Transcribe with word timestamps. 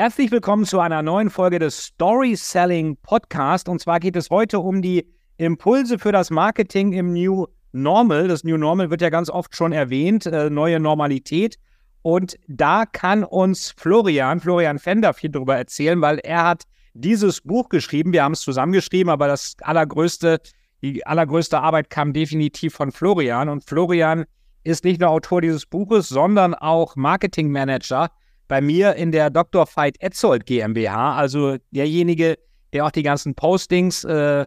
Herzlich 0.00 0.30
willkommen 0.30 0.64
zu 0.64 0.80
einer 0.80 1.02
neuen 1.02 1.28
Folge 1.28 1.58
des 1.58 1.88
Story 1.88 2.34
Selling 2.34 2.96
Podcast. 3.02 3.68
Und 3.68 3.82
zwar 3.82 4.00
geht 4.00 4.16
es 4.16 4.30
heute 4.30 4.58
um 4.58 4.80
die 4.80 5.06
Impulse 5.36 5.98
für 5.98 6.10
das 6.10 6.30
Marketing 6.30 6.94
im 6.94 7.12
New 7.12 7.46
Normal. 7.72 8.26
Das 8.26 8.42
New 8.42 8.56
Normal 8.56 8.88
wird 8.88 9.02
ja 9.02 9.10
ganz 9.10 9.28
oft 9.28 9.54
schon 9.54 9.72
erwähnt, 9.72 10.24
äh, 10.24 10.48
neue 10.48 10.80
Normalität. 10.80 11.58
Und 12.00 12.38
da 12.48 12.86
kann 12.86 13.24
uns 13.24 13.74
Florian, 13.76 14.40
Florian 14.40 14.78
Fender 14.78 15.12
viel 15.12 15.28
darüber 15.28 15.58
erzählen, 15.58 16.00
weil 16.00 16.18
er 16.20 16.44
hat 16.44 16.62
dieses 16.94 17.42
Buch 17.42 17.68
geschrieben. 17.68 18.14
Wir 18.14 18.24
haben 18.24 18.32
es 18.32 18.40
zusammengeschrieben, 18.40 19.10
aber 19.10 19.28
das 19.28 19.54
allergrößte, 19.60 20.40
die 20.80 21.04
allergrößte 21.04 21.60
Arbeit 21.60 21.90
kam 21.90 22.14
definitiv 22.14 22.72
von 22.72 22.90
Florian. 22.90 23.50
Und 23.50 23.64
Florian 23.64 24.24
ist 24.64 24.82
nicht 24.82 24.98
nur 24.98 25.10
Autor 25.10 25.42
dieses 25.42 25.66
Buches, 25.66 26.08
sondern 26.08 26.54
auch 26.54 26.96
Marketing 26.96 27.50
Manager 27.50 28.08
bei 28.50 28.60
mir 28.60 28.96
in 28.96 29.12
der 29.12 29.30
Dr. 29.30 29.64
Veit 29.72 29.94
Etzold 30.00 30.44
GmbH, 30.44 31.14
also 31.14 31.56
derjenige, 31.70 32.36
der 32.72 32.84
auch 32.84 32.90
die 32.90 33.04
ganzen 33.04 33.36
Postings, 33.36 34.02
äh, 34.02 34.44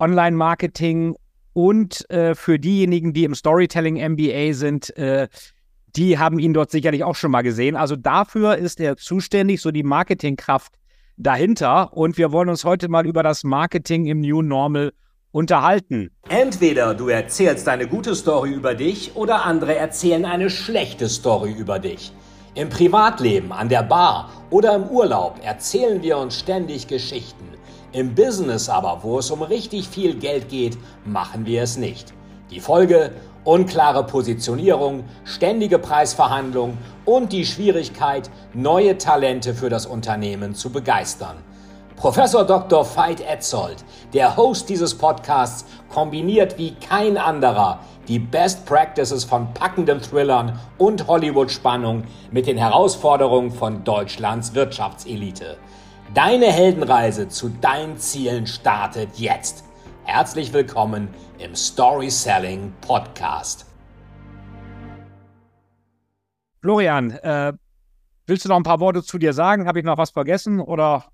Online-Marketing 0.00 1.14
und 1.52 2.10
äh, 2.10 2.34
für 2.34 2.58
diejenigen, 2.58 3.12
die 3.12 3.22
im 3.22 3.36
Storytelling 3.36 3.94
MBA 4.14 4.52
sind, 4.54 4.96
äh, 4.96 5.28
die 5.94 6.18
haben 6.18 6.40
ihn 6.40 6.52
dort 6.52 6.72
sicherlich 6.72 7.04
auch 7.04 7.14
schon 7.14 7.30
mal 7.30 7.42
gesehen. 7.42 7.76
Also 7.76 7.94
dafür 7.94 8.56
ist 8.56 8.80
er 8.80 8.96
zuständig, 8.96 9.60
so 9.60 9.70
die 9.70 9.84
Marketingkraft 9.84 10.72
dahinter. 11.16 11.92
Und 11.92 12.18
wir 12.18 12.32
wollen 12.32 12.48
uns 12.48 12.64
heute 12.64 12.88
mal 12.88 13.06
über 13.06 13.22
das 13.22 13.44
Marketing 13.44 14.06
im 14.06 14.22
New 14.22 14.42
Normal 14.42 14.92
unterhalten. 15.30 16.10
Entweder 16.28 16.94
du 16.94 17.08
erzählst 17.08 17.68
eine 17.68 17.86
gute 17.86 18.16
Story 18.16 18.50
über 18.52 18.74
dich 18.74 19.14
oder 19.14 19.44
andere 19.44 19.76
erzählen 19.76 20.24
eine 20.24 20.50
schlechte 20.50 21.08
Story 21.08 21.52
über 21.52 21.78
dich. 21.78 22.12
Im 22.54 22.68
Privatleben, 22.68 23.52
an 23.52 23.68
der 23.68 23.84
Bar 23.84 24.28
oder 24.50 24.74
im 24.74 24.88
Urlaub 24.88 25.36
erzählen 25.40 26.02
wir 26.02 26.18
uns 26.18 26.36
ständig 26.36 26.88
Geschichten. 26.88 27.44
Im 27.92 28.16
Business 28.16 28.68
aber, 28.68 29.04
wo 29.04 29.20
es 29.20 29.30
um 29.30 29.42
richtig 29.42 29.88
viel 29.88 30.16
Geld 30.16 30.48
geht, 30.48 30.76
machen 31.04 31.46
wir 31.46 31.62
es 31.62 31.76
nicht. 31.76 32.12
Die 32.50 32.58
Folge? 32.58 33.12
Unklare 33.44 34.04
Positionierung, 34.04 35.04
ständige 35.24 35.78
Preisverhandlungen 35.78 36.76
und 37.04 37.32
die 37.32 37.46
Schwierigkeit, 37.46 38.28
neue 38.52 38.98
Talente 38.98 39.54
für 39.54 39.70
das 39.70 39.86
Unternehmen 39.86 40.54
zu 40.54 40.70
begeistern. 40.70 41.36
Professor 41.96 42.44
Dr. 42.44 42.84
Veit 42.96 43.20
Etzold, 43.20 43.84
der 44.12 44.36
Host 44.36 44.68
dieses 44.68 44.96
Podcasts, 44.96 45.64
kombiniert 45.88 46.58
wie 46.58 46.74
kein 46.74 47.16
anderer 47.16 47.78
die 48.10 48.18
Best 48.18 48.66
Practices 48.66 49.22
von 49.22 49.54
packenden 49.54 50.00
Thrillern 50.00 50.58
und 50.78 51.06
Hollywood-Spannung 51.06 52.02
mit 52.32 52.48
den 52.48 52.58
Herausforderungen 52.58 53.52
von 53.52 53.84
Deutschlands 53.84 54.52
Wirtschaftselite. 54.52 55.56
Deine 56.12 56.46
Heldenreise 56.46 57.28
zu 57.28 57.50
deinen 57.60 57.98
Zielen 57.98 58.48
startet 58.48 59.10
jetzt. 59.14 59.62
Herzlich 60.02 60.52
willkommen 60.52 61.06
im 61.38 61.54
Story 61.54 62.10
Selling 62.10 62.72
Podcast. 62.80 63.64
Florian, 66.62 67.12
äh, 67.12 67.52
willst 68.26 68.44
du 68.44 68.48
noch 68.48 68.56
ein 68.56 68.64
paar 68.64 68.80
Worte 68.80 69.04
zu 69.04 69.18
dir 69.18 69.32
sagen? 69.32 69.68
Habe 69.68 69.78
ich 69.78 69.84
noch 69.84 69.98
was 69.98 70.10
vergessen 70.10 70.58
oder? 70.58 71.04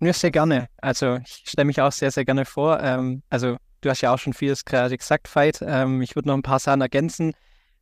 Ja, 0.00 0.12
sehr 0.12 0.32
gerne. 0.32 0.66
Also 0.78 1.18
ich 1.24 1.44
stelle 1.46 1.66
mich 1.66 1.80
auch 1.80 1.92
sehr, 1.92 2.10
sehr 2.10 2.24
gerne 2.24 2.44
vor. 2.44 2.82
Ähm, 2.82 3.22
also 3.30 3.56
Du 3.86 3.90
hast 3.90 4.00
ja 4.00 4.12
auch 4.12 4.18
schon 4.18 4.32
vieles 4.32 4.64
gerade 4.64 4.98
gesagt, 4.98 5.32
Veit. 5.32 5.60
Ähm, 5.62 6.02
ich 6.02 6.16
würde 6.16 6.26
noch 6.26 6.34
ein 6.34 6.42
paar 6.42 6.58
Sachen 6.58 6.80
ergänzen. 6.80 7.34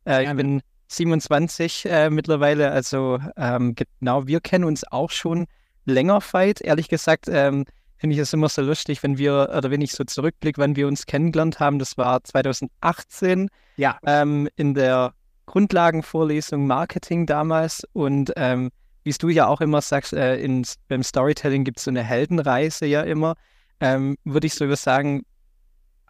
Äh, 0.05 0.25
ich 0.25 0.33
bin 0.35 0.61
27 0.89 1.87
äh, 1.89 2.11
mittlerweile, 2.11 2.69
also 2.69 3.17
ähm, 3.35 3.73
genau, 3.99 4.27
wir 4.27 4.39
kennen 4.39 4.65
uns 4.65 4.83
auch 4.91 5.09
schon 5.09 5.47
länger, 5.83 6.21
Veit. 6.21 6.61
Ehrlich 6.61 6.89
gesagt, 6.89 7.25
ähm, 7.27 7.65
finde 7.97 8.13
ich 8.13 8.19
es 8.19 8.33
immer 8.33 8.49
so 8.49 8.61
lustig, 8.61 9.01
wenn 9.01 9.17
wir, 9.17 9.51
oder 9.57 9.71
wenn 9.71 9.81
ich 9.81 9.93
so 9.93 10.03
zurückblicke, 10.03 10.61
wann 10.61 10.75
wir 10.75 10.87
uns 10.87 11.07
kennengelernt 11.07 11.59
haben. 11.59 11.79
Das 11.79 11.97
war 11.97 12.23
2018 12.23 13.49
ja. 13.77 13.97
Ähm, 14.05 14.47
in 14.57 14.75
der 14.75 15.15
Grundlagenvorlesung 15.47 16.67
Marketing 16.67 17.25
damals. 17.25 17.81
Und 17.93 18.31
ähm, 18.35 18.69
wie 19.03 19.11
du 19.13 19.29
ja 19.29 19.47
auch 19.47 19.59
immer 19.59 19.81
sagst, 19.81 20.13
äh, 20.13 20.37
in, 20.37 20.67
beim 20.87 21.01
Storytelling 21.01 21.63
gibt 21.63 21.79
es 21.79 21.85
so 21.85 21.89
eine 21.89 22.03
Heldenreise 22.03 22.85
ja 22.85 23.01
immer. 23.01 23.37
Ähm, 23.79 24.17
würde 24.23 24.45
ich 24.45 24.53
sogar 24.53 24.75
sagen, 24.75 25.23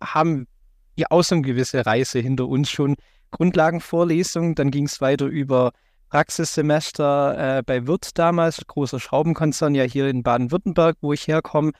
haben 0.01 0.47
ja 0.95 1.07
auch 1.09 1.23
so 1.23 1.35
eine 1.35 1.41
gewisse 1.41 1.85
Reise 1.85 2.19
hinter 2.19 2.47
uns 2.47 2.69
schon. 2.69 2.95
Grundlagenvorlesung, 3.31 4.55
dann 4.55 4.71
ging 4.71 4.85
es 4.85 5.01
weiter 5.01 5.25
über 5.25 5.71
Praxissemester 6.09 7.57
äh, 7.57 7.63
bei 7.63 7.87
Wirt 7.87 8.17
damals, 8.17 8.61
großer 8.65 8.99
Schraubenkonzern 8.99 9.75
ja 9.75 9.83
hier 9.83 10.07
in 10.07 10.23
Baden-Württemberg, 10.23 10.97
wo 11.01 11.11
ich 11.11 11.27
herkomme. 11.27 11.71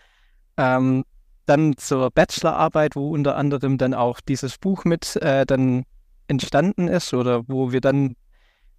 Ähm, 0.58 1.06
dann 1.46 1.78
zur 1.78 2.12
Bachelorarbeit, 2.12 2.96
wo 2.96 3.12
unter 3.12 3.38
anderem 3.38 3.78
dann 3.78 3.94
auch 3.94 4.20
dieses 4.20 4.58
Buch 4.58 4.84
mit 4.84 5.16
äh, 5.18 5.46
dann 5.46 5.86
entstanden 6.28 6.88
ist 6.88 7.14
oder 7.14 7.48
wo 7.48 7.72
wir 7.72 7.82
dann 7.82 8.16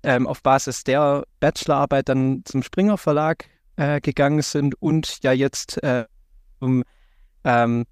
ähm, 0.03 0.27
auf 0.27 0.43
Basis 0.43 0.85
der 0.85 1.25
Bachelorarbeit 1.41 2.09
dann 2.09 2.43
zum 2.45 2.63
Springer 2.63 2.99
Verlag 2.99 3.45
äh, 3.77 4.01
gegangen 4.01 4.43
sind 4.43 4.75
und 4.81 5.23
ja 5.23 5.33
jetzt 5.33 5.83
äh, 5.83 6.07
um 6.59 6.83
ähm, 7.45 7.85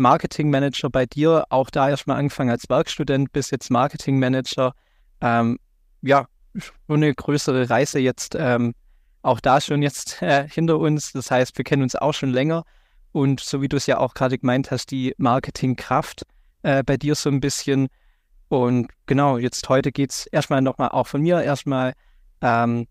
Marketing 0.00 0.50
Manager 0.50 0.90
bei 0.90 1.06
dir, 1.06 1.44
auch 1.50 1.70
da 1.70 1.88
erstmal 1.88 2.18
angefangen 2.18 2.50
als 2.50 2.68
Werkstudent 2.68 3.32
bis 3.32 3.50
jetzt 3.50 3.70
Marketing 3.70 4.18
Manager. 4.18 4.72
Ähm, 5.20 5.58
ja, 6.02 6.26
schon 6.56 6.72
eine 6.96 7.14
größere 7.14 7.70
Reise 7.70 8.00
jetzt 8.00 8.34
ähm, 8.34 8.74
auch 9.22 9.40
da 9.40 9.60
schon 9.60 9.82
jetzt 9.82 10.22
äh, 10.22 10.48
hinter 10.48 10.78
uns. 10.78 11.12
Das 11.12 11.30
heißt, 11.30 11.56
wir 11.58 11.64
kennen 11.64 11.82
uns 11.82 11.96
auch 11.96 12.14
schon 12.14 12.30
länger. 12.30 12.64
Und 13.12 13.40
so 13.40 13.60
wie 13.60 13.68
du 13.68 13.76
es 13.76 13.86
ja 13.86 13.98
auch 13.98 14.14
gerade 14.14 14.38
gemeint 14.38 14.70
hast, 14.70 14.90
die 14.90 15.14
Marketingkraft 15.18 16.22
äh, 16.62 16.82
bei 16.82 16.96
dir 16.96 17.14
so 17.14 17.28
ein 17.28 17.40
bisschen. 17.40 17.88
Und 18.48 18.88
genau, 19.06 19.38
jetzt 19.38 19.68
heute 19.68 19.92
geht 19.92 20.10
es 20.10 20.26
erstmal 20.26 20.62
nochmal 20.62 20.88
auch 20.88 21.06
von 21.06 21.20
mir 21.20 21.42
erstmal 21.42 21.92
ähm, 22.40 22.86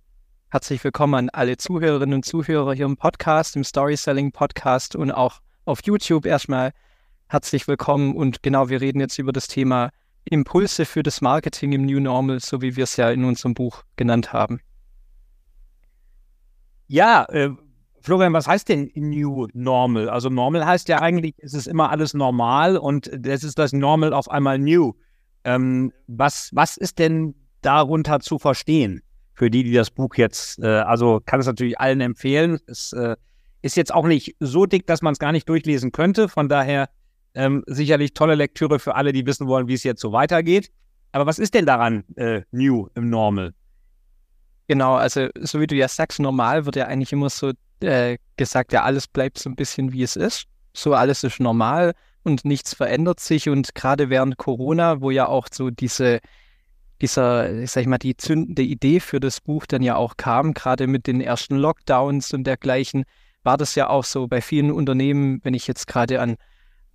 herzlich 0.50 0.84
willkommen 0.84 1.16
an 1.16 1.30
alle 1.30 1.58
Zuhörerinnen 1.58 2.16
und 2.16 2.26
Zuhörer 2.26 2.74
hier 2.74 2.86
im 2.86 2.98
Podcast, 2.98 3.56
im 3.56 3.64
Story 3.64 3.98
Selling 3.98 4.32
Podcast 4.32 4.96
und 4.96 5.12
auch 5.12 5.40
auf 5.66 5.80
YouTube 5.84 6.26
erstmal 6.26 6.72
herzlich 7.30 7.68
willkommen. 7.68 8.16
Und 8.16 8.44
genau, 8.44 8.70
wir 8.70 8.82
reden 8.82 9.00
jetzt 9.00 9.20
über 9.20 9.32
das 9.32 9.48
Thema 9.48 9.92
Impulse 10.26 10.86
für 10.86 11.04
das 11.04 11.22
Marketing 11.22 11.72
im 11.72 11.86
New 11.86 12.00
Normal, 12.00 12.40
so 12.40 12.62
wie 12.62 12.76
wir 12.76 12.84
es 12.84 12.98
ja 12.98 13.10
in 13.12 13.24
unserem 13.24 13.54
Buch 13.54 13.84
genannt 13.96 14.34
haben. 14.34 14.60
Ja, 16.88 17.26
äh, 17.26 17.52
Florian, 18.02 18.34
was 18.34 18.48
heißt 18.48 18.68
denn 18.68 18.92
New 18.96 19.48
Normal? 19.54 20.10
Also 20.10 20.30
Normal 20.30 20.66
heißt 20.66 20.90
ja 20.90 21.02
eigentlich, 21.02 21.36
es 21.38 21.54
ist 21.54 21.68
immer 21.68 21.92
alles 21.92 22.16
normal 22.16 22.78
und 22.78 23.12
das 23.14 23.44
ist 23.44 23.60
das 23.60 23.74
Normal 23.74 24.12
auf 24.14 24.30
einmal 24.30 24.58
New. 24.58 24.94
Ähm, 25.44 25.94
was, 26.08 26.50
was 26.54 26.78
ist 26.78 26.98
denn 26.98 27.36
darunter 27.62 28.20
zu 28.22 28.40
verstehen 28.40 29.04
für 29.34 29.52
die, 29.52 29.64
die 29.64 29.74
das 29.74 29.92
Buch 29.92 30.16
jetzt, 30.16 30.60
äh, 30.60 30.68
also 30.68 31.22
kann 31.24 31.40
es 31.40 31.46
natürlich 31.46 31.80
allen 31.80 32.02
empfehlen. 32.02 32.60
Es 32.66 32.92
äh, 32.94 33.16
ist 33.62 33.78
jetzt 33.78 33.94
auch 33.94 34.08
nicht 34.08 34.36
so 34.40 34.66
dick, 34.66 34.88
dass 34.88 35.02
man 35.02 35.14
es 35.14 35.20
gar 35.20 35.32
nicht 35.32 35.48
durchlesen 35.48 35.92
könnte. 35.92 36.28
Von 36.28 36.50
daher 36.50 36.90
ähm, 37.40 37.64
sicherlich 37.68 38.14
tolle 38.14 38.36
Lektüre 38.36 38.80
für 38.80 38.96
alle, 38.96 39.14
die 39.14 39.26
wissen 39.26 39.48
wollen, 39.48 39.70
wie 39.70 39.74
es 39.74 39.84
jetzt 39.84 40.02
so 40.02 40.12
weitergeht. 40.12 40.70
Aber 41.14 41.26
was 41.26 41.40
ist 41.40 41.54
denn 41.54 41.66
daran 41.66 42.04
äh, 42.18 42.42
new 42.52 42.88
im 42.96 43.10
Normal? 43.10 43.54
Genau, 44.68 44.96
also 44.96 45.30
so 45.40 45.62
wie 45.62 45.68
du 45.68 45.76
ja 45.76 45.88
sagst, 45.88 46.20
normal 46.20 46.66
wird 46.66 46.76
ja 46.76 46.86
eigentlich 46.88 47.14
immer 47.14 47.30
so 47.30 47.54
äh, 47.80 48.18
gesagt, 48.36 48.74
ja, 48.74 48.84
alles 48.84 49.08
bleibt 49.08 49.40
so 49.40 49.50
ein 49.50 49.56
bisschen 49.56 49.94
wie 49.94 50.04
es 50.04 50.18
ist. 50.18 50.48
So 50.74 50.94
alles 50.94 51.24
ist 51.24 51.40
normal 51.40 51.94
und 52.24 52.44
nichts 52.44 52.76
verändert 52.76 53.22
sich. 53.22 53.48
Und 53.48 53.74
gerade 53.74 54.10
während 54.10 54.38
Corona, 54.38 55.00
wo 55.00 55.10
ja 55.10 55.28
auch 55.28 55.48
so 55.50 55.70
diese, 55.70 56.20
dieser, 57.02 57.52
ich 57.62 57.72
sag 57.72 57.86
mal, 57.88 57.98
die 57.98 58.18
zündende 58.18 58.64
Idee 58.64 59.00
für 59.00 59.22
das 59.22 59.40
Buch 59.40 59.66
dann 59.66 59.82
ja 59.82 59.96
auch 59.96 60.18
kam, 60.18 60.54
gerade 60.54 60.88
mit 60.88 61.08
den 61.08 61.22
ersten 61.22 61.56
Lockdowns 61.56 62.34
und 62.34 62.44
dergleichen, 62.44 63.06
war 63.44 63.56
das 63.56 63.76
ja 63.76 63.90
auch 63.90 64.04
so 64.04 64.28
bei 64.28 64.42
vielen 64.42 64.72
Unternehmen, 64.72 65.40
wenn 65.44 65.54
ich 65.54 65.68
jetzt 65.68 65.88
gerade 65.88 66.20
an 66.20 66.36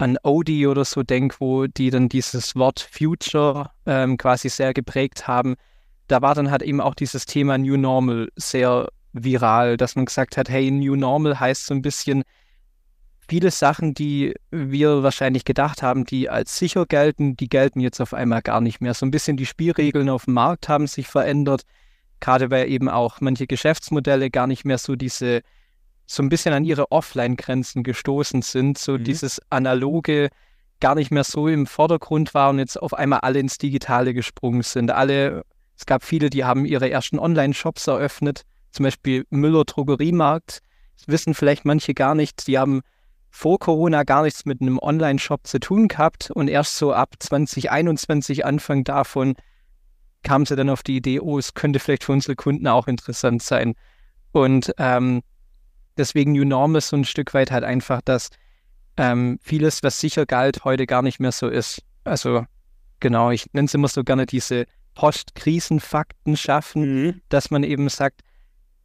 an 0.04 0.18
Odie 0.22 0.66
oder 0.66 0.84
so 0.84 1.02
denke, 1.02 1.36
wo 1.38 1.66
die 1.66 1.88
dann 1.88 2.10
dieses 2.10 2.54
Wort 2.56 2.86
Future 2.92 3.70
ähm, 3.86 4.18
quasi 4.18 4.50
sehr 4.50 4.74
geprägt 4.74 5.26
haben, 5.26 5.54
da 6.08 6.20
war 6.20 6.34
dann 6.34 6.50
halt 6.50 6.60
eben 6.62 6.82
auch 6.82 6.94
dieses 6.94 7.24
Thema 7.24 7.56
New 7.56 7.78
Normal 7.78 8.28
sehr 8.36 8.88
viral, 9.14 9.78
dass 9.78 9.96
man 9.96 10.04
gesagt 10.04 10.36
hat, 10.36 10.50
hey, 10.50 10.70
New 10.70 10.94
Normal 10.94 11.40
heißt 11.40 11.64
so 11.64 11.74
ein 11.74 11.80
bisschen 11.80 12.22
viele 13.26 13.50
Sachen, 13.50 13.94
die 13.94 14.34
wir 14.50 15.02
wahrscheinlich 15.02 15.46
gedacht 15.46 15.82
haben, 15.82 16.04
die 16.04 16.28
als 16.28 16.58
sicher 16.58 16.84
gelten, 16.84 17.34
die 17.36 17.48
gelten 17.48 17.80
jetzt 17.80 18.02
auf 18.02 18.12
einmal 18.12 18.42
gar 18.42 18.60
nicht 18.60 18.82
mehr. 18.82 18.92
So 18.92 19.06
ein 19.06 19.10
bisschen 19.10 19.38
die 19.38 19.46
Spielregeln 19.46 20.10
auf 20.10 20.26
dem 20.26 20.34
Markt 20.34 20.68
haben 20.68 20.86
sich 20.86 21.08
verändert, 21.08 21.62
gerade 22.20 22.50
weil 22.50 22.68
eben 22.68 22.90
auch 22.90 23.22
manche 23.22 23.46
Geschäftsmodelle 23.46 24.30
gar 24.30 24.46
nicht 24.46 24.66
mehr 24.66 24.76
so 24.76 24.96
diese 24.96 25.40
so 26.06 26.22
ein 26.22 26.28
bisschen 26.28 26.54
an 26.54 26.64
ihre 26.64 26.92
Offline-Grenzen 26.92 27.82
gestoßen 27.82 28.42
sind, 28.42 28.78
so 28.78 28.92
mhm. 28.92 29.04
dieses 29.04 29.40
analoge 29.50 30.28
gar 30.80 30.94
nicht 30.94 31.10
mehr 31.10 31.24
so 31.24 31.48
im 31.48 31.66
Vordergrund 31.66 32.34
war 32.34 32.50
und 32.50 32.58
jetzt 32.58 32.80
auf 32.80 32.94
einmal 32.94 33.20
alle 33.20 33.38
ins 33.38 33.58
Digitale 33.58 34.12
gesprungen 34.12 34.62
sind. 34.62 34.90
Alle, 34.90 35.44
es 35.78 35.86
gab 35.86 36.04
viele, 36.04 36.30
die 36.30 36.44
haben 36.44 36.66
ihre 36.66 36.90
ersten 36.90 37.18
Online-Shops 37.18 37.86
eröffnet, 37.86 38.42
zum 38.70 38.84
Beispiel 38.84 39.24
Müller 39.30 39.64
Drogeriemarkt, 39.64 40.60
das 40.98 41.08
wissen 41.08 41.34
vielleicht 41.34 41.64
manche 41.64 41.94
gar 41.94 42.14
nicht, 42.14 42.46
die 42.46 42.58
haben 42.58 42.82
vor 43.30 43.58
Corona 43.58 44.04
gar 44.04 44.22
nichts 44.22 44.44
mit 44.44 44.60
einem 44.60 44.78
Online-Shop 44.78 45.46
zu 45.46 45.58
tun 45.58 45.88
gehabt 45.88 46.30
und 46.30 46.48
erst 46.48 46.76
so 46.76 46.92
ab 46.92 47.14
2021, 47.18 48.44
Anfang 48.44 48.84
davon, 48.84 49.34
kamen 50.22 50.46
sie 50.46 50.56
dann 50.56 50.70
auf 50.70 50.82
die 50.82 50.96
Idee, 50.96 51.20
oh, 51.20 51.38
es 51.38 51.54
könnte 51.54 51.78
vielleicht 51.78 52.04
für 52.04 52.12
unsere 52.12 52.36
Kunden 52.36 52.66
auch 52.66 52.86
interessant 52.86 53.42
sein. 53.42 53.74
Und 54.32 54.72
ähm, 54.78 55.22
deswegen 55.96 56.32
New 56.32 56.44
Normal 56.44 56.80
so 56.80 56.96
ein 56.96 57.04
Stück 57.04 57.34
weit 57.34 57.50
halt 57.50 57.64
einfach, 57.64 58.00
dass 58.02 58.30
ähm, 58.96 59.38
vieles, 59.42 59.82
was 59.82 59.98
sicher 60.00 60.26
galt, 60.26 60.64
heute 60.64 60.86
gar 60.86 61.02
nicht 61.02 61.20
mehr 61.20 61.32
so 61.32 61.48
ist. 61.48 61.82
Also 62.04 62.44
genau, 63.00 63.30
ich 63.30 63.52
nenne 63.52 63.66
es 63.66 63.74
immer 63.74 63.88
so 63.88 64.04
gerne 64.04 64.26
diese 64.26 64.66
Postkrisenfakten 64.94 66.36
schaffen, 66.36 67.04
mhm. 67.04 67.20
dass 67.28 67.50
man 67.50 67.64
eben 67.64 67.88
sagt, 67.88 68.20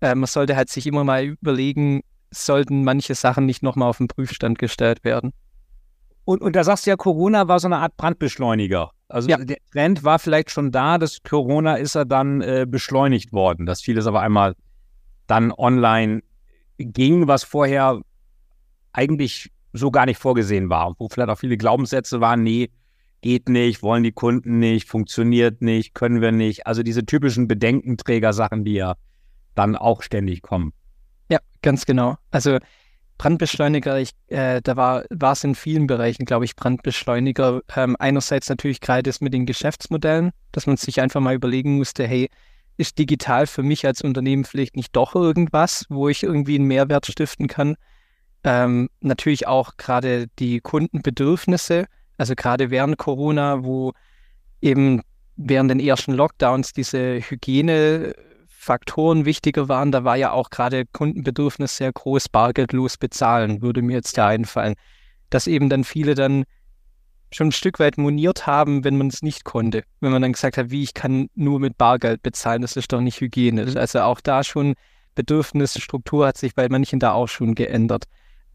äh, 0.01 0.15
man 0.15 0.27
sollte 0.27 0.55
halt 0.55 0.69
sich 0.69 0.87
immer 0.87 1.03
mal 1.03 1.23
überlegen, 1.23 2.01
sollten 2.31 2.83
manche 2.83 3.15
Sachen 3.15 3.45
nicht 3.45 3.63
nochmal 3.63 3.89
auf 3.89 3.97
den 3.97 4.07
Prüfstand 4.07 4.59
gestellt 4.59 5.03
werden. 5.03 5.31
Und, 6.25 6.41
und 6.41 6.55
da 6.55 6.63
sagst 6.63 6.85
du 6.85 6.91
ja, 6.91 6.95
Corona 6.95 7.47
war 7.47 7.59
so 7.59 7.67
eine 7.67 7.77
Art 7.77 7.97
Brandbeschleuniger. 7.97 8.91
Also 9.07 9.29
ja. 9.29 9.37
der 9.37 9.57
Trend 9.71 10.03
war 10.03 10.19
vielleicht 10.19 10.51
schon 10.51 10.71
da, 10.71 10.99
dass 10.99 11.23
Corona 11.23 11.75
ist 11.75 11.95
er 11.95 12.05
dann 12.05 12.41
äh, 12.41 12.67
beschleunigt 12.69 13.33
worden, 13.33 13.65
dass 13.65 13.81
vieles 13.81 14.05
aber 14.05 14.21
einmal 14.21 14.55
dann 15.25 15.51
online 15.51 16.21
ging, 16.85 17.27
was 17.27 17.43
vorher 17.43 18.01
eigentlich 18.93 19.51
so 19.73 19.91
gar 19.91 20.05
nicht 20.05 20.17
vorgesehen 20.17 20.69
war, 20.69 20.95
wo 20.97 21.07
vielleicht 21.07 21.29
auch 21.29 21.37
viele 21.37 21.57
Glaubenssätze 21.57 22.21
waren, 22.21 22.43
nee, 22.43 22.69
geht 23.21 23.49
nicht, 23.49 23.83
wollen 23.83 24.03
die 24.03 24.11
Kunden 24.11 24.59
nicht, 24.59 24.87
funktioniert 24.87 25.61
nicht, 25.61 25.93
können 25.93 26.21
wir 26.21 26.31
nicht. 26.31 26.65
Also 26.65 26.83
diese 26.83 27.05
typischen 27.05 27.47
Bedenkenträger-Sachen, 27.47 28.63
die 28.63 28.73
ja 28.73 28.95
dann 29.55 29.75
auch 29.75 30.01
ständig 30.01 30.41
kommen. 30.41 30.73
Ja, 31.29 31.39
ganz 31.61 31.85
genau. 31.85 32.15
Also 32.31 32.57
Brandbeschleuniger, 33.17 33.99
ich, 33.99 34.11
äh, 34.27 34.61
da 34.63 34.77
war 34.77 35.03
es 35.09 35.43
in 35.43 35.53
vielen 35.53 35.87
Bereichen, 35.87 36.25
glaube 36.25 36.45
ich, 36.45 36.55
Brandbeschleuniger. 36.55 37.61
Ähm, 37.75 37.97
einerseits 37.99 38.47
natürlich 38.47 38.79
gerade 38.79 39.03
das 39.03 39.19
mit 39.19 39.33
den 39.33 39.45
Geschäftsmodellen, 39.45 40.31
dass 40.53 40.67
man 40.67 40.77
sich 40.77 41.01
einfach 41.01 41.19
mal 41.19 41.35
überlegen 41.35 41.77
musste, 41.77 42.07
hey, 42.07 42.29
ist 42.79 42.97
digital 42.97 43.45
für 43.45 43.61
mich 43.61 43.85
als 43.85 44.01
Unternehmen 44.01 44.45
vielleicht 44.45 44.77
nicht 44.77 44.95
doch 44.95 45.13
irgendwas, 45.13 45.85
wo 45.89 46.07
ich 46.07 46.23
irgendwie 46.23 46.55
einen 46.55 46.65
Mehrwert 46.65 47.07
stiften 47.07 47.47
kann? 47.47 47.75
Ähm, 48.45 48.89
natürlich 49.01 49.47
auch 49.47 49.75
gerade 49.75 50.27
die 50.39 50.61
Kundenbedürfnisse, 50.61 51.87
also 52.17 52.35
gerade 52.35 52.71
während 52.71 52.97
Corona, 52.97 53.65
wo 53.65 53.91
eben 54.61 55.01
während 55.35 55.71
den 55.71 55.81
ersten 55.81 56.13
Lockdowns 56.13 56.71
diese 56.71 57.19
Hygienefaktoren 57.19 59.25
wichtiger 59.25 59.67
waren, 59.67 59.91
da 59.91 60.05
war 60.05 60.15
ja 60.15 60.31
auch 60.31 60.49
gerade 60.49 60.85
Kundenbedürfnis 60.85 61.75
sehr 61.75 61.91
groß, 61.91 62.29
bargeldlos 62.29 62.95
bezahlen, 62.95 63.61
würde 63.61 63.81
mir 63.81 63.97
jetzt 63.97 64.17
da 64.17 64.27
einfallen. 64.27 64.75
Dass 65.29 65.47
eben 65.47 65.67
dann 65.67 65.83
viele 65.83 66.15
dann 66.15 66.45
schon 67.31 67.47
ein 67.47 67.51
Stück 67.51 67.79
weit 67.79 67.97
moniert 67.97 68.47
haben, 68.47 68.83
wenn 68.83 68.97
man 68.97 69.07
es 69.07 69.21
nicht 69.21 69.43
konnte. 69.43 69.83
Wenn 69.99 70.11
man 70.11 70.21
dann 70.21 70.33
gesagt 70.33 70.57
hat, 70.57 70.71
wie 70.71 70.83
ich 70.83 70.93
kann 70.93 71.29
nur 71.35 71.59
mit 71.59 71.77
Bargeld 71.77 72.23
bezahlen, 72.23 72.61
das 72.61 72.75
ist 72.75 72.91
doch 72.91 73.01
nicht 73.01 73.21
hygienisch. 73.21 73.71
Mhm. 73.71 73.77
Also 73.77 74.01
auch 74.01 74.19
da 74.21 74.43
schon 74.43 74.73
Bedürfnisstruktur 75.15 76.27
hat 76.27 76.37
sich 76.37 76.55
bei 76.55 76.67
manchen 76.69 76.99
da 76.99 77.11
auch 77.11 77.27
schon 77.27 77.55
geändert. 77.55 78.05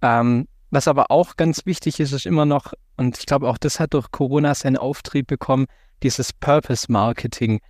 Ähm, 0.03 0.49
was 0.71 0.89
aber 0.89 1.11
auch 1.11 1.37
ganz 1.37 1.67
wichtig 1.67 2.01
ist, 2.01 2.13
ist 2.13 2.27
immer 2.27 2.47
noch, 2.47 2.73
und 2.97 3.19
ich 3.19 3.27
glaube 3.27 3.49
auch 3.49 3.59
das 3.59 3.79
hat 3.79 3.95
durch 3.95 4.11
Corona 4.11 4.55
seinen 4.55 4.77
Auftrieb 4.77 5.29
bekommen, 5.29 5.67
dieses 6.03 6.33
Purpose-Marketing, 6.33 7.61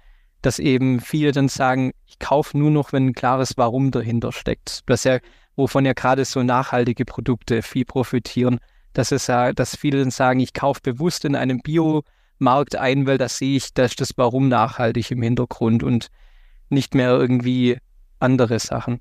dass 0.41 0.59
eben 0.59 1.01
viele 1.01 1.33
dann 1.33 1.49
sagen, 1.49 1.93
ich 2.07 2.19
kaufe 2.19 2.57
nur 2.57 2.71
noch, 2.71 2.93
wenn 2.93 3.09
ein 3.09 3.15
klares 3.15 3.57
Warum 3.57 3.91
dahinter 3.91 4.33
steckt. 4.33 4.81
Das 4.87 5.05
ja, 5.05 5.19
wovon 5.57 5.85
ja 5.85 5.93
gerade 5.93 6.25
so 6.25 6.43
nachhaltige 6.43 7.05
Produkte 7.05 7.63
viel 7.63 7.85
profitieren. 7.85 8.59
Das 8.95 9.13
ist 9.13 9.27
ja, 9.27 9.53
dass 9.53 9.77
viele 9.77 10.11
sagen, 10.11 10.41
ich 10.41 10.55
kaufe 10.55 10.81
bewusst 10.83 11.25
in 11.25 11.37
einem 11.37 11.61
Biomarkt 11.61 12.77
ein, 12.77 13.07
weil 13.07 13.19
da 13.19 13.29
sehe 13.29 13.57
ich, 13.57 13.75
da 13.75 13.85
ist 13.85 14.01
das 14.01 14.13
Warum 14.17 14.49
nachhaltig 14.49 15.11
im 15.11 15.21
Hintergrund 15.21 15.83
und 15.83 16.09
nicht 16.71 16.95
mehr 16.95 17.11
irgendwie 17.11 17.79
andere 18.21 18.59
Sachen. 18.61 19.01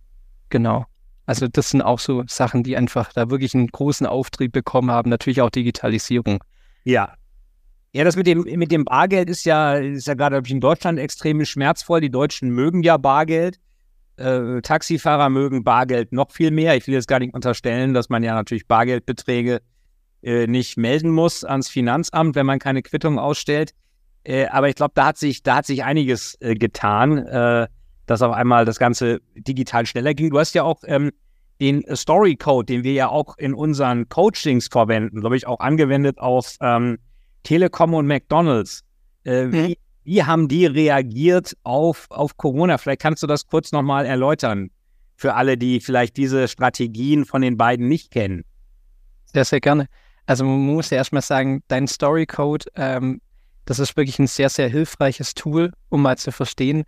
Genau. 0.49 0.85
Also 1.25 1.47
das 1.47 1.69
sind 1.69 1.81
auch 1.81 1.99
so 1.99 2.23
Sachen, 2.27 2.63
die 2.63 2.75
einfach 2.75 3.13
da 3.13 3.29
wirklich 3.29 3.53
einen 3.53 3.67
großen 3.67 4.05
Auftrieb 4.05 4.51
bekommen 4.51 4.91
haben. 4.91 5.09
Natürlich 5.09 5.41
auch 5.41 5.51
Digitalisierung. 5.51 6.43
Ja. 6.83 7.13
Ja, 7.93 8.03
das 8.03 8.15
mit 8.15 8.25
dem, 8.25 8.41
mit 8.41 8.71
dem 8.71 8.85
Bargeld 8.85 9.29
ist 9.29 9.45
ja, 9.45 9.75
ist 9.75 10.07
ja 10.07 10.15
gerade 10.15 10.41
in 10.47 10.59
Deutschland 10.59 10.97
extrem 10.97 11.45
schmerzvoll. 11.45 12.01
Die 12.01 12.09
Deutschen 12.09 12.49
mögen 12.49 12.81
ja 12.81 12.97
Bargeld. 12.97 13.59
Äh, 14.17 14.61
Taxifahrer 14.61 15.29
mögen 15.29 15.63
Bargeld 15.63 16.11
noch 16.11 16.31
viel 16.31 16.49
mehr. 16.49 16.75
Ich 16.75 16.87
will 16.87 16.95
jetzt 16.95 17.07
gar 17.07 17.19
nicht 17.19 17.33
unterstellen, 17.33 17.93
dass 17.93 18.09
man 18.09 18.23
ja 18.23 18.33
natürlich 18.33 18.67
Bargeldbeträge 18.67 19.61
äh, 20.23 20.47
nicht 20.47 20.77
melden 20.77 21.11
muss 21.11 21.43
ans 21.43 21.69
Finanzamt, 21.69 22.35
wenn 22.35 22.45
man 22.45 22.59
keine 22.59 22.81
Quittung 22.81 23.19
ausstellt. 23.19 23.73
Äh, 24.23 24.47
aber 24.47 24.69
ich 24.69 24.75
glaube, 24.75 24.93
da 24.95 25.07
hat 25.07 25.17
sich, 25.17 25.43
da 25.43 25.57
hat 25.57 25.65
sich 25.65 25.83
einiges 25.83 26.37
äh, 26.41 26.55
getan. 26.55 27.17
Äh, 27.19 27.67
dass 28.05 28.21
auf 28.21 28.33
einmal 28.33 28.65
das 28.65 28.79
Ganze 28.79 29.21
digital 29.35 29.85
schneller 29.85 30.13
ging. 30.13 30.29
Du 30.29 30.39
hast 30.39 30.53
ja 30.53 30.63
auch 30.63 30.81
ähm, 30.85 31.11
den 31.61 31.83
Story 31.95 32.35
Code, 32.35 32.65
den 32.65 32.83
wir 32.83 32.93
ja 32.93 33.09
auch 33.09 33.37
in 33.37 33.53
unseren 33.53 34.09
Coachings 34.09 34.67
verwenden, 34.67 35.21
glaube 35.21 35.37
ich, 35.37 35.47
auch 35.47 35.59
angewendet 35.59 36.19
auf 36.19 36.57
ähm, 36.61 36.97
Telekom 37.43 37.93
und 37.93 38.07
McDonalds. 38.07 38.83
Äh, 39.23 39.45
mhm. 39.45 39.53
wie, 39.53 39.77
wie, 40.03 40.23
haben 40.23 40.47
die 40.47 40.65
reagiert 40.65 41.55
auf, 41.63 42.07
auf 42.09 42.35
Corona? 42.37 42.77
Vielleicht 42.77 43.01
kannst 43.01 43.23
du 43.23 43.27
das 43.27 43.47
kurz 43.47 43.71
nochmal 43.71 44.05
erläutern 44.05 44.69
für 45.15 45.35
alle, 45.35 45.57
die 45.57 45.79
vielleicht 45.79 46.17
diese 46.17 46.47
Strategien 46.47 47.23
von 47.23 47.41
den 47.41 47.55
beiden 47.55 47.87
nicht 47.87 48.11
kennen. 48.11 48.43
Sehr, 49.25 49.45
sehr 49.45 49.61
gerne. 49.61 49.87
Also 50.25 50.45
man 50.45 50.59
muss 50.59 50.89
ja 50.89 50.97
erstmal 50.97 51.21
sagen, 51.21 51.63
dein 51.67 51.87
Story 51.87 52.25
Code, 52.25 52.65
ähm, 52.75 53.21
das 53.65 53.79
ist 53.79 53.97
wirklich 53.97 54.19
ein 54.19 54.27
sehr, 54.27 54.49
sehr 54.49 54.69
hilfreiches 54.69 55.33
Tool, 55.33 55.71
um 55.89 56.01
mal 56.01 56.17
zu 56.17 56.31
verstehen, 56.31 56.83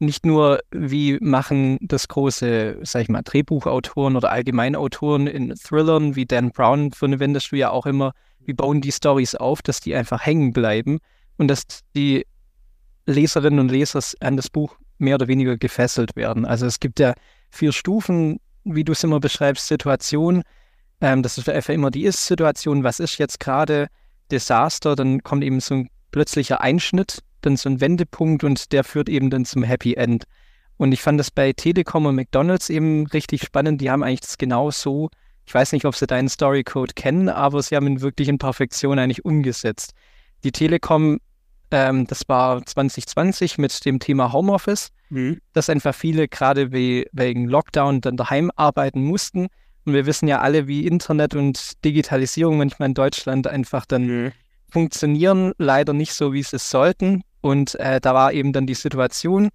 nicht 0.00 0.24
nur, 0.24 0.60
wie 0.70 1.18
machen 1.20 1.78
das 1.82 2.08
große, 2.08 2.78
sag 2.82 3.02
ich 3.02 3.08
mal, 3.10 3.22
Drehbuchautoren 3.22 4.16
oder 4.16 4.32
Allgemeinautoren 4.32 5.26
in 5.26 5.54
Thrillern 5.54 6.16
wie 6.16 6.24
Dan 6.24 6.52
Brown, 6.52 6.90
verwendest 6.92 7.52
du 7.52 7.56
ja 7.56 7.70
auch 7.70 7.84
immer, 7.84 8.12
wie 8.40 8.54
bauen 8.54 8.80
die 8.80 8.92
Stories 8.92 9.34
auf, 9.34 9.60
dass 9.60 9.80
die 9.80 9.94
einfach 9.94 10.24
hängen 10.24 10.54
bleiben 10.54 11.00
und 11.36 11.48
dass 11.48 11.64
die 11.94 12.26
Leserinnen 13.04 13.60
und 13.60 13.70
Leser 13.70 14.00
an 14.20 14.36
das 14.36 14.48
Buch 14.48 14.76
mehr 14.96 15.16
oder 15.16 15.28
weniger 15.28 15.58
gefesselt 15.58 16.16
werden. 16.16 16.46
Also 16.46 16.64
es 16.64 16.80
gibt 16.80 16.98
ja 16.98 17.14
vier 17.50 17.72
Stufen, 17.72 18.40
wie 18.64 18.84
du 18.84 18.92
es 18.92 19.04
immer 19.04 19.20
beschreibst, 19.20 19.66
Situation. 19.66 20.42
Ähm, 21.00 21.22
das 21.22 21.38
ist 21.38 21.48
einfach 21.48 21.74
immer 21.74 21.90
die 21.90 22.04
Ist-Situation. 22.04 22.84
Was 22.84 23.00
ist 23.00 23.18
jetzt 23.18 23.40
gerade 23.40 23.88
Desaster? 24.30 24.96
Dann 24.96 25.22
kommt 25.22 25.44
eben 25.44 25.60
so 25.60 25.74
ein 25.74 25.90
plötzlicher 26.10 26.60
Einschnitt 26.60 27.22
dann 27.42 27.56
so 27.56 27.68
ein 27.68 27.80
Wendepunkt 27.80 28.44
und 28.44 28.72
der 28.72 28.84
führt 28.84 29.08
eben 29.08 29.30
dann 29.30 29.44
zum 29.44 29.62
Happy 29.62 29.94
End. 29.94 30.24
Und 30.76 30.92
ich 30.92 31.02
fand 31.02 31.20
das 31.20 31.30
bei 31.30 31.52
Telekom 31.52 32.06
und 32.06 32.14
McDonalds 32.14 32.70
eben 32.70 33.06
richtig 33.08 33.42
spannend. 33.42 33.80
Die 33.80 33.90
haben 33.90 34.02
eigentlich 34.02 34.20
das 34.20 34.38
genau 34.38 34.70
so, 34.70 35.10
ich 35.46 35.54
weiß 35.54 35.72
nicht, 35.72 35.84
ob 35.84 35.94
sie 35.94 36.06
deinen 36.06 36.28
Storycode 36.28 36.96
kennen, 36.96 37.28
aber 37.28 37.62
sie 37.62 37.76
haben 37.76 37.86
ihn 37.86 38.00
wirklich 38.00 38.28
in 38.28 38.38
Perfektion 38.38 38.98
eigentlich 38.98 39.24
umgesetzt. 39.24 39.92
Die 40.42 40.52
Telekom, 40.52 41.20
ähm, 41.70 42.06
das 42.06 42.22
war 42.28 42.64
2020 42.64 43.58
mit 43.58 43.84
dem 43.84 43.98
Thema 43.98 44.32
Homeoffice, 44.32 44.88
mhm. 45.10 45.40
dass 45.52 45.68
einfach 45.68 45.94
viele 45.94 46.28
gerade 46.28 46.72
we 46.72 47.04
wegen 47.12 47.46
Lockdown 47.46 48.00
dann 48.00 48.16
daheim 48.16 48.50
arbeiten 48.56 49.02
mussten. 49.02 49.48
Und 49.90 49.94
wir 49.96 50.06
wissen 50.06 50.28
ja 50.28 50.38
alle, 50.38 50.68
wie 50.68 50.86
Internet 50.86 51.34
und 51.34 51.84
Digitalisierung 51.84 52.58
manchmal 52.58 52.90
in 52.90 52.94
Deutschland 52.94 53.48
einfach 53.48 53.84
dann 53.86 54.06
mhm. 54.06 54.32
funktionieren, 54.70 55.52
leider 55.58 55.92
nicht 55.92 56.14
so, 56.14 56.32
wie 56.32 56.44
sie 56.44 56.56
es 56.56 56.70
sollten. 56.70 57.22
Und 57.40 57.74
äh, 57.74 58.00
da 58.00 58.14
war 58.14 58.32
eben 58.32 58.52
dann 58.52 58.68
die 58.68 58.74
Situation, 58.74 59.48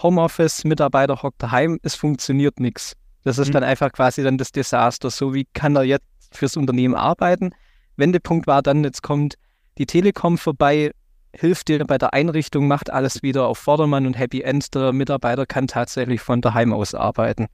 Homeoffice, 0.00 0.62
Mitarbeiter 0.62 1.24
hockt 1.24 1.42
daheim, 1.42 1.80
es 1.82 1.96
funktioniert 1.96 2.60
nichts. 2.60 2.92
Das 3.24 3.38
ist 3.38 3.48
mhm. 3.48 3.54
dann 3.54 3.64
einfach 3.64 3.90
quasi 3.90 4.22
dann 4.22 4.38
das 4.38 4.52
Desaster. 4.52 5.10
So 5.10 5.34
wie 5.34 5.48
kann 5.54 5.74
er 5.74 5.82
jetzt 5.82 6.06
fürs 6.30 6.56
Unternehmen 6.56 6.94
arbeiten? 6.94 7.50
Wendepunkt 7.96 8.46
war 8.46 8.62
dann, 8.62 8.84
jetzt 8.84 9.02
kommt 9.02 9.34
die 9.76 9.86
Telekom 9.86 10.38
vorbei, 10.38 10.92
hilft 11.34 11.66
dir 11.66 11.84
bei 11.84 11.98
der 11.98 12.14
Einrichtung, 12.14 12.68
macht 12.68 12.90
alles 12.90 13.24
wieder 13.24 13.48
auf 13.48 13.58
Vordermann 13.58 14.06
und 14.06 14.16
Happy 14.16 14.42
End. 14.42 14.72
Der 14.72 14.92
Mitarbeiter 14.92 15.46
kann 15.46 15.66
tatsächlich 15.66 16.20
von 16.20 16.40
daheim 16.42 16.72
aus 16.72 16.94
arbeiten. 16.94 17.48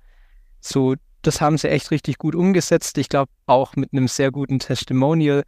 So, 0.60 0.96
das 1.26 1.40
haben 1.40 1.58
sie 1.58 1.68
echt 1.68 1.90
richtig 1.90 2.18
gut 2.18 2.34
umgesetzt. 2.34 2.98
Ich 2.98 3.08
glaube 3.08 3.30
auch 3.46 3.76
mit 3.76 3.92
einem 3.92 4.08
sehr 4.08 4.30
guten 4.30 4.58
Testimonial. 4.58 5.42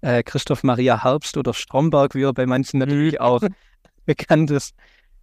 Äh, 0.00 0.22
Christoph 0.22 0.62
Maria 0.64 1.02
Herbst 1.02 1.36
oder 1.36 1.54
Stromberg, 1.54 2.14
wie 2.14 2.24
er 2.24 2.32
bei 2.32 2.46
manchen 2.46 2.78
natürlich 2.78 3.20
auch 3.20 3.40
bekannt 4.06 4.50
ist. 4.50 4.74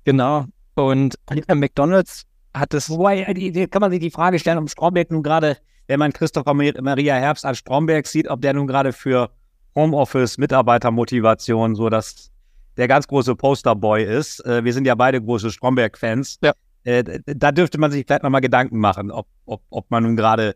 Genau. 0.06 0.46
Und 0.76 1.16
McDonalds 1.54 2.24
hat 2.54 2.74
es. 2.74 2.90
Wobei, 2.90 3.22
äh, 3.22 3.68
kann 3.68 3.82
man 3.82 3.92
sich 3.92 4.00
die 4.00 4.12
Frage 4.12 4.40
stellen, 4.40 4.58
ob 4.58 4.70
Stromberg 4.70 5.12
nun 5.12 5.24
gerade, 5.24 5.58
wenn 5.88 6.00
man 6.00 6.14
Christopher 6.14 6.54
Maria 6.54 7.16
Herbst 7.16 7.46
als 7.46 7.60
Stromberg 7.60 8.08
sieht, 8.08 8.30
ob 8.30 8.42
der 8.42 8.54
nun 8.54 8.68
gerade 8.68 8.94
für 8.94 9.30
Homeoffice, 9.76 10.38
Mitarbeitermotivation 10.38 11.76
so 11.76 11.90
dass 11.90 12.32
der 12.78 12.88
ganz 12.88 13.08
große 13.08 13.36
Posterboy 13.36 14.04
ist. 14.04 14.44
Äh, 14.46 14.64
wir 14.64 14.74
sind 14.74 14.88
ja 14.88 14.96
beide 14.96 15.22
große 15.22 15.52
Stromberg-Fans. 15.52 16.40
Ja. 16.42 16.54
Äh, 16.84 17.04
da 17.26 17.52
dürfte 17.52 17.78
man 17.78 17.92
sich 17.92 18.06
vielleicht 18.06 18.24
nochmal 18.24 18.42
Gedanken 18.42 18.80
machen, 18.80 19.12
ob, 19.12 19.28
ob, 19.46 19.62
ob 19.70 19.92
man 19.92 20.04
nun 20.04 20.16
gerade 20.16 20.56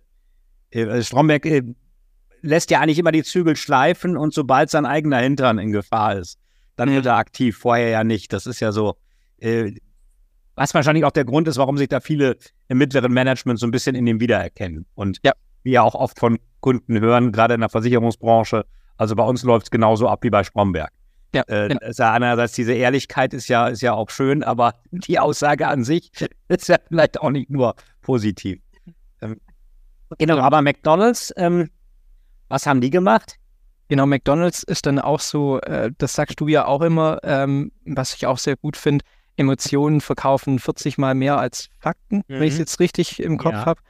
äh, 0.71 1.01
Stromberg 1.01 1.45
äh, 1.45 1.63
lässt 2.41 2.71
ja 2.71 2.79
eigentlich 2.79 2.99
immer 2.99 3.11
die 3.11 3.23
Zügel 3.23 3.55
schleifen 3.55 4.17
und 4.17 4.33
sobald 4.33 4.69
sein 4.69 4.85
eigener 4.85 5.19
Hintern 5.19 5.59
in 5.59 5.71
Gefahr 5.71 6.17
ist, 6.17 6.37
dann 6.75 6.89
wird 6.89 7.05
er 7.05 7.15
aktiv, 7.15 7.57
vorher 7.57 7.89
ja 7.89 8.03
nicht. 8.03 8.33
Das 8.33 8.45
ist 8.45 8.59
ja 8.59 8.71
so, 8.71 8.95
äh, 9.37 9.71
was 10.55 10.73
wahrscheinlich 10.73 11.05
auch 11.05 11.11
der 11.11 11.25
Grund 11.25 11.47
ist, 11.47 11.57
warum 11.57 11.77
sich 11.77 11.87
da 11.87 11.99
viele 11.99 12.37
im 12.67 12.77
mittleren 12.77 13.13
Management 13.13 13.59
so 13.59 13.67
ein 13.67 13.71
bisschen 13.71 13.95
in 13.95 14.05
dem 14.05 14.19
wiedererkennen. 14.19 14.85
Und 14.95 15.19
ja. 15.23 15.33
wir 15.63 15.73
ja 15.73 15.81
auch 15.81 15.95
oft 15.95 16.19
von 16.19 16.37
Kunden 16.59 16.99
hören, 16.99 17.31
gerade 17.31 17.53
in 17.53 17.61
der 17.61 17.69
Versicherungsbranche, 17.69 18.65
also 18.97 19.15
bei 19.15 19.23
uns 19.23 19.43
läuft 19.43 19.67
es 19.67 19.71
genauso 19.71 20.07
ab 20.07 20.23
wie 20.23 20.29
bei 20.29 20.43
Stromberg. 20.43 20.91
Ja, 21.33 21.43
äh, 21.47 21.69
genau. 21.69 21.81
ist 21.87 21.99
ja 21.99 22.13
einerseits 22.13 22.53
diese 22.53 22.73
Ehrlichkeit 22.73 23.33
ist 23.33 23.47
ja, 23.47 23.67
ist 23.67 23.81
ja 23.81 23.93
auch 23.93 24.09
schön, 24.09 24.43
aber 24.43 24.75
die 24.91 25.19
Aussage 25.19 25.67
an 25.67 25.83
sich 25.83 26.11
ist 26.47 26.67
ja 26.67 26.77
vielleicht 26.87 27.19
auch 27.19 27.31
nicht 27.31 27.49
nur 27.49 27.75
positiv. 28.01 28.59
Ähm, 29.21 29.39
genau, 30.17 30.37
aber 30.37 30.61
McDonalds, 30.61 31.33
ähm, 31.37 31.69
was 32.49 32.67
haben 32.67 32.81
die 32.81 32.89
gemacht? 32.89 33.37
Genau, 33.89 34.05
McDonalds 34.05 34.63
ist 34.63 34.85
dann 34.85 34.99
auch 34.99 35.19
so, 35.19 35.59
äh, 35.61 35.91
das 35.97 36.13
sagst 36.13 36.39
du 36.39 36.47
ja 36.47 36.65
auch 36.65 36.81
immer, 36.81 37.19
ähm, 37.23 37.71
was 37.85 38.13
ich 38.13 38.25
auch 38.25 38.37
sehr 38.37 38.55
gut 38.55 38.77
finde, 38.77 39.03
Emotionen 39.35 40.01
verkaufen 40.01 40.59
40 40.59 40.97
mal 40.97 41.15
mehr 41.15 41.37
als 41.37 41.69
Fakten, 41.79 42.17
mhm. 42.17 42.23
wenn 42.27 42.43
ich 42.43 42.53
es 42.53 42.59
jetzt 42.59 42.79
richtig 42.79 43.19
im 43.19 43.37
Kopf 43.37 43.53
ja. 43.53 43.65
habe. 43.65 43.81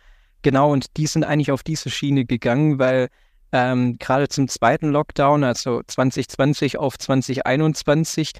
Genau, 0.41 0.71
und 0.71 0.97
die 0.97 1.07
sind 1.07 1.23
eigentlich 1.23 1.51
auf 1.51 1.63
diese 1.63 1.89
Schiene 1.89 2.25
gegangen, 2.25 2.79
weil 2.79 3.09
ähm, 3.53 3.99
gerade 3.99 4.27
zum 4.27 4.47
zweiten 4.47 4.89
Lockdown, 4.89 5.43
also 5.43 5.81
2020 5.85 6.79
auf 6.79 6.97
2021, 6.97 8.31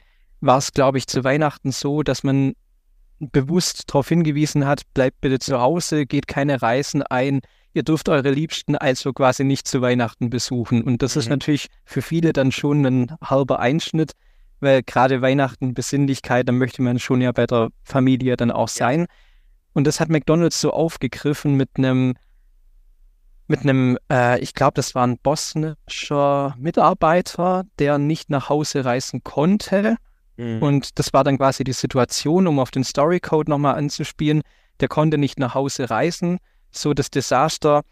war 0.42 0.58
es, 0.58 0.74
glaube 0.74 0.98
ich, 0.98 1.06
zu 1.06 1.24
Weihnachten 1.24 1.72
so, 1.72 2.02
dass 2.02 2.24
man 2.24 2.56
bewusst 3.20 3.84
darauf 3.88 4.10
hingewiesen 4.10 4.66
hat, 4.66 4.82
bleibt 4.96 5.22
bitte 5.22 5.38
zu 5.38 5.62
Hause, 5.62 6.08
geht 6.08 6.28
keine 6.28 6.62
Reisen 6.64 7.04
ein, 7.04 7.42
ihr 7.74 7.84
dürft 7.84 8.10
eure 8.10 8.32
Liebsten 8.32 8.76
also 8.76 9.14
quasi 9.14 9.44
nicht 9.44 9.68
zu 9.68 9.82
Weihnachten 9.82 10.32
besuchen. 10.32 10.84
Und 10.84 11.04
das 11.04 11.16
mhm. 11.16 11.20
ist 11.20 11.30
natürlich 11.30 11.68
für 11.86 12.02
viele 12.02 12.34
dann 12.34 12.52
schon 12.52 12.84
ein 12.84 13.16
halber 13.24 13.60
Einschnitt, 13.60 14.14
weil 14.62 14.82
gerade 14.82 15.22
Weihnachten, 15.22 15.76
Besinnlichkeit, 15.76 16.50
da 16.50 16.52
möchte 16.52 16.82
man 16.82 16.98
schon 16.98 17.22
ja 17.22 17.32
bei 17.32 17.46
der 17.46 17.70
Familie 17.84 18.36
dann 18.36 18.50
auch 18.50 18.68
sein. 18.68 19.06
Und 19.74 19.86
das 19.86 20.00
hat 20.00 20.10
McDonald's 20.10 20.60
so 20.60 20.72
aufgegriffen 20.72 21.56
mit 21.56 21.70
einem 21.78 22.16
mit 23.54 23.62
einem, 23.62 24.00
äh, 24.12 24.40
ich 24.40 24.56
glaube, 24.56 24.74
das 24.74 24.96
war 24.96 25.06
ein 25.06 25.20
bosnischer 25.20 26.56
Mitarbeiter, 26.58 27.66
der 27.78 28.00
nicht 28.00 28.32
nach 28.32 28.50
Hause 28.50 28.84
reisen 28.84 29.24
konnte. 29.24 29.98
Mhm. 30.38 30.64
Und 30.64 30.98
das 30.98 31.14
war 31.14 31.24
dann 31.24 31.38
quasi 31.38 31.64
die 31.64 31.74
Situation, 31.74 32.48
um 32.48 32.58
auf 32.58 32.72
den 32.72 32.84
Storycode 32.84 33.50
nochmal 33.50 33.76
anzuspielen. 33.76 34.42
Der 34.80 34.88
konnte 34.88 35.20
nicht 35.20 35.38
nach 35.38 35.54
Hause 35.54 35.92
reisen. 35.92 36.40
So 36.72 36.96
das 36.96 37.12
Desaster. 37.12 37.84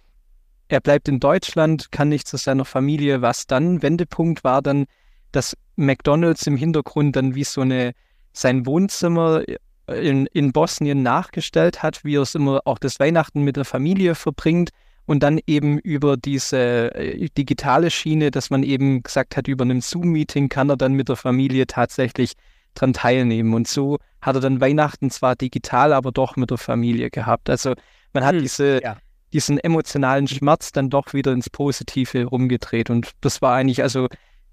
Er 0.68 0.80
bleibt 0.80 1.08
in 1.08 1.20
Deutschland, 1.20 1.92
kann 1.92 2.10
nicht 2.10 2.28
zu 2.28 2.38
seiner 2.38 2.66
Familie. 2.66 3.22
Was 3.22 3.46
dann? 3.46 3.84
Wendepunkt 3.84 4.44
war 4.44 4.64
dann, 4.64 4.86
dass 5.32 5.56
McDonalds 5.76 6.48
im 6.48 6.58
Hintergrund 6.58 7.16
dann 7.16 7.36
wie 7.36 7.44
so 7.44 7.62
eine 7.62 7.92
sein 8.34 8.66
Wohnzimmer 8.66 9.44
in, 9.86 10.26
in 10.26 10.54
Bosnien 10.54 11.04
nachgestellt 11.04 11.84
hat, 11.84 12.04
wie 12.04 12.16
er 12.16 12.24
es 12.24 12.34
immer 12.34 12.62
auch 12.66 12.80
das 12.80 13.00
Weihnachten 13.00 13.44
mit 13.44 13.58
der 13.58 13.66
Familie 13.66 14.16
verbringt 14.16 14.72
und 15.12 15.20
dann 15.24 15.42
eben 15.46 15.78
über 15.78 16.16
diese 16.16 16.96
äh, 16.96 17.28
digitale 17.38 17.92
Schiene, 17.92 18.32
dass 18.32 18.50
man 18.50 18.64
eben 18.64 19.04
gesagt 19.04 19.36
hat, 19.36 19.50
über 19.50 19.66
einem 19.66 19.82
Zoom-Meeting 19.82 20.48
kann 20.48 20.70
er 20.70 20.78
dann 20.78 20.94
mit 20.94 21.10
der 21.10 21.18
Familie 21.18 21.68
tatsächlich 21.68 22.32
dran 22.76 22.94
teilnehmen. 22.94 23.54
Und 23.54 23.68
so 23.68 23.98
hat 24.22 24.36
er 24.36 24.40
dann 24.40 24.62
Weihnachten 24.62 25.12
zwar 25.12 25.36
digital, 25.36 25.92
aber 25.92 26.14
doch 26.14 26.38
mit 26.38 26.50
der 26.50 26.58
Familie 26.58 27.10
gehabt. 27.10 27.50
Also 27.50 27.74
man 28.14 28.24
hat 28.24 28.36
hm, 28.36 28.42
diese, 28.42 28.82
ja. 28.82 28.96
diesen 29.34 29.58
emotionalen 29.58 30.30
Schmerz 30.30 30.72
dann 30.72 30.90
doch 30.90 31.12
wieder 31.12 31.34
ins 31.34 31.50
Positive 31.50 32.24
rumgedreht. 32.24 32.90
Und 32.90 33.12
das 33.20 33.42
war 33.42 33.54
eigentlich, 33.54 33.84
also 33.84 34.08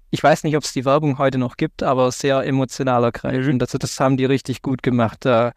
ich 0.09 0.21
weiß 0.21 0.43
nicht, 0.43 0.57
ob 0.57 0.65
es 0.65 0.73
die 0.73 0.83
Werbung 0.83 1.19
heute 1.19 1.37
noch 1.37 1.55
gibt, 1.55 1.83
aber 1.83 2.11
sehr 2.11 2.45
emotional 2.45 3.05
ergreifend. 3.05 3.55
Mhm. 3.55 3.61
Also 3.61 3.77
das 3.77 3.97
haben 4.01 4.17
die 4.17 4.25
richtig 4.25 4.61
gut 4.61 4.83
gemacht. 4.83 5.19
Da 5.21 5.53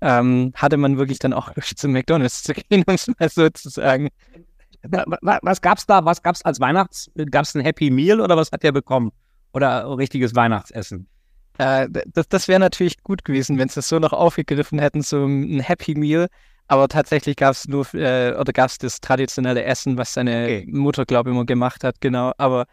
ähm, 0.00 0.52
hatte 0.54 0.76
man 0.76 0.98
wirklich 0.98 1.18
dann 1.18 1.32
auch 1.32 1.52
zu 1.54 1.88
McDonalds 1.88 2.42
zu 2.42 2.54
gehen, 2.54 2.84
um 2.86 2.94
es 2.94 3.08
mal 3.18 3.28
so 3.28 3.48
zu 3.50 3.68
sagen. 3.68 4.08
Was 4.82 5.60
gab's 5.60 5.86
da? 5.86 6.04
Was 6.04 6.22
gab's 6.22 6.42
als 6.42 6.58
Weihnachts? 6.58 7.10
Gab's 7.30 7.54
ein 7.54 7.60
Happy 7.60 7.90
Meal 7.90 8.20
oder 8.20 8.36
was 8.36 8.50
hat 8.50 8.62
der 8.62 8.72
bekommen? 8.72 9.12
Oder 9.52 9.98
richtiges 9.98 10.34
Weihnachtsessen? 10.34 11.06
Äh, 11.58 11.88
das 12.06 12.28
das 12.28 12.48
wäre 12.48 12.60
natürlich 12.60 13.02
gut 13.02 13.24
gewesen, 13.24 13.58
wenn 13.58 13.68
sie 13.68 13.80
es 13.80 13.88
so 13.88 13.98
noch 13.98 14.14
aufgegriffen 14.14 14.78
hätten, 14.78 15.02
so 15.02 15.26
ein 15.26 15.60
Happy 15.60 15.94
Meal. 15.94 16.28
Aber 16.66 16.88
tatsächlich 16.88 17.36
gab 17.36 17.50
es 17.52 17.66
nur, 17.66 17.84
äh, 17.94 18.32
oder 18.38 18.52
gab 18.52 18.70
es 18.70 18.78
das 18.78 19.00
traditionelle 19.00 19.64
Essen, 19.64 19.98
was 19.98 20.14
seine 20.14 20.44
okay. 20.44 20.66
Mutter, 20.68 21.04
glaube 21.04 21.28
ich, 21.28 21.34
immer 21.34 21.44
gemacht 21.44 21.82
hat, 21.84 22.00
genau. 22.00 22.32
Aber 22.38 22.66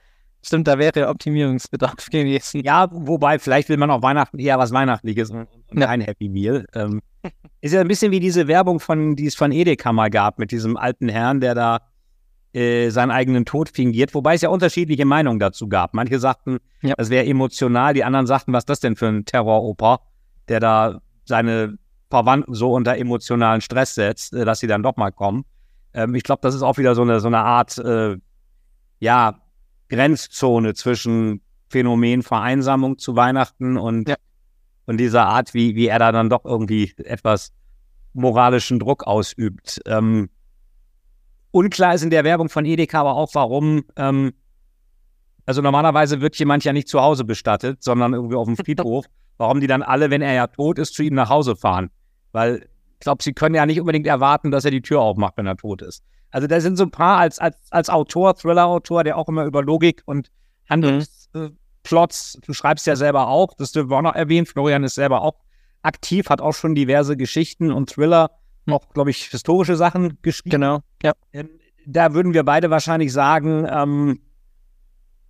Stimmt, 0.48 0.66
da 0.66 0.80
wäre 0.80 1.10
Optimierungsbedarf 1.10 2.06
gewesen. 2.10 2.63
Ja, 2.63 2.88
wobei, 2.89 3.38
vielleicht 3.38 3.68
will 3.68 3.75
man 3.75 3.92
auch 3.92 4.01
Weihnachten 4.01 4.39
eher 4.39 4.58
was 4.58 4.72
Weihnachtliches 4.72 5.30
und, 5.30 5.50
kein 5.77 6.00
Happy 6.00 6.30
Meal. 6.30 6.66
Ähm, 6.74 7.01
ist 7.62 7.74
ja 7.74 7.82
ein 7.82 7.88
bisschen 7.89 8.13
wie 8.13 8.22
diese 8.22 8.48
Werbung, 8.48 8.80
von, 8.80 9.18
die 9.18 9.25
es 9.25 9.36
von 9.36 9.51
Edeka 9.51 9.92
mal 9.92 10.10
gab, 10.10 10.39
mit 10.39 10.51
diesem 10.51 10.77
alten 10.77 11.10
Herrn, 11.10 11.42
der 11.42 11.54
da 11.54 11.82
äh, 12.54 12.92
seinen 12.92 13.12
eigenen 13.12 13.44
Tod 13.44 13.68
fingiert, 13.68 14.16
wobei 14.16 14.36
es 14.36 14.42
ja 14.42 14.48
unterschiedliche 14.48 15.04
Meinungen 15.04 15.38
dazu 15.38 15.68
gab. 15.68 15.94
Manche 15.94 16.18
sagten, 16.18 16.60
ja. 16.82 16.96
das 16.96 17.10
wäre 17.10 17.25
emotional, 17.25 17.94
die 17.94 18.06
anderen 18.06 18.25
sagten, 18.25 18.54
was 18.54 18.62
ist 18.62 18.70
das 18.70 18.80
denn 18.80 18.96
für 18.96 19.08
ein 19.08 19.25
Terroroper, 19.25 20.00
der 20.48 20.62
da 20.62 21.01
seine 21.25 21.77
Verwandten 22.10 22.54
so 22.54 22.72
unter 22.72 22.96
emotionalen 22.96 23.60
Stress 23.60 23.96
setzt, 23.96 24.34
äh, 24.34 24.46
dass 24.46 24.62
sie 24.62 24.68
dann 24.68 24.82
doch 24.82 24.96
mal 24.96 25.12
kommen. 25.12 25.44
Ähm, 25.94 26.16
ich 26.16 26.24
glaube, 26.24 26.39
das 26.42 26.56
ist 26.56 26.62
auch 26.62 26.77
wieder 26.77 26.96
so 26.96 27.01
eine, 27.01 27.20
so 27.20 27.27
eine 27.27 27.39
Art, 27.39 27.77
äh, 27.80 28.16
ja, 29.01 29.42
Grenzzone 29.89 30.74
zwischen 30.74 31.41
Phänomen 31.70 32.24
Vereinsamung 32.24 32.98
zu 32.98 33.15
Weihnachten 33.15 33.77
und, 33.77 34.10
ja. 34.10 34.15
und 34.86 34.98
dieser 34.98 35.25
Art, 35.25 35.53
wie, 35.53 35.75
wie 35.75 35.88
er 35.88 36.00
da 36.00 36.12
dann 36.12 36.29
doch 36.29 36.46
irgendwie 36.46 36.94
etwas 36.98 37.51
moralischen 38.13 38.79
Druck 38.79 39.06
ausübt. 39.06 39.82
Ähm, 39.86 40.29
unklar 41.51 41.94
ist 41.94 42.03
in 42.03 42.10
der 42.10 42.24
Werbung 42.24 42.50
von 42.50 42.65
Edeka 42.65 43.01
aber 43.01 43.15
auch, 43.15 43.29
warum, 43.34 43.84
ähm, 43.96 44.34
also 45.46 45.62
normalerweise 45.62 46.22
wird 46.22 46.38
jemand 46.38 46.63
ja 46.63 46.74
nicht 46.74 46.88
zu 46.88 47.01
Hause 47.01 47.24
bestattet, 47.24 47.84
sondern 47.84 48.13
irgendwie 48.13 48.36
auf 48.36 48.48
dem 48.48 48.58
Friedhof. 48.65 49.06
warum 49.38 49.60
die 49.60 49.67
dann 49.67 49.84
alle, 49.84 50.10
wenn 50.10 50.22
er 50.22 50.34
ja 50.34 50.48
tot 50.48 50.79
ist, 50.79 50.94
zu 50.94 51.03
ihm 51.03 51.15
nach 51.15 51.29
Hause 51.29 51.56
fahren? 51.56 51.89
Weil 52.32 52.67
ich 52.94 53.00
glaube, 53.01 53.22
sie 53.24 53.34
können 53.34 53.56
ja 53.56 53.65
nicht 53.65 53.79
unbedingt 53.79 54.08
erwarten, 54.08 54.51
dass 54.51 54.65
er 54.65 54.72
die 54.72 54.82
Tür 54.82 55.01
aufmacht, 55.01 55.38
wenn 55.38 55.46
er 55.46 55.58
tot 55.58 55.82
ist. 55.82 56.03
Also 56.31 56.48
da 56.48 56.60
sind 56.60 56.77
so 56.77 56.84
ein 56.84 56.91
paar 56.91 57.17
als, 57.17 57.39
als, 57.39 57.57
als 57.72 57.89
Autor, 57.89 58.36
Thriller-Autor, 58.36 59.03
der 59.03 59.17
auch 59.17 59.27
immer 59.27 59.46
über 59.46 59.63
Logik 59.63 60.03
und 60.05 60.29
Handlungsplots, 60.69 62.38
mhm. 62.38 62.41
du 62.46 62.53
schreibst 62.53 62.86
ja 62.86 62.96
selber 62.96 63.27
auch, 63.27 63.53
das 63.57 63.72
dürfen 63.72 63.89
wir 63.89 63.98
auch 63.98 64.01
noch 64.01 64.15
erwähnen, 64.15 64.46
Florian 64.46 64.84
ist 64.84 64.96
selber 64.96 65.22
auch 65.22 65.36
aktiv, 65.81 66.29
hat 66.29 66.41
auch 66.41 66.53
schon 66.53 66.75
diverse 66.75 67.15
Geschichten 67.15 67.72
und 67.72 67.89
Thriller, 67.89 68.31
auch, 68.69 68.89
glaube 68.89 69.12
ich, 69.12 69.24
historische 69.25 69.77
Sachen 69.77 70.17
geschrieben. 70.22 70.51
Genau, 70.51 70.79
ja. 71.01 71.13
Ähm, 71.31 71.50
da 71.86 72.13
würden 72.13 72.34
wir 72.34 72.43
beide 72.43 72.69
wahrscheinlich 72.69 73.13
sagen, 73.13 73.65
ähm, 73.69 74.19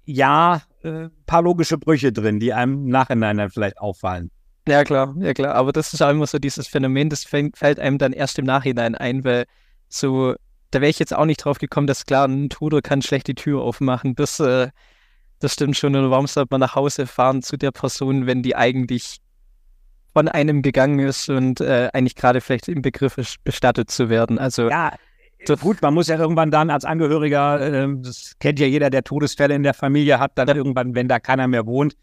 ja, 0.06 0.64
äh, 0.82 1.10
paar 1.28 1.44
logische 1.44 1.78
Brüche 1.78 2.12
drin, 2.12 2.40
die 2.40 2.54
einem 2.54 2.86
im 2.86 2.88
Nachhinein 2.88 3.38
dann 3.38 3.52
vielleicht 3.52 3.78
auffallen. 3.78 4.32
Ja, 4.68 4.84
klar, 4.84 5.14
ja 5.20 5.34
klar. 5.34 5.54
Aber 5.56 5.72
das 5.72 5.94
ist 5.94 6.02
auch 6.02 6.10
immer 6.10 6.26
so 6.26 6.40
dieses 6.40 6.68
Phänomen, 6.68 7.10
das 7.10 7.24
fällt 7.24 7.80
einem 7.80 7.98
dann 7.98 8.14
erst 8.14 8.40
im 8.40 8.46
Nachhinein 8.46 8.96
ein, 8.96 9.24
weil 9.24 9.46
so 9.88 10.36
da 10.72 10.82
wäre 10.82 10.90
ich 10.90 11.00
jetzt 11.00 11.16
auch 11.16 11.26
nicht 11.26 11.44
drauf 11.44 11.60
gekommen, 11.60 11.88
dass 11.88 12.06
klar, 12.06 12.28
ein 12.28 12.50
Tudor 12.50 12.82
kann 12.82 13.02
schlecht 13.02 13.28
die 13.28 13.36
Tür 13.36 13.62
aufmachen. 13.62 14.16
Das, 14.16 14.40
äh, 14.40 14.70
das 15.40 15.54
stimmt 15.54 15.78
schon. 15.78 15.96
Und 15.96 16.10
warum 16.12 16.28
sollte 16.28 16.50
man 16.52 16.62
nach 16.62 16.76
Hause 16.76 17.08
fahren 17.08 17.42
zu 17.42 17.58
der 17.58 17.72
Person, 17.72 18.26
wenn 18.26 18.44
die 18.44 18.56
eigentlich 18.56 19.18
von 20.14 20.28
einem 20.28 20.62
gegangen 20.62 21.00
ist 21.00 21.30
und 21.30 21.62
äh, 21.62 21.90
eigentlich 21.94 22.16
gerade 22.16 22.42
vielleicht 22.42 22.68
im 22.68 22.82
Begriff 22.82 23.18
ist, 23.18 23.44
bestattet 23.44 23.92
zu 23.92 24.10
werden? 24.10 24.40
Also 24.40 24.70
ja. 24.70 24.94
Gut, 25.62 25.82
man 25.82 25.94
muss 25.94 26.08
ja 26.08 26.18
irgendwann 26.18 26.52
dann 26.52 26.70
als 26.70 26.84
Angehöriger, 26.84 27.62
äh, 27.62 27.88
das 28.00 28.34
kennt 28.40 28.60
ja 28.60 28.66
jeder, 28.66 28.90
der 28.90 29.04
Todesfälle 29.04 29.54
in 29.56 29.64
der 29.64 29.76
Familie 29.76 30.20
hat, 30.20 30.32
dann 30.36 30.48
irgendwann, 30.50 30.96
wenn 30.96 31.08
da 31.08 31.20
keiner 31.20 31.48
mehr 31.48 31.66
wohnt, 31.68 31.96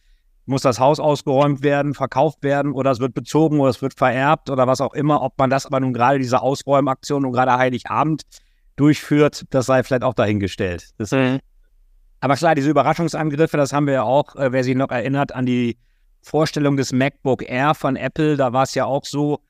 muss 0.46 0.62
das 0.62 0.78
Haus 0.78 1.00
ausgeräumt 1.00 1.62
werden, 1.62 1.94
verkauft 1.94 2.42
werden 2.42 2.72
oder 2.72 2.92
es 2.92 3.00
wird 3.00 3.12
bezogen 3.12 3.60
oder 3.60 3.70
es 3.70 3.82
wird 3.82 3.94
vererbt 3.94 4.50
oder 4.50 4.66
was 4.66 4.80
auch 4.80 4.94
immer. 4.94 5.22
Ob 5.22 5.38
man 5.38 5.50
das 5.50 5.66
aber 5.66 5.80
nun 5.80 5.92
gerade 5.92 6.18
diese 6.18 6.42
Ausräumaktion 6.42 7.24
und 7.24 7.32
gerade 7.32 7.56
Heiligabend 7.56 8.22
durchführt, 8.76 9.44
das 9.50 9.66
sei 9.66 9.82
vielleicht 9.82 10.02
auch 10.02 10.14
dahingestellt. 10.14 10.90
Das, 10.98 11.10
mhm. 11.12 11.40
Aber 12.20 12.36
klar, 12.36 12.54
diese 12.54 12.70
Überraschungsangriffe, 12.70 13.56
das 13.56 13.72
haben 13.72 13.86
wir 13.86 13.94
ja 13.94 14.02
auch, 14.02 14.34
äh, 14.36 14.50
wer 14.52 14.64
sich 14.64 14.74
noch 14.74 14.90
erinnert, 14.90 15.34
an 15.34 15.46
die 15.46 15.78
Vorstellung 16.22 16.76
des 16.76 16.92
MacBook 16.92 17.48
Air 17.48 17.74
von 17.74 17.96
Apple, 17.96 18.36
da 18.36 18.52
war 18.52 18.62
es 18.62 18.74
ja 18.74 18.86
auch 18.86 19.04
so, 19.04 19.40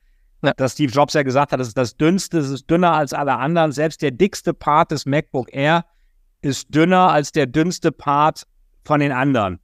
ja. 0.43 0.53
dass 0.53 0.73
Steve 0.73 0.91
Jobs 0.91 1.13
ja 1.13 1.23
gesagt 1.23 1.51
hat, 1.53 1.59
das 1.59 1.69
ist 1.69 1.77
das 1.77 1.95
dünnste, 1.95 2.39
es 2.39 2.49
ist 2.49 2.69
dünner 2.69 2.93
als 2.93 3.13
alle 3.13 3.37
anderen. 3.37 3.71
Selbst 3.71 4.01
der 4.01 4.11
dickste 4.11 4.53
Part 4.53 4.91
des 4.91 5.05
MacBook 5.05 5.53
Air 5.53 5.85
ist 6.41 6.73
dünner 6.75 7.11
als 7.11 7.31
der 7.31 7.45
dünnste 7.45 7.91
Part 7.91 8.43
von 8.83 8.99
den 8.99 9.11
anderen. 9.11 9.59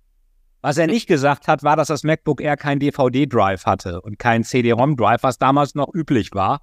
Was 0.61 0.77
er 0.77 0.87
nicht 0.87 1.07
gesagt 1.07 1.47
hat, 1.47 1.63
war, 1.63 1.75
dass 1.75 1.87
das 1.87 2.03
MacBook 2.03 2.39
Air 2.39 2.55
kein 2.55 2.79
DVD-Drive 2.79 3.65
hatte 3.65 4.01
und 4.01 4.19
kein 4.19 4.43
CD-ROM-Drive, 4.43 5.23
was 5.23 5.37
damals 5.37 5.75
noch 5.75 5.93
üblich 5.93 6.29
war. 6.33 6.61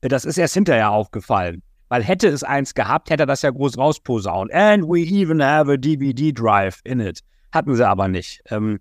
Das 0.00 0.24
ist 0.24 0.38
erst 0.38 0.54
hinterher 0.54 0.90
aufgefallen. 0.90 1.62
Weil 1.88 2.02
hätte 2.02 2.28
es 2.28 2.42
eins 2.42 2.74
gehabt, 2.74 3.10
hätte 3.10 3.24
er 3.24 3.26
das 3.26 3.42
ja 3.42 3.50
groß 3.50 3.78
rausposaunt. 3.78 4.52
And 4.52 4.84
we 4.84 5.00
even 5.00 5.42
have 5.42 5.70
a 5.70 5.76
DVD-Drive 5.76 6.80
in 6.84 7.00
it. 7.00 7.20
Hatten 7.52 7.74
sie 7.74 7.86
aber 7.86 8.08
nicht. 8.08 8.42
Ähm, 8.50 8.80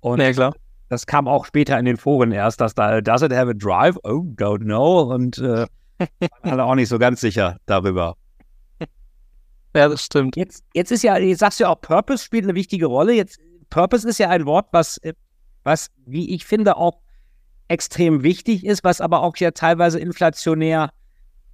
und 0.00 0.20
ja, 0.20 0.32
klar. 0.32 0.54
das 0.88 1.06
kam 1.06 1.26
auch 1.26 1.44
später 1.44 1.78
in 1.78 1.84
den 1.84 1.96
Foren 1.96 2.30
erst, 2.30 2.60
dass 2.60 2.74
da, 2.74 3.00
does 3.00 3.22
it 3.22 3.32
have 3.32 3.50
a 3.50 3.54
drive? 3.54 3.98
Oh, 4.04 4.24
don't 4.36 4.64
know. 4.64 5.12
Und 5.12 5.38
äh, 5.38 5.66
alle 6.42 6.64
auch 6.64 6.76
nicht 6.76 6.88
so 6.88 6.98
ganz 6.98 7.20
sicher 7.20 7.58
darüber. 7.66 8.16
Ja, 9.76 9.86
das 9.86 10.02
stimmt. 10.02 10.34
Jetzt, 10.34 10.64
jetzt 10.74 10.90
ist 10.90 11.04
ja, 11.04 11.16
jetzt 11.18 11.38
sagst 11.40 11.60
du 11.60 11.64
ja 11.64 11.70
auch, 11.70 11.80
Purpose 11.80 12.24
spielt 12.24 12.44
eine 12.44 12.54
wichtige 12.54 12.86
Rolle. 12.86 13.12
Jetzt, 13.12 13.38
Purpose 13.68 14.08
ist 14.08 14.18
ja 14.18 14.28
ein 14.28 14.44
Wort, 14.46 14.66
was, 14.72 14.96
äh, 14.98 15.12
was, 15.62 15.90
wie 16.06 16.34
ich 16.34 16.46
finde, 16.46 16.76
auch 16.78 16.98
extrem 17.68 18.22
wichtig 18.22 18.64
ist, 18.64 18.82
was 18.82 19.00
aber 19.00 19.22
auch 19.22 19.36
ja 19.36 19.50
teilweise 19.50 20.00
inflationär 20.00 20.90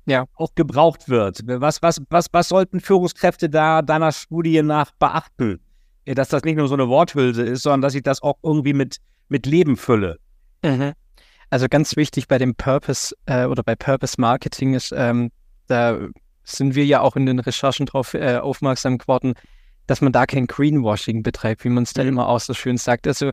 ja. 0.06 0.26
auch 0.34 0.54
gebraucht 0.54 1.08
wird. 1.08 1.40
Was, 1.46 1.82
was, 1.82 2.00
was, 2.10 2.26
was 2.32 2.48
sollten 2.48 2.80
Führungskräfte 2.80 3.48
da 3.48 3.82
deiner 3.82 4.12
Studie 4.12 4.62
nach 4.62 4.90
beachten? 4.92 5.60
Dass 6.06 6.28
das 6.28 6.44
nicht 6.44 6.56
nur 6.56 6.68
so 6.68 6.74
eine 6.74 6.88
Worthülse 6.88 7.42
ist, 7.42 7.62
sondern 7.62 7.80
dass 7.82 7.94
ich 7.94 8.02
das 8.02 8.22
auch 8.22 8.36
irgendwie 8.42 8.74
mit, 8.74 8.98
mit 9.28 9.46
Leben 9.46 9.76
fülle. 9.76 10.18
Mhm. 10.62 10.92
Also 11.50 11.66
ganz 11.68 11.96
wichtig 11.96 12.28
bei 12.28 12.38
dem 12.38 12.54
Purpose 12.54 13.14
äh, 13.26 13.46
oder 13.46 13.62
bei 13.62 13.74
Purpose 13.76 14.20
Marketing 14.20 14.74
ist, 14.74 14.92
ähm, 14.96 15.30
da 15.66 15.98
sind 16.42 16.74
wir 16.74 16.84
ja 16.84 17.00
auch 17.00 17.16
in 17.16 17.26
den 17.26 17.38
Recherchen 17.38 17.86
darauf 17.86 18.12
äh, 18.12 18.36
aufmerksam 18.36 18.98
geworden, 18.98 19.34
dass 19.86 20.00
man 20.00 20.12
da 20.12 20.26
kein 20.26 20.46
Greenwashing 20.46 21.22
betreibt, 21.22 21.64
wie 21.64 21.70
man 21.70 21.84
es 21.84 21.94
dann 21.94 22.06
mhm. 22.06 22.14
immer 22.14 22.28
auch 22.28 22.40
so 22.40 22.52
schön 22.52 22.76
sagt. 22.76 23.06
Also 23.06 23.30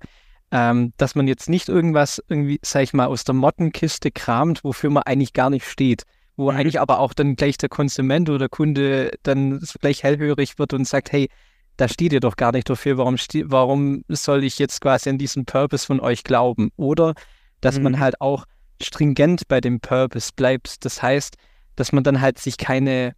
ähm, 0.51 0.93
dass 0.97 1.15
man 1.15 1.27
jetzt 1.27 1.49
nicht 1.49 1.67
irgendwas 1.67 2.21
irgendwie, 2.27 2.59
sag 2.61 2.83
ich 2.83 2.93
mal, 2.93 3.07
aus 3.07 3.23
der 3.23 3.35
Mottenkiste 3.35 4.11
kramt, 4.11 4.63
wofür 4.63 4.89
man 4.89 5.03
eigentlich 5.03 5.33
gar 5.33 5.49
nicht 5.49 5.65
steht 5.65 6.03
wo 6.41 6.51
mhm. 6.51 6.57
eigentlich 6.57 6.79
aber 6.79 6.99
auch 6.99 7.13
dann 7.13 7.35
gleich 7.35 7.57
der 7.57 7.69
Konsument 7.69 8.29
oder 8.29 8.39
der 8.39 8.49
Kunde 8.49 9.11
dann 9.23 9.59
gleich 9.79 10.03
hellhörig 10.03 10.59
wird 10.59 10.73
und 10.73 10.87
sagt, 10.87 11.11
hey, 11.11 11.29
da 11.77 11.87
steht 11.87 12.13
ihr 12.13 12.19
doch 12.19 12.35
gar 12.35 12.51
nicht 12.51 12.69
dafür, 12.69 12.97
warum, 12.97 13.15
warum 13.45 14.03
soll 14.09 14.43
ich 14.43 14.59
jetzt 14.59 14.81
quasi 14.81 15.09
an 15.09 15.17
diesen 15.17 15.45
Purpose 15.45 15.85
von 15.85 15.99
euch 15.99 16.23
glauben? 16.23 16.71
Oder 16.75 17.13
dass 17.61 17.77
mhm. 17.77 17.83
man 17.83 17.99
halt 17.99 18.19
auch 18.19 18.45
stringent 18.81 19.47
bei 19.47 19.61
dem 19.61 19.79
Purpose 19.79 20.31
bleibt. 20.35 20.83
Das 20.85 21.01
heißt, 21.01 21.35
dass 21.75 21.91
man 21.91 22.03
dann 22.03 22.21
halt 22.21 22.39
sich 22.39 22.57
keine 22.57 23.13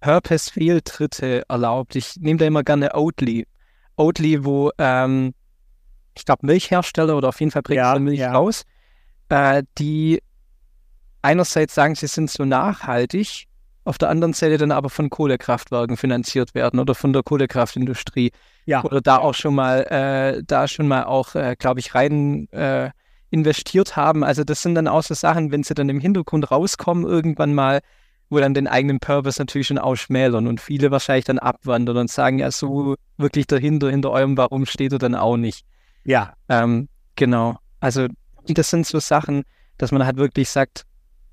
Purpose-Fehltritte 0.00 1.44
erlaubt. 1.48 1.96
Ich 1.96 2.16
nehme 2.16 2.38
da 2.38 2.46
immer 2.46 2.62
gerne 2.62 2.94
Oatly. 2.94 3.46
Oatly, 3.96 4.44
wo 4.44 4.70
ähm, 4.78 5.34
ich 6.16 6.24
glaube 6.24 6.46
Milchhersteller 6.46 7.16
oder 7.16 7.28
auf 7.28 7.40
jeden 7.40 7.50
Fall 7.50 7.62
bringt 7.62 7.78
ja, 7.78 7.98
Milch 7.98 8.20
ja. 8.20 8.32
raus, 8.32 8.64
äh, 9.28 9.62
die 9.78 10.20
einerseits 11.28 11.74
sagen, 11.74 11.94
sie 11.94 12.06
sind 12.06 12.30
so 12.30 12.46
nachhaltig, 12.46 13.44
auf 13.84 13.98
der 13.98 14.08
anderen 14.08 14.32
Seite 14.32 14.56
dann 14.56 14.72
aber 14.72 14.88
von 14.88 15.10
Kohlekraftwerken 15.10 15.98
finanziert 15.98 16.54
werden 16.54 16.80
oder 16.80 16.94
von 16.94 17.12
der 17.12 17.22
Kohlekraftindustrie. 17.22 18.32
Ja. 18.64 18.82
Oder 18.82 19.00
da 19.02 19.18
auch 19.18 19.34
schon 19.34 19.54
mal, 19.54 19.80
äh, 19.90 20.42
da 20.46 20.68
schon 20.68 20.88
mal 20.88 21.04
auch, 21.04 21.34
äh, 21.34 21.54
glaube 21.58 21.80
ich, 21.80 21.94
rein 21.94 22.48
äh, 22.52 22.90
investiert 23.30 23.96
haben. 23.96 24.24
Also 24.24 24.42
das 24.42 24.62
sind 24.62 24.74
dann 24.74 24.88
auch 24.88 25.02
so 25.02 25.14
Sachen, 25.14 25.52
wenn 25.52 25.62
sie 25.62 25.74
dann 25.74 25.90
im 25.90 26.00
Hintergrund 26.00 26.50
rauskommen, 26.50 27.04
irgendwann 27.04 27.54
mal, 27.54 27.80
wo 28.30 28.38
dann 28.38 28.54
den 28.54 28.66
eigenen 28.66 28.98
Purpose 28.98 29.38
natürlich 29.40 29.66
schon 29.66 29.78
ausschmälern 29.78 30.46
und 30.46 30.60
viele 30.60 30.90
wahrscheinlich 30.90 31.26
dann 31.26 31.38
abwandern 31.38 31.98
und 31.98 32.10
sagen, 32.10 32.38
ja, 32.38 32.50
so 32.50 32.96
wirklich 33.18 33.46
dahinter, 33.46 33.90
hinter 33.90 34.10
eurem 34.10 34.36
Warum 34.36 34.64
steht 34.64 34.92
er 34.92 34.98
dann 34.98 35.14
auch 35.14 35.36
nicht. 35.36 35.64
Ja. 36.04 36.34
Ähm, 36.48 36.88
genau. 37.16 37.58
Also 37.80 38.06
das 38.46 38.70
sind 38.70 38.86
so 38.86 38.98
Sachen, 38.98 39.44
dass 39.78 39.92
man 39.92 40.04
halt 40.04 40.16
wirklich 40.16 40.48
sagt, 40.48 40.84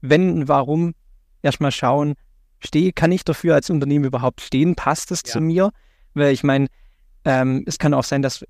wenn, 0.09 0.47
warum, 0.47 0.93
erstmal 1.41 1.71
schauen, 1.71 2.15
stehe, 2.59 2.93
kann 2.93 3.11
ich 3.11 3.23
dafür 3.23 3.55
als 3.55 3.69
Unternehmen 3.69 4.05
überhaupt 4.05 4.41
stehen? 4.41 4.75
Passt 4.75 5.11
es 5.11 5.23
ja. 5.25 5.33
zu 5.33 5.41
mir? 5.41 5.71
Weil 6.13 6.33
ich 6.33 6.43
meine, 6.43 6.67
ähm, 7.23 7.63
es 7.65 7.77
kann 7.77 7.93
auch 7.93 8.03
sein, 8.03 8.21
dass 8.21 8.45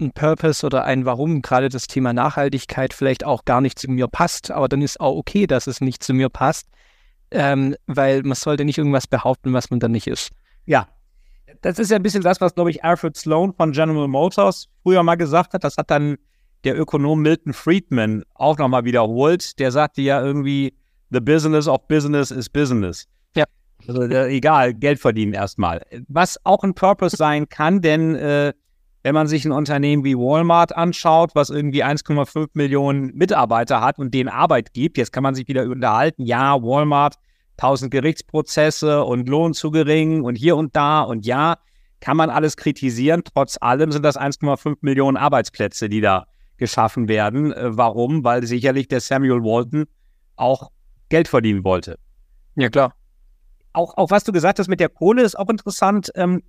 ein 0.00 0.12
Purpose 0.12 0.64
oder 0.64 0.84
ein 0.84 1.04
Warum, 1.04 1.42
gerade 1.42 1.68
das 1.68 1.86
Thema 1.86 2.12
Nachhaltigkeit, 2.12 2.94
vielleicht 2.94 3.24
auch 3.24 3.44
gar 3.44 3.60
nicht 3.60 3.78
zu 3.78 3.90
mir 3.90 4.08
passt, 4.08 4.50
aber 4.50 4.68
dann 4.68 4.82
ist 4.82 5.00
auch 5.00 5.16
okay, 5.16 5.46
dass 5.46 5.66
es 5.66 5.80
nicht 5.80 6.02
zu 6.02 6.14
mir 6.14 6.28
passt, 6.28 6.68
ähm, 7.30 7.76
weil 7.86 8.22
man 8.22 8.34
sollte 8.34 8.64
nicht 8.64 8.78
irgendwas 8.78 9.06
behaupten, 9.06 9.52
was 9.52 9.70
man 9.70 9.80
dann 9.80 9.92
nicht 9.92 10.06
ist. 10.06 10.30
Ja, 10.64 10.88
das 11.60 11.78
ist 11.78 11.90
ja 11.90 11.96
ein 11.96 12.02
bisschen 12.02 12.22
das, 12.22 12.40
was, 12.40 12.54
glaube 12.54 12.70
ich, 12.70 12.84
Alfred 12.84 13.16
Sloan 13.16 13.52
von 13.52 13.72
General 13.72 14.08
Motors 14.08 14.68
früher 14.82 15.02
mal 15.02 15.16
gesagt 15.16 15.52
hat. 15.52 15.64
Das 15.64 15.76
hat 15.76 15.90
dann 15.90 16.16
der 16.64 16.78
Ökonom 16.78 17.20
Milton 17.20 17.52
Friedman 17.52 18.22
auch 18.34 18.58
nochmal 18.58 18.84
wiederholt. 18.84 19.58
Der 19.58 19.70
sagte 19.72 20.02
ja 20.02 20.22
irgendwie, 20.22 20.74
the 21.10 21.20
business 21.20 21.68
of 21.68 21.86
business 21.88 22.30
is 22.30 22.48
business. 22.48 23.06
Ja. 23.34 23.44
Also 23.86 24.02
äh, 24.02 24.34
egal, 24.34 24.74
Geld 24.74 24.98
verdienen 24.98 25.32
erstmal. 25.32 25.82
Was 26.08 26.38
auch 26.44 26.62
ein 26.62 26.74
Purpose 26.74 27.16
sein 27.16 27.48
kann, 27.48 27.80
denn 27.80 28.14
äh, 28.14 28.52
wenn 29.02 29.14
man 29.14 29.26
sich 29.26 29.44
ein 29.44 29.52
Unternehmen 29.52 30.04
wie 30.04 30.16
Walmart 30.16 30.76
anschaut, 30.76 31.30
was 31.34 31.48
irgendwie 31.48 31.82
1,5 31.82 32.50
Millionen 32.52 33.14
Mitarbeiter 33.14 33.80
hat 33.80 33.98
und 33.98 34.12
denen 34.12 34.28
Arbeit 34.28 34.74
gibt, 34.74 34.98
jetzt 34.98 35.12
kann 35.12 35.22
man 35.22 35.34
sich 35.34 35.48
wieder 35.48 35.64
unterhalten, 35.64 36.26
ja, 36.26 36.62
Walmart, 36.62 37.14
1000 37.56 37.90
Gerichtsprozesse 37.90 39.04
und 39.04 39.28
Lohn 39.28 39.54
zu 39.54 39.70
gering 39.70 40.22
und 40.22 40.36
hier 40.36 40.56
und 40.56 40.76
da 40.76 41.00
und 41.02 41.24
ja, 41.24 41.56
kann 42.00 42.16
man 42.16 42.30
alles 42.30 42.56
kritisieren. 42.56 43.22
Trotz 43.24 43.58
allem 43.60 43.92
sind 43.92 44.02
das 44.02 44.18
1,5 44.18 44.78
Millionen 44.80 45.16
Arbeitsplätze, 45.16 45.88
die 45.88 46.00
da 46.00 46.26
geschaffen 46.56 47.08
werden. 47.08 47.52
Äh, 47.52 47.76
warum? 47.76 48.24
Weil 48.24 48.46
sicherlich 48.46 48.88
der 48.88 49.00
Samuel 49.00 49.42
Walton 49.42 49.86
auch 50.36 50.70
Geld 51.10 51.28
verdienen 51.28 51.62
wollte. 51.64 51.98
Ja, 52.56 52.70
klar. 52.70 52.94
Auch, 53.72 53.96
auch 53.96 54.10
was 54.10 54.24
du 54.24 54.32
gesagt 54.32 54.58
hast 54.58 54.68
mit 54.68 54.80
der 54.80 54.88
Kohle 54.88 55.22
ist 55.22 55.38
auch 55.38 55.48
interessant. 55.48 56.10
Ähm, 56.14 56.42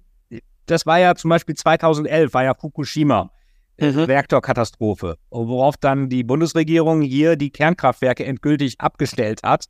das 0.65 0.86
war 0.86 1.00
ja 1.00 1.15
zum 1.15 1.30
Beispiel 1.30 1.56
2011, 1.56 2.34
war 2.34 2.43
ja 2.43 2.54
Fukushima. 2.56 3.32
Äh, 3.78 3.91
mhm. 3.91 4.00
Reaktorkatastrophe, 4.00 5.17
worauf 5.30 5.76
dann 5.78 6.10
die 6.10 6.24
Bundesregierung 6.24 7.02
hier 7.02 7.36
die 7.36 7.50
Kernkraftwerke 7.50 8.26
endgültig 8.26 8.80
abgestellt 8.80 9.41
hat. 9.43 9.65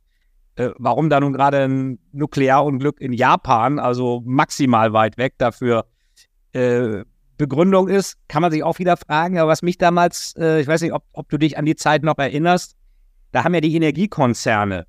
Äh, 0.56 0.70
warum 0.76 1.08
da 1.08 1.18
nun 1.18 1.32
gerade 1.32 1.64
ein 1.64 1.98
Nuklearunglück 2.12 3.00
in 3.00 3.12
Japan, 3.12 3.78
also 3.78 4.22
maximal 4.26 4.92
weit 4.92 5.16
weg, 5.16 5.34
dafür 5.38 5.86
äh, 6.52 7.04
Begründung 7.38 7.88
ist, 7.88 8.18
kann 8.28 8.42
man 8.42 8.52
sich 8.52 8.62
auch 8.62 8.78
wieder 8.78 8.96
fragen. 8.98 9.38
Aber 9.38 9.50
was 9.50 9.62
mich 9.62 9.78
damals, 9.78 10.34
äh, 10.36 10.60
ich 10.60 10.66
weiß 10.66 10.82
nicht, 10.82 10.92
ob, 10.92 11.04
ob 11.12 11.30
du 11.30 11.38
dich 11.38 11.56
an 11.56 11.64
die 11.64 11.76
Zeit 11.76 12.02
noch 12.02 12.18
erinnerst, 12.18 12.76
da 13.32 13.44
haben 13.44 13.54
ja 13.54 13.60
die 13.60 13.74
Energiekonzerne, 13.74 14.86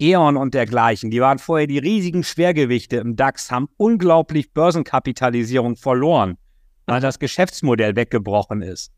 E.ON 0.00 0.36
und 0.36 0.54
dergleichen, 0.54 1.10
die 1.10 1.20
waren 1.20 1.38
vorher 1.38 1.68
die 1.68 1.78
riesigen 1.78 2.24
Schwergewichte 2.24 2.96
im 2.96 3.14
DAX, 3.14 3.50
haben 3.50 3.68
unglaublich 3.76 4.52
Börsenkapitalisierung 4.52 5.76
verloren, 5.76 6.36
weil 6.86 7.00
das 7.00 7.18
Geschäftsmodell 7.20 7.94
weggebrochen 7.94 8.62
ist. 8.62 8.90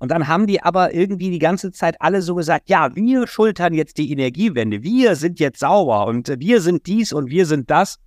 Und 0.00 0.10
dann 0.10 0.28
haben 0.28 0.46
die 0.46 0.62
aber 0.62 0.94
irgendwie 0.94 1.30
die 1.30 1.38
ganze 1.38 1.72
Zeit 1.72 2.00
alle 2.00 2.22
so 2.22 2.34
gesagt, 2.34 2.68
ja, 2.68 2.94
wir 2.94 3.26
schultern 3.26 3.74
jetzt 3.74 3.98
die 3.98 4.10
Energiewende, 4.12 4.82
wir 4.82 5.16
sind 5.16 5.40
jetzt 5.40 5.60
sauber 5.60 6.06
und 6.06 6.28
wir 6.38 6.60
sind 6.60 6.86
dies 6.86 7.12
und 7.12 7.30
wir 7.30 7.46
sind 7.46 7.70
das. 7.70 7.98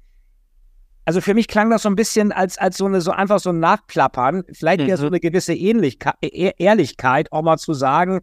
Also 1.04 1.20
für 1.20 1.34
mich 1.34 1.48
klang 1.48 1.70
das 1.70 1.82
so 1.82 1.90
ein 1.90 1.96
bisschen 1.96 2.32
als, 2.32 2.58
als 2.58 2.78
so 2.78 2.86
eine, 2.86 3.02
so 3.02 3.12
einfach 3.12 3.40
so 3.40 3.50
ein 3.50 3.60
Nachplappern, 3.60 4.44
vielleicht 4.54 4.82
ja 4.82 4.96
mhm. 4.96 5.02
so 5.02 5.08
eine 5.08 5.20
gewisse 5.20 5.54
Ähnlichkeit, 5.54 6.16
Ehrlichkeit, 6.22 7.32
auch 7.32 7.42
mal 7.42 7.58
zu 7.58 7.74
sagen, 7.74 8.22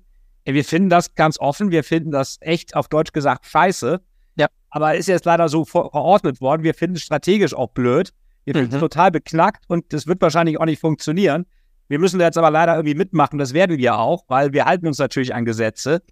wir 0.54 0.64
finden 0.64 0.88
das 0.88 1.14
ganz 1.14 1.38
offen, 1.38 1.70
wir 1.70 1.84
finden 1.84 2.10
das 2.10 2.38
echt 2.40 2.74
auf 2.74 2.88
Deutsch 2.88 3.12
gesagt 3.12 3.46
scheiße. 3.46 4.00
Ja. 4.36 4.46
Aber 4.70 4.94
ist 4.96 5.08
jetzt 5.08 5.24
leider 5.24 5.48
so 5.48 5.64
verordnet 5.64 6.40
worden. 6.40 6.62
Wir 6.62 6.74
finden 6.74 6.96
es 6.96 7.02
strategisch 7.02 7.54
auch 7.54 7.70
blöd. 7.70 8.12
Wir 8.44 8.54
finden 8.54 8.70
es 8.70 8.76
mhm. 8.76 8.80
total 8.80 9.10
beknackt 9.10 9.64
und 9.68 9.92
das 9.92 10.06
wird 10.06 10.22
wahrscheinlich 10.22 10.58
auch 10.58 10.64
nicht 10.64 10.80
funktionieren. 10.80 11.44
Wir 11.88 11.98
müssen 11.98 12.18
jetzt 12.20 12.38
aber 12.38 12.50
leider 12.50 12.76
irgendwie 12.76 12.94
mitmachen, 12.94 13.38
das 13.38 13.52
werden 13.52 13.76
wir 13.76 13.98
auch, 13.98 14.24
weil 14.28 14.52
wir 14.52 14.64
halten 14.64 14.86
uns 14.86 14.98
natürlich 14.98 15.34
an 15.34 15.44
Gesetze. 15.44 16.02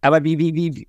Aber 0.00 0.22
wie, 0.22 0.38
wie, 0.38 0.54
wie, 0.54 0.88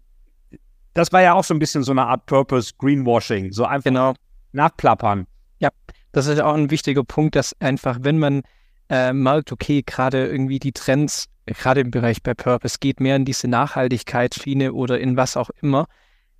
das 0.94 1.12
war 1.12 1.22
ja 1.22 1.34
auch 1.34 1.44
so 1.44 1.54
ein 1.54 1.60
bisschen 1.60 1.84
so 1.84 1.92
eine 1.92 2.06
Art 2.06 2.26
Purpose 2.26 2.74
Greenwashing, 2.78 3.52
so 3.52 3.66
einfach 3.66 3.86
genau. 3.86 4.14
nachplappern. 4.52 5.26
Ja, 5.60 5.70
das 6.12 6.28
ist 6.28 6.40
auch 6.40 6.54
ein 6.54 6.70
wichtiger 6.70 7.04
Punkt, 7.04 7.36
dass 7.36 7.60
einfach, 7.62 8.00
wenn 8.02 8.20
man 8.20 8.42
äh, 8.90 9.14
merkt, 9.14 9.52
okay, 9.52 9.84
gerade 9.86 10.28
irgendwie 10.28 10.60
die 10.60 10.72
Trends 10.72 11.30
gerade 11.46 11.82
im 11.82 11.92
Bereich 11.92 12.24
bei 12.24 12.34
Purpose, 12.34 12.78
geht 12.80 13.00
mehr 13.00 13.16
in 13.16 13.26
diese 13.26 13.48
Nachhaltigkeitsschiene 13.48 14.74
oder 14.74 15.00
in 15.00 15.16
was 15.16 15.38
auch 15.38 15.50
immer. 15.62 15.88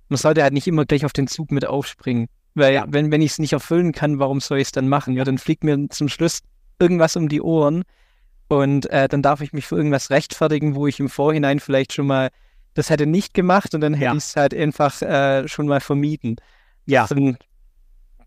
Man 0.08 0.16
sollte 0.16 0.42
halt 0.42 0.52
nicht 0.52 0.66
immer 0.66 0.84
gleich 0.84 1.04
auf 1.04 1.12
den 1.12 1.28
Zug 1.28 1.50
mit 1.50 1.64
aufspringen. 1.64 2.28
Weil 2.54 2.74
ja. 2.74 2.84
wenn, 2.88 3.10
wenn 3.12 3.22
ich 3.22 3.32
es 3.32 3.38
nicht 3.38 3.52
erfüllen 3.52 3.92
kann, 3.92 4.18
warum 4.18 4.40
soll 4.40 4.58
ich 4.58 4.68
es 4.68 4.72
dann 4.72 4.88
machen? 4.88 5.14
Ja, 5.14 5.24
dann 5.24 5.38
fliegt 5.38 5.62
mir 5.62 5.88
zum 5.90 6.08
Schluss 6.08 6.40
irgendwas 6.78 7.16
um 7.16 7.28
die 7.28 7.42
Ohren 7.42 7.84
und 8.48 8.88
äh, 8.90 9.08
dann 9.08 9.22
darf 9.22 9.40
ich 9.40 9.52
mich 9.52 9.66
für 9.66 9.76
irgendwas 9.76 10.10
rechtfertigen, 10.10 10.74
wo 10.74 10.86
ich 10.86 10.98
im 11.00 11.08
Vorhinein 11.08 11.60
vielleicht 11.60 11.92
schon 11.92 12.06
mal 12.06 12.30
das 12.74 12.90
hätte 12.90 13.06
nicht 13.06 13.34
gemacht 13.34 13.74
und 13.74 13.80
dann 13.80 13.94
hätte 13.94 14.04
ja. 14.04 14.12
ich 14.12 14.18
es 14.18 14.36
halt 14.36 14.54
einfach 14.54 15.00
äh, 15.02 15.48
schon 15.48 15.66
mal 15.66 15.80
vermieden. 15.80 16.36
Ja. 16.84 17.06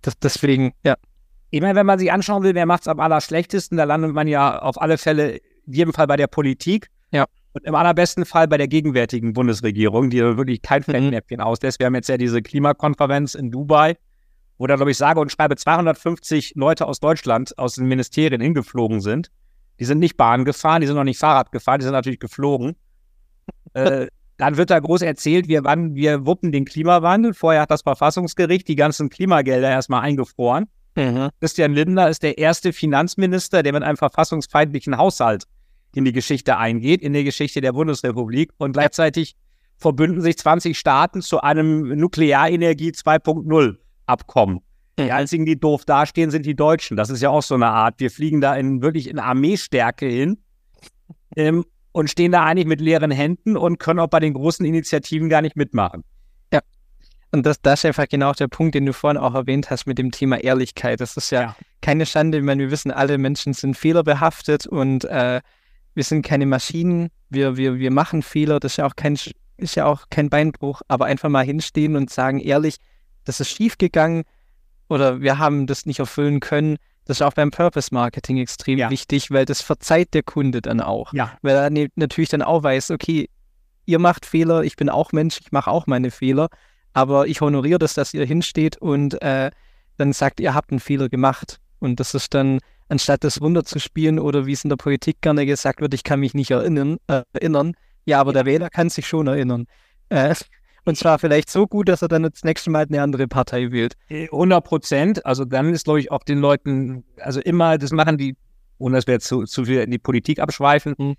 Das, 0.02 0.18
deswegen, 0.20 0.74
ja. 0.84 0.96
Ich 1.52 1.62
meine, 1.62 1.76
wenn 1.76 1.86
man 1.86 1.98
sich 1.98 2.12
anschauen 2.12 2.44
will, 2.44 2.54
wer 2.54 2.66
macht 2.66 2.82
es 2.82 2.88
am 2.88 3.00
allerschlechtesten, 3.00 3.78
da 3.78 3.84
landet 3.84 4.14
man 4.14 4.28
ja 4.28 4.60
auf 4.60 4.80
alle 4.80 4.98
Fälle 4.98 5.38
in 5.66 5.74
jedem 5.74 5.94
Fall 5.94 6.08
bei 6.08 6.16
der 6.16 6.28
Politik. 6.28 6.90
Ja. 7.12 7.26
Und 7.54 7.66
im 7.66 7.74
allerbesten 7.74 8.26
Fall 8.26 8.48
bei 8.48 8.58
der 8.58 8.68
gegenwärtigen 8.68 9.34
Bundesregierung, 9.34 10.12
die 10.12 10.20
wirklich 10.20 10.62
kein 10.62 10.82
Mhm. 10.82 10.92
Fettnäpfchen 10.92 11.42
auslässt. 11.42 11.80
Wir 11.80 11.88
haben 11.88 11.96
jetzt 11.96 12.10
ja 12.10 12.18
diese 12.18 12.42
Klimakonferenz 12.42 13.34
in 13.34 13.50
Dubai, 13.50 13.98
wo 14.60 14.68
da, 14.68 14.76
glaube 14.76 14.92
ich, 14.92 14.98
sage 14.98 15.20
und 15.20 15.32
schreibe 15.32 15.56
250 15.56 16.54
Leute 16.56 16.86
aus 16.86 17.00
Deutschland, 17.00 17.58
aus 17.58 17.76
den 17.76 17.88
Ministerien 17.88 18.42
hingeflogen 18.42 19.02
sind. 19.02 19.32
Die 19.80 19.86
sind 19.86 20.00
nicht 20.00 20.18
Bahn 20.18 20.46
gefahren, 20.46 20.82
die 20.82 20.88
sind 20.88 20.98
noch 20.98 21.04
nicht 21.04 21.18
Fahrrad 21.18 21.52
gefahren, 21.52 21.80
die 21.80 21.86
sind 21.86 21.94
natürlich 21.94 22.20
geflogen. 22.20 22.76
äh, 23.74 24.08
dann 24.38 24.58
wird 24.58 24.70
da 24.70 24.80
groß 24.80 25.02
erzählt, 25.02 25.48
wir, 25.48 25.64
wir 25.64 26.26
wuppen 26.26 26.52
den 26.52 26.66
Klimawandel. 26.66 27.34
Vorher 27.34 27.62
hat 27.62 27.72
das 27.72 27.82
Verfassungsgericht 27.82 28.68
die 28.68 28.76
ganzen 28.76 29.10
Klimagelder 29.10 29.70
erstmal 29.70 30.02
eingefroren. 30.02 30.68
Mhm. 30.96 31.30
Christian 31.40 31.74
Lindner 31.74 32.10
ist 32.10 32.24
der 32.24 32.38
erste 32.38 32.74
Finanzminister, 32.74 33.64
der 33.64 33.74
mit 33.74 33.84
einem 33.84 33.98
verfassungsfeindlichen 33.98 34.98
Haushalt 34.98 35.46
in 35.96 36.06
die 36.06 36.14
Geschichte 36.14 36.58
eingeht, 36.58 37.02
in 37.02 37.14
die 37.14 37.24
Geschichte 37.24 37.62
der 37.62 37.74
Bundesrepublik. 37.74 38.52
Und 38.58 38.74
gleichzeitig 38.74 39.36
verbünden 39.78 40.22
sich 40.22 40.38
20 40.38 40.78
Staaten 40.78 41.22
zu 41.22 41.42
einem 41.42 41.98
Nuklearenergie 41.98 42.92
2.0 42.92 43.78
Abkommen. 44.06 44.60
Die 45.00 45.04
Mhm. 45.06 45.12
einzigen, 45.12 45.46
die 45.46 45.60
doof 45.60 45.86
dastehen, 45.86 46.32
sind 46.32 46.46
die 46.46 46.56
Deutschen. 46.56 46.98
Das 46.98 47.10
ist 47.10 47.22
ja 47.22 47.30
auch 47.30 47.44
so 47.44 47.56
eine 47.56 47.68
Art. 47.68 48.00
Wir 48.00 48.12
fliegen 48.12 48.42
da 48.42 48.56
in, 48.56 48.82
wirklich 48.82 49.08
in 49.10 49.20
Armeestärke 49.20 50.06
hin 50.06 50.38
ähm, 51.38 51.64
und 51.94 52.10
stehen 52.10 52.34
da 52.34 52.44
eigentlich 52.44 52.68
mit 52.68 52.82
leeren 52.82 53.12
Händen 53.12 53.56
und 53.56 53.80
können 53.80 54.00
auch 54.00 54.08
bei 54.10 54.20
den 54.20 54.34
großen 54.34 54.66
Initiativen 54.66 55.30
gar 55.30 55.42
nicht 55.42 55.56
mitmachen. 55.56 56.04
Und 57.32 57.46
das, 57.46 57.62
das 57.62 57.82
ist 57.82 57.86
einfach 57.86 58.08
genau 58.08 58.34
der 58.34 58.48
Punkt, 58.48 58.74
den 58.76 58.86
du 58.86 58.94
vorhin 58.94 59.18
auch 59.18 59.36
erwähnt 59.36 59.70
hast 59.70 59.86
mit 59.86 59.98
dem 60.00 60.12
Thema 60.12 60.38
Ehrlichkeit. 60.38 61.00
Das 61.00 61.16
ist 61.16 61.30
ja, 61.30 61.42
Ja. 61.42 61.56
keine 61.82 62.06
Schande. 62.06 62.40
Ich 62.40 62.44
meine, 62.44 62.64
wir 62.64 62.72
wissen, 62.72 62.92
alle 62.92 63.18
Menschen 63.18 63.54
sind 63.54 63.78
fehlerbehaftet 63.78 64.66
und 64.66 65.06
äh, 65.06 65.42
wir 65.94 66.04
sind 66.04 66.24
keine 66.26 66.46
Maschinen. 66.48 67.10
Wir, 67.30 67.56
wir, 67.58 67.78
wir 67.78 67.92
machen 67.92 68.24
Fehler. 68.24 68.60
Das 68.60 68.74
ist 68.74 68.78
ja 68.78 68.86
auch 68.88 68.96
kein, 68.96 69.18
ist 69.58 69.76
ja 69.76 69.86
auch 69.86 70.06
kein 70.10 70.30
Beinbruch. 70.30 70.82
Aber 70.88 71.06
einfach 71.06 71.30
mal 71.30 71.46
hinstehen 71.46 71.96
und 71.96 72.10
sagen, 72.10 72.40
ehrlich, 72.40 72.78
das 73.26 73.40
ist 73.40 73.50
schiefgegangen 73.52 74.24
oder 74.88 75.22
wir 75.22 75.38
haben 75.38 75.68
das 75.68 75.86
nicht 75.86 76.00
erfüllen 76.00 76.40
können. 76.40 76.78
Das 77.06 77.18
ist 77.18 77.22
auch 77.22 77.34
beim 77.34 77.52
Purpose 77.52 77.90
Marketing 77.94 78.38
extrem 78.38 78.80
Ja. 78.80 78.90
wichtig, 78.90 79.30
weil 79.30 79.46
das 79.46 79.62
verzeiht 79.62 80.16
der 80.16 80.24
Kunde 80.24 80.62
dann 80.64 80.82
auch. 80.82 81.14
Ja. 81.14 81.38
Weil 81.44 81.56
er 81.56 81.70
ne- 81.70 81.90
natürlich 81.96 82.30
dann 82.30 82.42
auch 82.42 82.64
weiß, 82.64 82.90
okay, 82.92 83.30
ihr 83.86 84.00
macht 84.00 84.26
Fehler, 84.26 84.64
ich 84.64 84.76
bin 84.76 84.90
auch 84.90 85.12
Mensch, 85.12 85.40
ich 85.42 85.52
mache 85.52 85.70
auch 85.70 85.86
meine 85.88 86.10
Fehler, 86.12 86.50
aber 86.94 87.28
ich 87.28 87.42
honoriere 87.42 87.80
das, 87.80 87.94
dass 87.94 88.14
ihr 88.14 88.26
hinsteht 88.26 88.78
und 88.78 89.22
äh, 89.22 89.52
dann 89.98 90.14
sagt, 90.14 90.40
ihr 90.40 90.54
habt 90.54 90.72
einen 90.72 90.80
Fehler 90.80 91.10
gemacht. 91.10 91.60
Und 91.80 92.00
das 92.00 92.14
ist 92.14 92.34
dann, 92.34 92.60
anstatt 92.88 93.24
das 93.24 93.42
runterzuspielen 93.42 94.20
oder 94.20 94.46
wie 94.46 94.54
es 94.54 94.64
in 94.64 94.70
der 94.70 94.78
Politik 94.78 95.22
gerne 95.22 95.46
gesagt 95.46 95.82
wird, 95.82 95.94
ich 95.94 96.04
kann 96.04 96.20
mich 96.20 96.34
nicht 96.34 96.52
erinnern, 96.52 96.98
äh, 97.08 97.24
erinnern. 97.34 97.74
Ja, 98.06 98.20
aber 98.20 98.34
der 98.34 98.46
Wähler 98.46 98.70
kann 98.70 98.90
sich 98.90 99.08
schon 99.08 99.28
erinnern. 99.28 99.66
Äh, 100.10 100.34
und 100.86 100.98
zwar 100.98 101.20
vielleicht 101.20 101.50
so 101.50 101.68
gut, 101.68 101.90
dass 101.90 102.02
er 102.02 102.08
dann 102.08 102.24
das 102.24 102.44
nächste 102.44 102.70
Mal 102.70 102.86
eine 102.86 103.02
andere 103.02 103.28
Partei 103.28 103.72
wählt. 103.72 103.96
Äh, 104.10 104.26
100 104.26 104.64
Prozent. 104.64 105.26
Also 105.26 105.46
dann 105.46 105.74
ist, 105.74 105.86
glaube 105.86 106.00
ich, 106.00 106.12
auch 106.12 106.24
den 106.24 106.40
Leuten, 106.40 107.04
also 107.18 107.40
immer, 107.42 107.78
das 107.78 107.92
machen 107.92 108.18
die, 108.18 108.36
ohne 108.78 108.96
dass 108.96 109.08
wir 109.08 109.16
jetzt 109.16 109.28
zu, 109.28 109.44
zu 109.44 109.66
viel 109.66 109.82
in 109.82 109.92
die 109.92 110.00
Politik 110.00 110.40
abschweifen. 110.40 110.96
Mhm. 110.98 111.16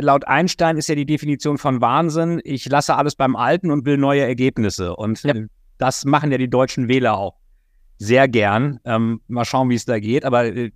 Laut 0.00 0.26
Einstein 0.26 0.76
ist 0.76 0.88
ja 0.88 0.94
die 0.94 1.06
Definition 1.06 1.58
von 1.58 1.80
Wahnsinn, 1.80 2.40
ich 2.44 2.66
lasse 2.66 2.96
alles 2.96 3.14
beim 3.14 3.36
Alten 3.36 3.70
und 3.70 3.84
will 3.84 3.98
neue 3.98 4.22
Ergebnisse. 4.22 4.96
Und 4.96 5.22
Ja. 5.22 5.34
äh, 5.34 5.46
das 5.78 6.04
machen 6.04 6.30
ja 6.32 6.38
die 6.38 6.48
deutschen 6.48 6.88
Wähler 6.88 7.18
auch 7.18 7.36
sehr 7.98 8.26
gern. 8.28 8.80
Ähm, 8.84 9.20
mal 9.28 9.44
schauen, 9.44 9.68
wie 9.70 9.74
es 9.74 9.84
da 9.84 9.98
geht. 9.98 10.24
Aber 10.24 10.44
äh, 10.46 10.70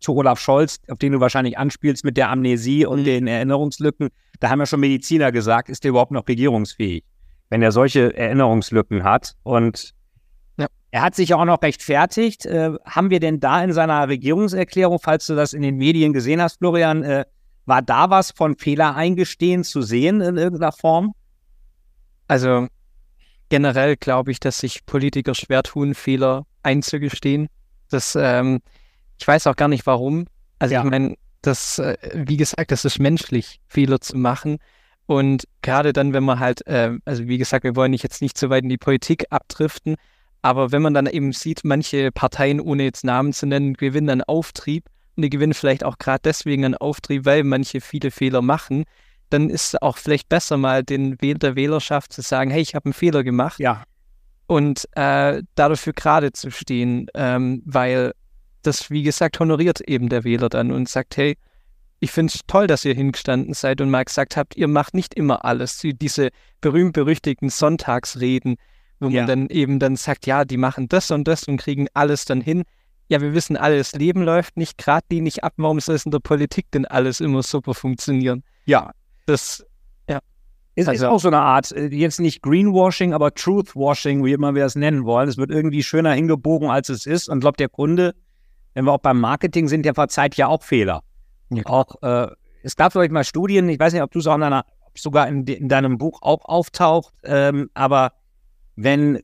zu 0.00 0.14
Olaf 0.16 0.38
Scholz, 0.40 0.80
auf 0.88 0.98
den 0.98 1.12
du 1.12 1.20
wahrscheinlich 1.20 1.56
anspielst 1.58 2.04
mit 2.04 2.16
der 2.16 2.30
Amnesie 2.30 2.84
und 2.86 3.00
Mhm. 3.00 3.04
den 3.04 3.26
Erinnerungslücken, 3.26 4.08
da 4.40 4.50
haben 4.50 4.58
ja 4.60 4.66
schon 4.66 4.80
Mediziner 4.80 5.32
gesagt, 5.32 5.68
ist 5.68 5.84
der 5.84 5.90
überhaupt 5.90 6.10
noch 6.12 6.26
regierungsfähig, 6.28 7.04
wenn 7.50 7.62
er 7.62 7.72
solche 7.72 8.14
Erinnerungslücken 8.16 9.02
hat. 9.04 9.34
Und 9.44 9.92
Ja. 10.58 10.66
er 10.90 11.02
hat 11.02 11.14
sich 11.14 11.30
ja 11.30 11.36
auch 11.36 11.44
noch 11.44 11.62
rechtfertigt. 11.62 12.44
Äh, 12.46 12.72
haben 12.84 13.10
wir 13.10 13.20
denn 13.20 13.40
da 13.40 13.62
in 13.62 13.72
seiner 13.72 14.08
Regierungserklärung, 14.08 14.98
falls 15.00 15.26
du 15.26 15.34
das 15.34 15.52
in 15.52 15.62
den 15.62 15.76
Medien 15.76 16.12
gesehen 16.12 16.40
hast, 16.42 16.58
Florian, 16.58 17.02
äh, 17.02 17.24
war 17.66 17.82
da 17.82 18.10
was 18.10 18.30
von 18.30 18.56
Fehler 18.56 18.94
eingestehen 18.94 19.64
zu 19.64 19.82
sehen 19.82 20.20
in 20.20 20.36
irgendeiner 20.36 20.72
Form? 20.72 21.14
Also 22.28 22.68
generell 23.48 23.96
glaube 23.96 24.30
ich, 24.30 24.40
dass 24.40 24.58
sich 24.58 24.84
Politiker 24.86 25.34
schwer 25.34 25.62
tun, 25.62 25.94
Fehler 25.94 26.46
einzugestehen. 26.62 27.48
Das, 27.90 28.16
ähm, 28.18 28.60
ich 29.18 29.26
weiß 29.26 29.46
auch 29.46 29.56
gar 29.56 29.68
nicht 29.68 29.86
warum. 29.86 30.26
Also 30.58 30.74
Ja. 30.74 30.84
ich 30.84 30.90
meine, 30.90 31.16
das, 31.42 31.78
äh, 31.78 31.96
wie 32.14 32.36
gesagt, 32.36 32.72
das 32.72 32.84
ist 32.84 32.98
menschlich, 32.98 33.60
Fehler 33.68 34.00
zu 34.00 34.16
machen. 34.16 34.58
Und 35.06 35.46
gerade 35.60 35.92
dann, 35.92 36.14
wenn 36.14 36.24
man 36.24 36.40
halt, 36.40 36.66
äh, 36.66 36.96
also 37.04 37.28
wie 37.28 37.36
gesagt, 37.36 37.64
wir 37.64 37.76
wollen 37.76 37.92
jetzt 37.92 38.22
nicht 38.22 38.38
so 38.38 38.48
weit 38.48 38.62
in 38.62 38.70
die 38.70 38.78
Politik 38.78 39.26
abdriften, 39.30 39.96
aber 40.40 40.72
wenn 40.72 40.82
man 40.82 40.94
dann 40.94 41.06
eben 41.06 41.32
sieht, 41.32 41.60
manche 41.64 42.10
Parteien, 42.10 42.60
ohne 42.60 42.84
jetzt 42.84 43.04
Namen 43.04 43.32
zu 43.32 43.46
nennen, 43.46 43.74
gewinnen 43.74 44.10
an 44.10 44.22
Auftrieb 44.22 44.84
und 45.16 45.22
die 45.22 45.30
gewinnen 45.30 45.54
vielleicht 45.54 45.84
auch 45.84 45.98
gerade 45.98 46.20
deswegen 46.24 46.64
an 46.64 46.74
Auftrieb, 46.74 47.24
weil 47.24 47.44
manche 47.44 47.80
viele 47.80 48.10
Fehler 48.10 48.42
machen, 48.42 48.84
dann 49.30 49.50
ist 49.50 49.74
es 49.74 49.82
auch 49.82 49.96
vielleicht 49.96 50.28
besser 50.28 50.56
mal 50.56 50.82
den 50.84 51.20
Wähl 51.20 51.34
der 51.38 51.56
Wählerschaft 51.56 52.12
zu 52.12 52.20
sagen, 52.22 52.50
hey, 52.50 52.60
ich 52.62 52.74
habe 52.74 52.86
einen 52.86 52.92
Fehler 52.92 53.24
gemacht 53.24 53.58
Ja. 53.58 53.84
und 54.46 54.88
äh, 54.96 55.42
dafür 55.54 55.92
gerade 55.92 56.32
zu 56.32 56.50
stehen, 56.50 57.06
ähm, 57.14 57.62
weil 57.64 58.12
das, 58.62 58.90
wie 58.90 59.02
gesagt, 59.02 59.40
honoriert 59.40 59.80
eben 59.80 60.08
der 60.08 60.24
Wähler 60.24 60.48
dann 60.48 60.72
und 60.72 60.88
sagt, 60.88 61.16
hey, 61.16 61.36
ich 62.00 62.10
finde 62.10 62.32
es 62.34 62.40
toll, 62.46 62.66
dass 62.66 62.84
ihr 62.84 62.94
hingestanden 62.94 63.54
seid 63.54 63.80
und 63.80 63.90
mal 63.90 64.04
gesagt 64.04 64.36
habt, 64.36 64.56
ihr 64.56 64.68
macht 64.68 64.94
nicht 64.94 65.14
immer 65.14 65.44
alles. 65.44 65.78
Die- 65.78 65.94
Diese 65.96 66.30
berühmt-berüchtigten 66.60 67.48
Sonntagsreden, 67.50 68.56
wo 69.00 69.08
Ja. 69.08 69.20
man 69.22 69.26
dann 69.26 69.48
eben 69.48 69.78
dann 69.78 69.96
sagt, 69.96 70.26
ja, 70.26 70.44
die 70.44 70.56
machen 70.56 70.88
das 70.88 71.10
und 71.10 71.26
das 71.28 71.44
und 71.44 71.56
kriegen 71.58 71.86
alles 71.94 72.24
dann 72.24 72.40
hin. 72.40 72.64
Ja, 73.14 73.20
wir 73.20 73.32
wissen 73.32 73.56
alle, 73.56 73.78
das 73.78 73.92
Leben 73.92 74.22
läuft 74.24 74.56
nicht 74.56 74.76
geradlinig 74.76 75.44
ab. 75.44 75.52
Warum 75.56 75.78
soll 75.78 75.94
es 75.94 76.04
in 76.04 76.10
der 76.10 76.18
Politik 76.18 76.68
denn 76.72 76.84
alles 76.84 77.20
immer 77.20 77.44
super 77.44 77.72
funktionieren? 77.74 78.42
Ja. 78.66 78.90
Das, 79.26 79.64
Ist, 80.76 80.88
ist 80.88 80.88
Also- 80.88 81.08
auch 81.10 81.20
so 81.20 81.28
eine 81.28 81.38
Art, 81.38 81.70
äh, 81.70 81.86
jetzt 81.86 82.18
nicht 82.18 82.42
Greenwashing, 82.42 83.14
aber 83.14 83.32
Truthwashing, 83.32 84.24
wie 84.24 84.32
immer 84.32 84.56
wir 84.56 84.64
das 84.64 84.74
nennen 84.74 85.04
wollen. 85.04 85.28
Es 85.28 85.36
wird 85.36 85.52
irgendwie 85.52 85.84
schöner 85.84 86.12
hingebogen, 86.14 86.68
als 86.68 86.88
es 86.88 87.06
ist. 87.06 87.28
Und 87.28 87.38
glaubt 87.38 87.60
der 87.60 87.68
Kunde, 87.68 88.16
wenn 88.72 88.84
wir 88.84 88.90
auch 88.92 88.98
beim 88.98 89.20
Marketing 89.20 89.68
sind, 89.68 89.84
der 89.86 89.94
verzeiht 89.94 90.34
ja 90.34 90.48
auch 90.48 90.64
Fehler. 90.64 91.04
Auch, 91.66 92.02
äh, 92.02 92.26
es 92.64 92.74
gab 92.74 92.90
vielleicht 92.90 93.12
mal 93.12 93.22
Studien, 93.22 93.68
ich 93.68 93.78
weiß 93.78 93.92
nicht, 93.92 94.02
ob 94.02 94.10
du 94.10 94.18
es 94.18 94.26
auch 94.26 94.34
in 94.34 94.40
deiner, 94.40 94.64
es 94.92 95.02
sogar 95.02 95.28
in, 95.28 95.44
de, 95.44 95.54
in 95.54 95.68
deinem 95.68 95.96
Buch 95.96 96.20
auch 96.22 96.44
auftaucht, 96.44 97.14
ähm, 97.22 97.70
aber 97.74 98.12
wenn 98.74 99.20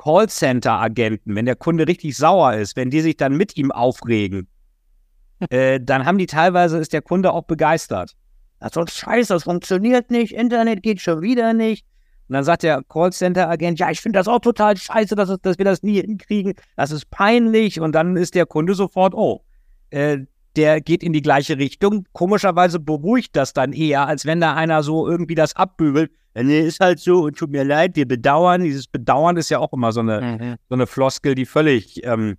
Callcenter-Agenten, 0.00 1.34
wenn 1.34 1.44
der 1.44 1.56
Kunde 1.56 1.86
richtig 1.86 2.16
sauer 2.16 2.54
ist, 2.54 2.76
wenn 2.76 2.90
die 2.90 3.02
sich 3.02 3.16
dann 3.16 3.36
mit 3.36 3.56
ihm 3.56 3.70
aufregen, 3.70 4.48
äh, 5.50 5.78
dann 5.80 6.06
haben 6.06 6.18
die 6.18 6.26
teilweise, 6.26 6.78
ist 6.78 6.92
der 6.92 7.02
Kunde 7.02 7.32
auch 7.32 7.44
begeistert. 7.44 8.14
Das 8.60 8.68
ist 8.68 8.74
so 8.74 8.80
ein 8.80 8.88
Scheiß, 8.88 9.28
das 9.28 9.44
funktioniert 9.44 10.10
nicht, 10.10 10.34
Internet 10.34 10.82
geht 10.82 11.00
schon 11.00 11.20
wieder 11.20 11.52
nicht. 11.52 11.84
Und 12.28 12.34
dann 12.34 12.44
sagt 12.44 12.62
der 12.62 12.82
Callcenter-Agent, 12.88 13.78
ja, 13.80 13.90
ich 13.90 14.00
finde 14.00 14.18
das 14.18 14.28
auch 14.28 14.38
total 14.38 14.76
scheiße, 14.76 15.16
dass, 15.16 15.36
dass 15.42 15.58
wir 15.58 15.64
das 15.64 15.82
nie 15.82 16.00
hinkriegen. 16.00 16.54
Das 16.76 16.92
ist 16.92 17.10
peinlich. 17.10 17.80
Und 17.80 17.92
dann 17.92 18.16
ist 18.16 18.36
der 18.36 18.46
Kunde 18.46 18.74
sofort, 18.74 19.14
oh, 19.14 19.44
äh, 19.90 20.18
der 20.54 20.80
geht 20.80 21.02
in 21.02 21.12
die 21.12 21.22
gleiche 21.22 21.58
Richtung. 21.58 22.06
Komischerweise 22.12 22.78
beruhigt 22.78 23.34
das 23.34 23.52
dann 23.52 23.72
eher, 23.72 24.06
als 24.06 24.26
wenn 24.26 24.40
da 24.40 24.54
einer 24.54 24.84
so 24.84 25.08
irgendwie 25.08 25.34
das 25.34 25.56
abbügelt. 25.56 26.12
Nee, 26.34 26.60
ist 26.60 26.80
halt 26.80 27.00
so 27.00 27.24
und 27.24 27.36
tut 27.36 27.50
mir 27.50 27.64
leid, 27.64 27.96
wir 27.96 28.06
bedauern. 28.06 28.62
Dieses 28.62 28.86
Bedauern 28.86 29.36
ist 29.36 29.48
ja 29.50 29.58
auch 29.58 29.72
immer 29.72 29.92
so 29.92 30.00
eine, 30.00 30.58
so 30.68 30.74
eine 30.74 30.86
Floskel, 30.86 31.34
die 31.34 31.44
völlig 31.46 32.04
ähm, 32.04 32.36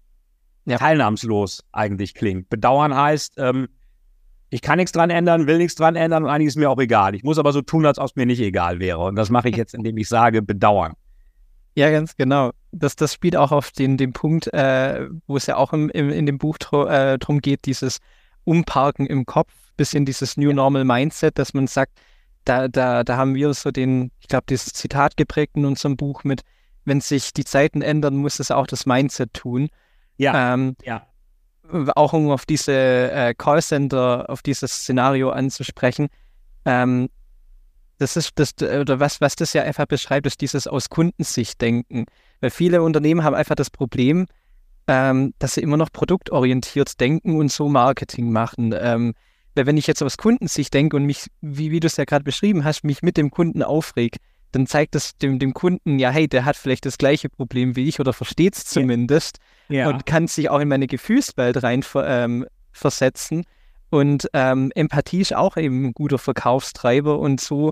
Ja. 0.65 0.77
teilnahmslos 0.77 1.63
eigentlich 1.71 2.13
klingt. 2.13 2.49
Bedauern 2.49 2.95
heißt, 2.95 3.33
ähm, 3.37 3.67
ich 4.49 4.61
kann 4.61 4.77
nichts 4.77 4.91
dran 4.91 5.09
ändern, 5.09 5.47
will 5.47 5.57
nichts 5.57 5.75
dran 5.75 5.95
ändern 5.95 6.23
und 6.23 6.29
eigentlich 6.29 6.47
ist 6.47 6.57
mir 6.57 6.69
auch 6.69 6.79
egal. 6.79 7.15
Ich 7.15 7.23
muss 7.23 7.37
aber 7.37 7.51
so 7.53 7.61
tun, 7.61 7.85
als 7.85 7.99
ob 7.99 8.05
es 8.07 8.15
mir 8.15 8.25
nicht 8.25 8.41
egal 8.41 8.79
wäre. 8.79 8.99
Und 8.99 9.15
das 9.15 9.29
mache 9.29 9.49
ich 9.49 9.55
jetzt, 9.55 9.73
indem 9.73 9.97
ich 9.97 10.07
sage, 10.09 10.41
bedauern. 10.41 10.93
Ja, 11.75 11.89
ganz 11.89 12.15
genau. 12.17 12.51
Das, 12.71 12.95
das 12.97 13.13
spielt 13.13 13.35
auch 13.37 13.51
auf 13.51 13.71
den, 13.71 13.95
den 13.97 14.11
Punkt, 14.13 14.53
äh, 14.53 15.07
wo 15.27 15.37
es 15.37 15.45
ja 15.45 15.55
auch 15.55 15.71
im, 15.73 15.89
im, 15.89 16.09
in 16.09 16.25
dem 16.25 16.37
Buch 16.37 16.57
äh, 16.87 17.17
drum 17.17 17.39
geht, 17.39 17.65
dieses 17.65 17.99
Umparken 18.43 19.05
im 19.05 19.25
Kopf, 19.25 19.53
bisschen 19.77 20.05
dieses 20.05 20.35
New 20.35 20.51
Normal 20.51 20.83
Mindset, 20.83 21.37
dass 21.39 21.53
man 21.53 21.67
sagt, 21.67 21.93
da, 22.45 22.67
da, 22.67 23.03
da 23.03 23.17
haben 23.17 23.35
wir 23.35 23.53
so 23.53 23.71
den, 23.71 24.11
ich 24.19 24.27
glaube, 24.27 24.45
dieses 24.49 24.73
Zitat 24.73 25.17
geprägt 25.17 25.55
in 25.55 25.65
unserem 25.65 25.97
Buch 25.97 26.23
mit, 26.23 26.41
wenn 26.85 27.01
sich 27.01 27.33
die 27.33 27.43
Zeiten 27.43 27.81
ändern, 27.81 28.15
muss 28.15 28.39
es 28.39 28.51
auch 28.51 28.67
das 28.67 28.85
Mindset 28.85 29.33
tun. 29.33 29.69
Ja, 30.17 30.53
Ähm, 30.53 30.75
ja. 30.83 31.05
auch 31.95 32.13
um 32.13 32.31
auf 32.31 32.45
diese 32.45 32.73
äh, 32.73 33.33
Callcenter, 33.35 34.29
auf 34.29 34.41
dieses 34.41 34.71
Szenario 34.71 35.29
anzusprechen, 35.29 36.07
ähm, 36.65 37.09
das 37.97 38.17
ist 38.17 38.31
das, 38.35 38.55
oder 38.59 38.99
was, 38.99 39.21
was 39.21 39.35
das 39.35 39.53
ja 39.53 39.61
einfach 39.61 39.85
beschreibt, 39.85 40.25
ist 40.25 40.41
dieses 40.41 40.65
aus 40.65 40.89
Kundensicht 40.89 41.61
denken. 41.61 42.05
Weil 42.39 42.49
viele 42.49 42.81
Unternehmen 42.81 43.23
haben 43.23 43.35
einfach 43.35 43.53
das 43.53 43.69
Problem, 43.69 44.25
ähm, 44.87 45.35
dass 45.37 45.53
sie 45.53 45.61
immer 45.61 45.77
noch 45.77 45.91
produktorientiert 45.91 46.99
denken 46.99 47.37
und 47.37 47.51
so 47.51 47.69
Marketing 47.69 48.31
machen. 48.31 48.73
Ähm, 48.75 49.13
weil 49.55 49.65
wenn 49.65 49.77
ich 49.77 49.87
jetzt 49.87 50.01
aus 50.01 50.17
Kundensicht 50.17 50.73
denke 50.73 50.95
und 50.95 51.05
mich, 51.05 51.27
wie, 51.41 51.71
wie 51.71 51.79
du 51.79 51.87
es 51.87 51.97
ja 51.97 52.05
gerade 52.05 52.23
beschrieben 52.23 52.63
hast, 52.63 52.83
mich 52.83 53.01
mit 53.01 53.17
dem 53.17 53.31
Kunden 53.31 53.63
aufreg, 53.63 54.17
dann 54.51 54.67
zeigt 54.67 54.95
das 54.95 55.17
dem, 55.17 55.39
dem 55.39 55.53
Kunden 55.53 55.99
ja, 55.99 56.09
hey, 56.09 56.27
der 56.27 56.45
hat 56.45 56.57
vielleicht 56.57 56.85
das 56.85 56.97
gleiche 56.97 57.29
Problem 57.29 57.75
wie 57.75 57.87
ich 57.87 57.99
oder 57.99 58.13
versteht 58.13 58.55
es 58.55 58.65
zumindest 58.65 59.37
ja. 59.69 59.89
und 59.89 60.05
kann 60.05 60.27
sich 60.27 60.49
auch 60.49 60.59
in 60.59 60.67
meine 60.67 60.87
Gefühlswelt 60.87 61.63
rein 61.63 61.83
ähm, 61.95 62.45
versetzen. 62.71 63.45
Und 63.89 64.29
ähm, 64.33 64.71
Empathie 64.75 65.21
ist 65.21 65.35
auch 65.35 65.57
eben 65.57 65.85
ein 65.85 65.93
guter 65.93 66.17
Verkaufstreiber 66.17 67.19
und 67.19 67.41
so 67.41 67.71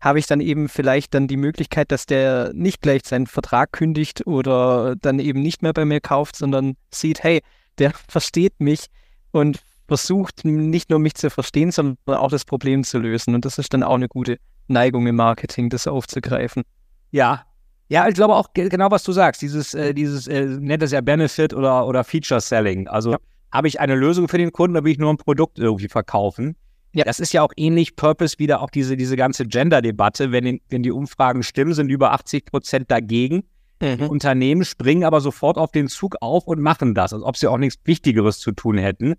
habe 0.00 0.18
ich 0.18 0.26
dann 0.26 0.40
eben 0.40 0.68
vielleicht 0.68 1.14
dann 1.14 1.28
die 1.28 1.36
Möglichkeit, 1.36 1.92
dass 1.92 2.06
der 2.06 2.52
nicht 2.54 2.80
gleich 2.80 3.02
seinen 3.04 3.26
Vertrag 3.26 3.72
kündigt 3.72 4.26
oder 4.26 4.96
dann 4.96 5.18
eben 5.18 5.42
nicht 5.42 5.62
mehr 5.62 5.74
bei 5.74 5.84
mir 5.84 6.00
kauft, 6.00 6.36
sondern 6.36 6.76
sieht, 6.90 7.22
hey, 7.22 7.42
der 7.78 7.92
versteht 8.08 8.60
mich 8.60 8.86
und 9.30 9.60
versucht 9.90 10.44
nicht 10.44 10.88
nur 10.88 11.00
mich 11.00 11.14
zu 11.16 11.30
verstehen, 11.30 11.72
sondern 11.72 11.96
auch 12.06 12.30
das 12.30 12.44
Problem 12.44 12.84
zu 12.84 13.00
lösen. 13.00 13.34
Und 13.34 13.44
das 13.44 13.58
ist 13.58 13.74
dann 13.74 13.82
auch 13.82 13.96
eine 13.96 14.06
gute 14.06 14.38
Neigung 14.68 15.08
im 15.08 15.16
Marketing, 15.16 15.68
das 15.68 15.88
aufzugreifen. 15.88 16.62
Ja. 17.10 17.44
Ja, 17.88 18.06
ich 18.06 18.14
glaube 18.14 18.36
auch 18.36 18.50
genau, 18.54 18.92
was 18.92 19.02
du 19.02 19.10
sagst. 19.10 19.42
Dieses, 19.42 19.74
äh, 19.74 19.92
dieses, 19.92 20.28
äh, 20.28 20.44
nennt 20.46 20.84
es 20.84 20.92
ja 20.92 21.00
Benefit 21.00 21.52
oder, 21.52 21.88
oder 21.88 22.04
Feature 22.04 22.40
Selling. 22.40 22.86
Also 22.86 23.10
ja. 23.14 23.18
habe 23.50 23.66
ich 23.66 23.80
eine 23.80 23.96
Lösung 23.96 24.28
für 24.28 24.38
den 24.38 24.52
Kunden, 24.52 24.76
oder 24.76 24.84
will 24.84 24.92
ich 24.92 24.98
nur 24.98 25.12
ein 25.12 25.16
Produkt 25.16 25.58
irgendwie 25.58 25.88
verkaufen? 25.88 26.54
Ja. 26.92 27.02
Das 27.02 27.18
ist 27.18 27.32
ja 27.32 27.42
auch 27.42 27.52
ähnlich 27.56 27.96
Purpose 27.96 28.38
wieder 28.38 28.62
auch 28.62 28.70
diese, 28.70 28.96
diese 28.96 29.16
ganze 29.16 29.44
Gender-Debatte. 29.44 30.30
Wenn, 30.30 30.60
wenn 30.68 30.84
die 30.84 30.92
Umfragen 30.92 31.42
stimmen, 31.42 31.74
sind 31.74 31.88
über 31.88 32.12
80 32.12 32.44
Prozent 32.44 32.92
dagegen. 32.92 33.42
Mhm. 33.82 34.06
Unternehmen 34.06 34.64
springen 34.64 35.02
aber 35.02 35.20
sofort 35.20 35.58
auf 35.58 35.72
den 35.72 35.88
Zug 35.88 36.14
auf 36.20 36.46
und 36.46 36.60
machen 36.60 36.94
das, 36.94 37.12
als 37.12 37.24
ob 37.24 37.36
sie 37.36 37.48
auch 37.48 37.58
nichts 37.58 37.80
Wichtigeres 37.84 38.38
zu 38.38 38.52
tun 38.52 38.78
hätten 38.78 39.16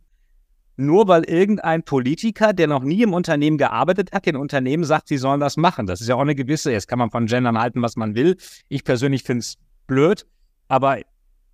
nur 0.77 1.07
weil 1.07 1.23
irgendein 1.23 1.83
Politiker, 1.83 2.53
der 2.53 2.67
noch 2.67 2.83
nie 2.83 3.03
im 3.03 3.13
Unternehmen 3.13 3.57
gearbeitet 3.57 4.11
hat, 4.11 4.25
den 4.25 4.35
Unternehmen 4.35 4.83
sagt, 4.83 5.07
sie 5.07 5.17
sollen 5.17 5.39
das 5.39 5.57
machen. 5.57 5.85
Das 5.85 6.01
ist 6.01 6.07
ja 6.07 6.15
auch 6.15 6.21
eine 6.21 6.35
gewisse, 6.35 6.71
jetzt 6.71 6.87
kann 6.87 6.99
man 6.99 7.11
von 7.11 7.25
Gendern 7.25 7.59
halten, 7.59 7.81
was 7.81 7.95
man 7.95 8.15
will. 8.15 8.37
Ich 8.69 8.83
persönlich 8.83 9.23
finde 9.23 9.41
es 9.41 9.57
blöd, 9.87 10.25
aber 10.67 10.99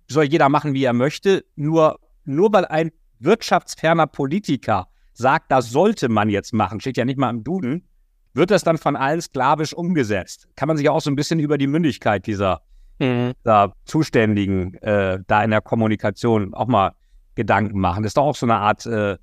soll 0.08 0.24
jeder 0.24 0.48
machen, 0.48 0.74
wie 0.74 0.84
er 0.84 0.92
möchte. 0.92 1.44
Nur, 1.56 1.98
nur 2.24 2.52
weil 2.52 2.64
ein 2.64 2.90
wirtschaftsferner 3.18 4.06
Politiker 4.06 4.88
sagt, 5.12 5.50
das 5.50 5.70
sollte 5.70 6.08
man 6.08 6.30
jetzt 6.30 6.54
machen, 6.54 6.80
steht 6.80 6.96
ja 6.96 7.04
nicht 7.04 7.18
mal 7.18 7.30
im 7.30 7.42
Duden, 7.42 7.88
wird 8.34 8.50
das 8.50 8.62
dann 8.62 8.78
von 8.78 8.96
allen 8.96 9.20
sklavisch 9.20 9.74
umgesetzt. 9.74 10.48
Kann 10.54 10.68
man 10.68 10.76
sich 10.76 10.88
auch 10.88 11.00
so 11.00 11.10
ein 11.10 11.16
bisschen 11.16 11.40
über 11.40 11.58
die 11.58 11.66
Mündigkeit 11.66 12.26
dieser, 12.26 12.62
mhm. 12.98 13.32
dieser 13.40 13.72
Zuständigen 13.84 14.74
äh, 14.74 15.18
da 15.26 15.42
in 15.42 15.50
der 15.50 15.60
Kommunikation 15.60 16.54
auch 16.54 16.68
mal 16.68 16.92
Gedanken 17.38 17.78
machen. 17.78 18.02
Das 18.02 18.10
ist 18.10 18.16
doch 18.16 18.24
auch 18.24 18.36
so 18.36 18.46
eine 18.46 18.56
Art, 18.56 18.84
äh, 18.84 19.16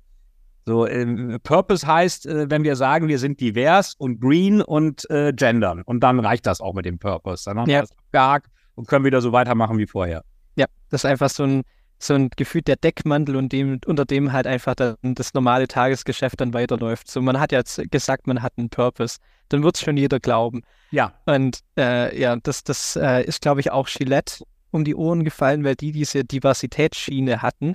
so 0.64 0.86
äh, 0.86 1.38
Purpose 1.40 1.86
heißt, 1.86 2.24
äh, 2.26 2.50
wenn 2.50 2.64
wir 2.64 2.74
sagen, 2.74 3.08
wir 3.08 3.18
sind 3.18 3.40
divers 3.40 3.94
und 3.94 4.20
green 4.20 4.62
und 4.62 5.08
äh, 5.10 5.34
gendern. 5.34 5.82
Und 5.82 6.00
dann 6.00 6.18
reicht 6.18 6.46
das 6.46 6.62
auch 6.62 6.72
mit 6.72 6.86
dem 6.86 6.98
Purpose. 6.98 7.44
Dann 7.44 7.60
haben 7.60 7.70
ja. 7.70 7.76
wir 7.76 7.82
das 7.82 7.92
abgehakt 7.92 8.50
und 8.74 8.88
können 8.88 9.04
wieder 9.04 9.20
so 9.20 9.32
weitermachen 9.32 9.76
wie 9.76 9.86
vorher. 9.86 10.22
Ja, 10.56 10.64
das 10.88 11.02
ist 11.02 11.10
einfach 11.10 11.28
so 11.28 11.44
ein, 11.44 11.62
so 11.98 12.14
ein 12.14 12.30
Gefühl 12.34 12.62
der 12.62 12.76
Deckmantel 12.76 13.36
und 13.36 13.52
dem, 13.52 13.80
unter 13.84 14.06
dem 14.06 14.32
halt 14.32 14.46
einfach 14.46 14.74
dann 14.74 14.96
das 15.02 15.34
normale 15.34 15.68
Tagesgeschäft 15.68 16.40
dann 16.40 16.54
weiterläuft. 16.54 17.10
So, 17.10 17.20
man 17.20 17.38
hat 17.38 17.52
jetzt 17.52 17.80
gesagt, 17.90 18.26
man 18.26 18.42
hat 18.42 18.54
einen 18.56 18.70
Purpose. 18.70 19.18
Dann 19.50 19.62
wird 19.62 19.76
es 19.76 19.82
schon 19.82 19.98
jeder 19.98 20.20
glauben. 20.20 20.62
Ja. 20.90 21.12
Und 21.26 21.60
äh, 21.76 22.18
ja, 22.18 22.34
das, 22.36 22.64
das 22.64 22.96
äh, 22.96 23.24
ist, 23.24 23.42
glaube 23.42 23.60
ich, 23.60 23.70
auch 23.70 23.86
Gillette 23.86 24.42
um 24.70 24.84
die 24.84 24.94
Ohren 24.94 25.22
gefallen, 25.22 25.64
weil 25.64 25.76
die 25.76 25.92
diese 25.92 26.24
Diversitätsschiene 26.24 27.42
hatten 27.42 27.74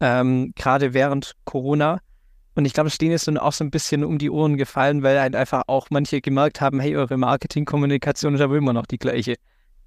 ähm, 0.00 0.52
gerade 0.54 0.94
während 0.94 1.34
Corona. 1.44 2.00
Und 2.54 2.66
ich 2.66 2.72
glaube, 2.72 2.88
es 2.88 2.98
denen 2.98 3.14
ist 3.14 3.26
dann 3.26 3.38
auch 3.38 3.52
so 3.52 3.64
ein 3.64 3.70
bisschen 3.70 4.04
um 4.04 4.18
die 4.18 4.30
Ohren 4.30 4.56
gefallen, 4.56 5.02
weil 5.02 5.20
halt 5.20 5.34
einfach 5.34 5.64
auch 5.66 5.88
manche 5.90 6.20
gemerkt 6.20 6.60
haben, 6.60 6.78
hey, 6.78 6.96
eure 6.96 7.16
Marketingkommunikation 7.16 8.34
ist 8.34 8.40
aber 8.40 8.56
immer 8.56 8.72
noch 8.72 8.86
die 8.86 8.98
gleiche. 8.98 9.36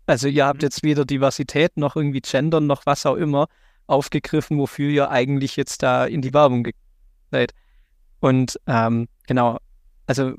Also 0.05 0.27
ihr 0.27 0.45
habt 0.45 0.61
mhm. 0.61 0.65
jetzt 0.65 0.83
weder 0.83 1.05
Diversität 1.05 1.77
noch 1.77 1.95
irgendwie 1.95 2.21
Gendern 2.21 2.67
noch 2.67 2.85
was 2.85 3.05
auch 3.05 3.15
immer 3.15 3.47
aufgegriffen, 3.87 4.57
wofür 4.57 4.89
ihr 4.89 5.09
eigentlich 5.09 5.55
jetzt 5.55 5.81
da 5.81 6.05
in 6.05 6.21
die 6.21 6.33
Werbung 6.33 6.67
seid. 7.31 7.53
Und 8.19 8.59
ähm, 8.67 9.07
genau, 9.27 9.59
also 10.05 10.33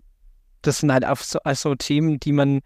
das 0.61 0.79
sind 0.81 0.93
halt 0.93 1.07
auch 1.07 1.19
so, 1.19 1.39
also 1.45 1.75
Themen, 1.77 2.21
die 2.21 2.33
man, 2.33 2.61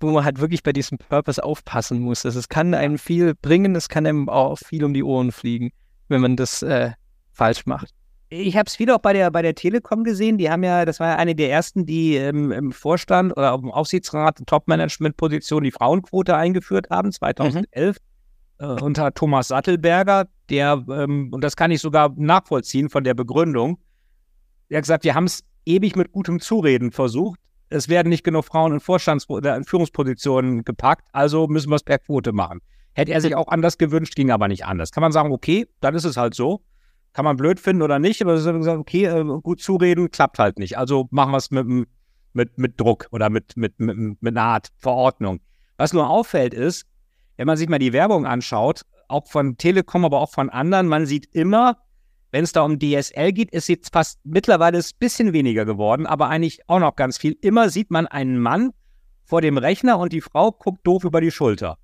wo 0.00 0.10
man 0.10 0.24
halt 0.24 0.40
wirklich 0.40 0.62
bei 0.62 0.72
diesem 0.72 0.96
Purpose 0.96 1.42
aufpassen 1.42 2.00
muss. 2.00 2.24
Also 2.24 2.38
es 2.38 2.48
kann 2.48 2.72
einem 2.72 2.98
viel 2.98 3.34
bringen, 3.34 3.74
es 3.74 3.90
kann 3.90 4.06
einem 4.06 4.30
auch 4.30 4.56
viel 4.56 4.84
um 4.84 4.94
die 4.94 5.02
Ohren 5.02 5.32
fliegen 5.32 5.70
wenn 6.08 6.20
man 6.20 6.36
das 6.36 6.62
äh, 6.62 6.90
falsch 7.32 7.66
macht. 7.66 7.90
Ich 8.28 8.56
habe 8.56 8.66
es 8.66 8.78
wieder 8.80 8.96
auch 8.96 9.00
bei 9.00 9.12
der, 9.12 9.30
bei 9.30 9.42
der 9.42 9.54
Telekom 9.54 10.02
gesehen. 10.02 10.36
Die 10.36 10.50
haben 10.50 10.64
ja, 10.64 10.84
das 10.84 10.98
war 10.98 11.10
ja 11.10 11.16
eine 11.16 11.36
der 11.36 11.50
ersten, 11.50 11.86
die 11.86 12.16
ähm, 12.16 12.50
im 12.50 12.72
Vorstand 12.72 13.36
oder 13.36 13.56
dem 13.56 13.70
Aufsichtsrat 13.70 14.42
Top-Management-Position 14.46 15.62
die 15.62 15.70
Frauenquote 15.70 16.36
eingeführt 16.36 16.90
haben, 16.90 17.12
2011, 17.12 17.96
mhm. 18.58 18.64
äh, 18.64 18.82
unter 18.82 19.14
Thomas 19.14 19.48
Sattelberger, 19.48 20.26
der, 20.50 20.84
ähm, 20.90 21.28
und 21.32 21.44
das 21.44 21.54
kann 21.54 21.70
ich 21.70 21.80
sogar 21.80 22.12
nachvollziehen 22.16 22.88
von 22.88 23.04
der 23.04 23.14
Begründung, 23.14 23.78
der 24.70 24.78
hat 24.78 24.82
gesagt, 24.82 25.04
wir 25.04 25.14
haben 25.14 25.24
es 25.24 25.44
ewig 25.64 25.94
mit 25.94 26.10
gutem 26.10 26.40
Zureden 26.40 26.90
versucht. 26.90 27.38
Es 27.68 27.88
werden 27.88 28.08
nicht 28.08 28.24
genug 28.24 28.44
Frauen 28.44 28.72
in 28.72 28.80
Vorstands- 28.80 29.28
oder 29.28 29.56
in 29.56 29.64
Führungspositionen 29.64 30.64
gepackt, 30.64 31.06
also 31.12 31.46
müssen 31.46 31.70
wir 31.70 31.76
es 31.76 31.82
per 31.82 31.98
Quote 31.98 32.32
machen. 32.32 32.60
Hätte 32.96 33.12
er 33.12 33.20
sich 33.20 33.34
auch 33.34 33.48
anders 33.48 33.76
gewünscht, 33.76 34.14
ging 34.16 34.30
aber 34.30 34.48
nicht 34.48 34.64
anders. 34.64 34.90
Kann 34.90 35.02
man 35.02 35.12
sagen, 35.12 35.30
okay, 35.30 35.68
dann 35.80 35.94
ist 35.94 36.04
es 36.04 36.16
halt 36.16 36.32
so. 36.34 36.62
Kann 37.12 37.26
man 37.26 37.36
blöd 37.36 37.60
finden 37.60 37.82
oder 37.82 37.98
nicht, 37.98 38.22
aber 38.22 38.32
es 38.32 38.46
ist 38.46 38.68
okay, 38.68 39.04
äh, 39.04 39.22
gut 39.42 39.60
zureden, 39.60 40.10
klappt 40.10 40.38
halt 40.38 40.58
nicht. 40.58 40.78
Also 40.78 41.06
machen 41.10 41.32
wir 41.32 41.36
es 41.36 41.50
mit, 41.50 41.66
mit, 42.32 42.56
mit 42.56 42.80
Druck 42.80 43.06
oder 43.10 43.28
mit, 43.28 43.54
mit, 43.54 43.78
mit, 43.78 43.98
mit 43.98 44.34
einer 44.34 44.46
Art 44.46 44.68
Verordnung. 44.78 45.40
Was 45.76 45.92
nur 45.92 46.08
auffällt 46.08 46.54
ist, 46.54 46.86
wenn 47.36 47.46
man 47.46 47.58
sich 47.58 47.68
mal 47.68 47.78
die 47.78 47.92
Werbung 47.92 48.24
anschaut, 48.24 48.80
auch 49.08 49.26
von 49.26 49.58
Telekom, 49.58 50.06
aber 50.06 50.18
auch 50.18 50.30
von 50.30 50.48
anderen, 50.48 50.88
man 50.88 51.04
sieht 51.04 51.26
immer, 51.34 51.76
wenn 52.30 52.44
es 52.44 52.52
da 52.52 52.62
um 52.62 52.78
DSL 52.78 53.32
geht, 53.32 53.50
ist 53.50 53.68
jetzt 53.68 53.92
fast 53.92 54.20
mittlerweile 54.24 54.78
ein 54.78 54.84
bisschen 54.98 55.34
weniger 55.34 55.66
geworden, 55.66 56.06
aber 56.06 56.30
eigentlich 56.30 56.66
auch 56.66 56.80
noch 56.80 56.96
ganz 56.96 57.18
viel. 57.18 57.36
Immer 57.42 57.68
sieht 57.68 57.90
man 57.90 58.06
einen 58.06 58.38
Mann 58.38 58.70
vor 59.26 59.42
dem 59.42 59.58
Rechner 59.58 59.98
und 59.98 60.14
die 60.14 60.22
Frau 60.22 60.50
guckt 60.50 60.80
doof 60.86 61.04
über 61.04 61.20
die 61.20 61.30
Schulter 61.30 61.76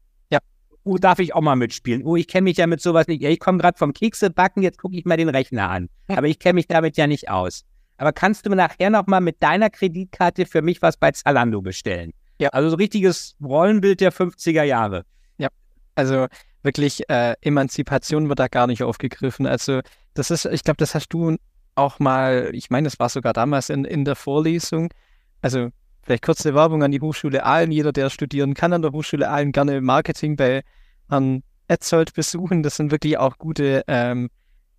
oh, 0.84 0.96
darf 0.96 1.18
ich 1.18 1.34
auch 1.34 1.40
mal 1.40 1.56
mitspielen? 1.56 2.02
Oh, 2.04 2.16
ich 2.16 2.28
kenne 2.28 2.44
mich 2.44 2.56
ja 2.56 2.66
mit 2.66 2.80
sowas 2.80 3.06
nicht. 3.06 3.22
Ich 3.22 3.40
komme 3.40 3.58
gerade 3.58 3.78
vom 3.78 3.92
Kekse 3.92 4.30
backen, 4.30 4.62
jetzt 4.62 4.78
gucke 4.78 4.96
ich 4.96 5.04
mal 5.04 5.16
den 5.16 5.28
Rechner 5.28 5.70
an. 5.70 5.88
Aber 6.08 6.26
ich 6.26 6.38
kenne 6.38 6.54
mich 6.54 6.66
damit 6.66 6.96
ja 6.96 7.06
nicht 7.06 7.30
aus. 7.30 7.64
Aber 7.96 8.12
kannst 8.12 8.44
du 8.46 8.50
mir 8.50 8.56
nachher 8.56 8.90
nochmal 8.90 9.20
mit 9.20 9.42
deiner 9.42 9.70
Kreditkarte 9.70 10.46
für 10.46 10.62
mich 10.62 10.82
was 10.82 10.96
bei 10.96 11.12
Zalando 11.12 11.62
bestellen? 11.62 12.12
Ja. 12.40 12.48
Also 12.48 12.70
so 12.70 12.76
richtiges 12.76 13.36
Rollenbild 13.42 14.00
der 14.00 14.12
50er 14.12 14.64
Jahre. 14.64 15.04
Ja, 15.38 15.48
also 15.94 16.26
wirklich 16.62 17.08
äh, 17.08 17.34
Emanzipation 17.40 18.28
wird 18.28 18.38
da 18.38 18.48
gar 18.48 18.66
nicht 18.66 18.82
aufgegriffen. 18.82 19.46
Also 19.46 19.80
das 20.14 20.30
ist, 20.30 20.46
ich 20.46 20.64
glaube, 20.64 20.78
das 20.78 20.94
hast 20.94 21.08
du 21.10 21.36
auch 21.74 21.98
mal, 21.98 22.50
ich 22.52 22.70
meine, 22.70 22.86
das 22.86 22.98
war 22.98 23.08
sogar 23.08 23.32
damals 23.32 23.70
in, 23.70 23.84
in 23.84 24.04
der 24.04 24.16
Vorlesung. 24.16 24.92
Also 25.40 25.70
Vielleicht 26.02 26.24
kurze 26.24 26.54
Werbung 26.54 26.82
an 26.82 26.90
die 26.90 27.00
Hochschule 27.00 27.44
Aalen. 27.44 27.70
Jeder, 27.70 27.92
der 27.92 28.10
studieren 28.10 28.54
kann 28.54 28.72
an 28.72 28.82
der 28.82 28.92
Hochschule 28.92 29.28
Aalen, 29.28 29.52
gerne 29.52 29.80
Marketing 29.80 30.36
bei 30.36 30.62
Herrn 31.08 31.42
Etzold 31.68 32.12
besuchen. 32.14 32.62
Das 32.62 32.76
sind 32.76 32.90
wirklich 32.90 33.18
auch 33.18 33.38
gute 33.38 33.84
ähm, 33.86 34.28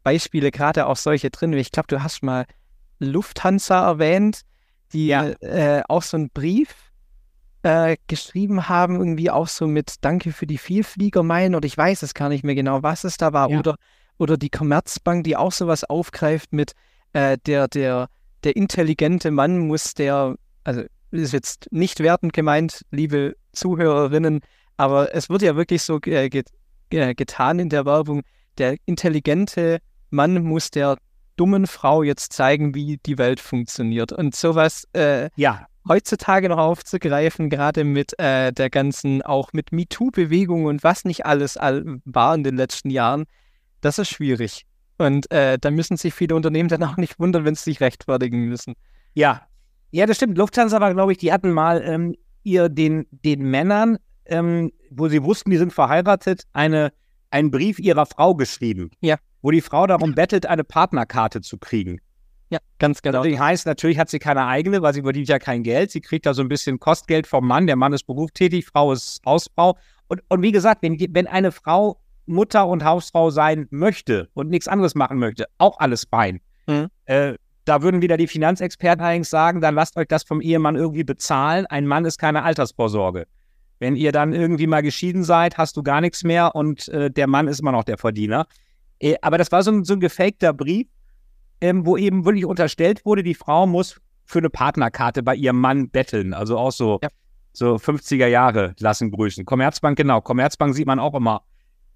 Beispiele, 0.04 0.52
gerade 0.52 0.86
auch 0.86 0.98
solche 0.98 1.30
drin. 1.30 1.54
Ich 1.54 1.72
glaube, 1.72 1.88
du 1.88 2.04
hast 2.04 2.24
mal 2.24 2.46
Lufthansa 3.00 3.88
erwähnt, 3.88 4.42
die 4.92 5.08
ja. 5.08 5.30
äh, 5.42 5.82
auch 5.88 6.04
so 6.04 6.18
einen 6.18 6.30
Brief 6.30 6.92
äh, 7.64 7.96
geschrieben 8.08 8.68
haben, 8.68 8.96
irgendwie 8.96 9.32
auch 9.32 9.48
so 9.48 9.68
mit 9.68 9.96
Danke 10.02 10.34
für 10.34 10.46
die 10.46 10.58
Vielfliegermeilen 10.58 11.56
oder 11.56 11.66
ich 11.66 11.78
weiß 11.78 12.04
es 12.04 12.14
gar 12.14 12.30
nicht 12.30 12.44
mehr 12.44 12.56
genau, 12.56 12.84
was 12.84 13.06
es 13.06 13.18
da 13.18 13.34
war. 13.34 13.50
Ja. 13.50 13.60
Oder, 13.60 13.76
oder 14.18 14.38
die 14.38 14.50
Commerzbank, 14.50 15.24
die 15.24 15.38
auch 15.38 15.52
sowas 15.52 15.86
aufgreift 15.86 16.52
mit 16.52 16.74
äh, 17.14 17.38
der, 17.46 17.68
der, 17.70 18.10
der 18.44 18.56
intelligente 18.56 19.32
Mann 19.32 19.60
muss 19.60 19.94
der, 19.94 20.36
also 20.66 20.84
ist 21.14 21.34
jetzt 21.34 21.68
nicht 21.72 22.00
wertend 22.00 22.34
gemeint, 22.34 22.86
liebe 22.92 23.36
Zuhörerinnen, 23.54 24.42
aber 24.78 25.14
es 25.14 25.30
wird 25.30 25.42
ja 25.44 25.56
wirklich 25.56 25.84
so 25.84 26.00
äh, 26.06 26.30
get, 26.30 26.48
äh, 26.90 27.14
getan 27.14 27.60
in 27.60 27.70
der 27.70 27.86
Werbung. 27.86 28.22
Der 28.58 28.78
intelligente 28.86 29.80
Mann 30.10 30.44
muss 30.44 30.72
der 30.72 30.98
dummen 31.36 31.68
Frau 31.68 32.04
jetzt 32.04 32.34
zeigen, 32.34 32.76
wie 32.76 32.98
die 33.06 33.18
Welt 33.18 33.40
funktioniert. 33.40 34.12
Und 34.12 34.36
sowas 34.36 34.88
äh, 34.94 35.30
ja. 35.36 35.66
heutzutage 35.88 36.50
noch 36.50 36.58
aufzugreifen, 36.58 37.50
gerade 37.50 37.84
mit 37.84 38.18
äh, 38.20 38.52
der 38.52 38.70
ganzen, 38.70 39.22
auch 39.22 39.54
mit 39.54 39.72
MeToo-Bewegung 39.72 40.66
und 40.66 40.84
was 40.84 41.06
nicht 41.06 41.26
alles 41.26 41.58
all 41.58 42.00
war 42.06 42.36
in 42.36 42.44
den 42.44 42.56
letzten 42.56 42.90
Jahren, 42.90 43.26
das 43.82 44.00
ist 44.00 44.10
schwierig. 44.10 44.66
Und 44.98 45.32
äh, 45.32 45.58
da 45.60 45.72
müssen 45.72 45.98
sich 45.98 46.14
viele 46.14 46.36
Unternehmen 46.36 46.70
dann 46.70 46.84
auch 46.84 46.98
nicht 46.98 47.20
wundern, 47.20 47.46
wenn 47.46 47.56
sie 47.56 47.64
sich 47.64 47.82
rechtfertigen 47.82 48.46
müssen. 48.46 48.76
Ja, 49.16 49.48
ja, 49.94 50.06
das 50.06 50.18
stimmt. 50.18 50.38
Lufthansa 50.38 50.82
war, 50.82 50.94
glaube 50.94 51.12
ich, 51.12 51.20
die 51.20 51.32
hatten 51.32 51.52
mal 51.52 51.82
ähm, 51.86 52.16
ihr 52.44 52.68
den, 52.68 53.06
den 53.12 53.44
Männern, 53.44 53.98
ähm, 54.26 54.72
wo 54.90 55.08
sie 55.08 55.24
wussten, 55.24 55.52
die 55.52 55.58
sind 55.58 55.72
verheiratet, 55.72 56.44
eine, 56.54 56.92
einen 57.30 57.52
Brief 57.52 57.80
ihrer 57.80 58.06
Frau 58.06 58.36
geschrieben, 58.36 58.90
Ja. 59.02 59.18
wo 59.42 59.52
die 59.52 59.62
Frau 59.62 59.86
darum 59.88 60.16
bettelt, 60.16 60.46
eine 60.46 60.64
Partnerkarte 60.64 61.42
zu 61.42 61.58
kriegen. 61.58 62.00
Ja, 62.50 62.60
ganz 62.80 63.02
genau. 63.02 63.24
Das 63.24 63.40
heißt, 63.40 63.66
natürlich 63.66 63.98
hat 63.98 64.10
sie 64.10 64.20
keine 64.20 64.46
eigene, 64.46 64.82
weil 64.82 64.94
sie 64.94 65.02
verdient 65.02 65.28
ja 65.28 65.40
kein 65.40 65.64
Geld. 65.64 65.92
Sie 65.92 66.02
kriegt 66.02 66.26
da 66.26 66.34
so 66.34 66.42
ein 66.42 66.50
bisschen 66.50 66.80
Kostgeld 66.80 67.26
vom 67.26 67.48
Mann. 67.48 67.68
Der 67.68 67.76
Mann 67.76 67.94
ist 67.94 68.04
berufstätig, 68.06 68.66
Frau 68.66 68.92
ist 68.92 69.22
Hausfrau. 69.26 69.78
Und, 70.08 70.22
und 70.30 70.42
wie 70.42 70.52
gesagt, 70.52 70.84
wenn, 70.84 71.00
wenn 71.00 71.28
eine 71.28 71.52
Frau 71.52 72.00
Mutter 72.26 72.68
und 72.68 72.84
Hausfrau 72.84 73.32
sein 73.32 73.68
möchte 73.72 74.30
und 74.34 74.50
nichts 74.50 74.68
anderes 74.68 74.96
machen 74.96 75.18
möchte, 75.18 75.46
auch 75.58 75.80
alles 75.80 76.06
fein. 76.10 76.42
Mhm. 76.68 76.88
Äh, 77.06 77.34
da 77.66 77.82
würden 77.82 78.02
wieder 78.02 78.18
die 78.18 78.28
Finanzexperten 78.28 79.04
allerdings 79.04 79.30
sagen, 79.30 79.62
dann 79.62 79.76
lasst 79.76 79.96
euch 79.98 80.08
das 80.08 80.24
vom 80.24 80.42
Ehemann 80.42 80.76
irgendwie 80.76 81.04
bezahlen. 81.04 81.66
Ein 81.68 81.88
Mann 81.88 82.06
ist 82.06 82.18
keine 82.18 82.44
Altersvorsorge. 82.44 83.26
Wenn 83.80 83.96
ihr 83.96 84.12
dann 84.12 84.34
irgendwie 84.34 84.68
mal 84.68 84.82
geschieden 84.82 85.24
seid, 85.24 85.58
hast 85.58 85.76
du 85.78 85.84
gar 85.84 86.02
nichts 86.02 86.24
mehr 86.24 86.56
und 86.56 86.88
äh, 86.90 87.10
der 87.12 87.28
Mann 87.28 87.48
ist 87.48 87.60
immer 87.60 87.72
noch 87.72 87.84
der 87.84 87.98
Verdiener. 87.98 88.48
Äh, 89.00 89.16
aber 89.22 89.38
das 89.38 89.52
war 89.52 89.64
so 89.64 89.72
ein, 89.72 89.84
so 89.84 89.94
ein 89.94 90.00
gefakter 90.00 90.54
Brief, 90.54 90.88
ähm, 91.62 91.86
wo 91.86 91.98
eben 91.98 92.26
wirklich 92.26 92.46
unterstellt 92.46 93.06
wurde, 93.06 93.24
die 93.24 93.34
Frau 93.36 93.66
muss 93.68 94.00
für 94.26 94.40
eine 94.40 94.50
Partnerkarte 94.50 95.24
bei 95.24 95.36
ihrem 95.36 95.60
Mann 95.60 95.90
betteln. 95.90 96.34
Also 96.34 96.58
auch 96.58 96.72
so, 96.72 97.00
Ja. 97.04 97.10
so 97.52 97.76
50er 97.76 98.28
Jahre 98.28 98.74
lassen 98.80 99.12
grüßen. 99.12 99.46
Commerzbank, 99.46 99.98
genau. 99.98 100.22
Commerzbank 100.22 100.76
sieht 100.76 100.88
man 100.88 101.00
auch 101.00 101.14
immer. 101.14 101.44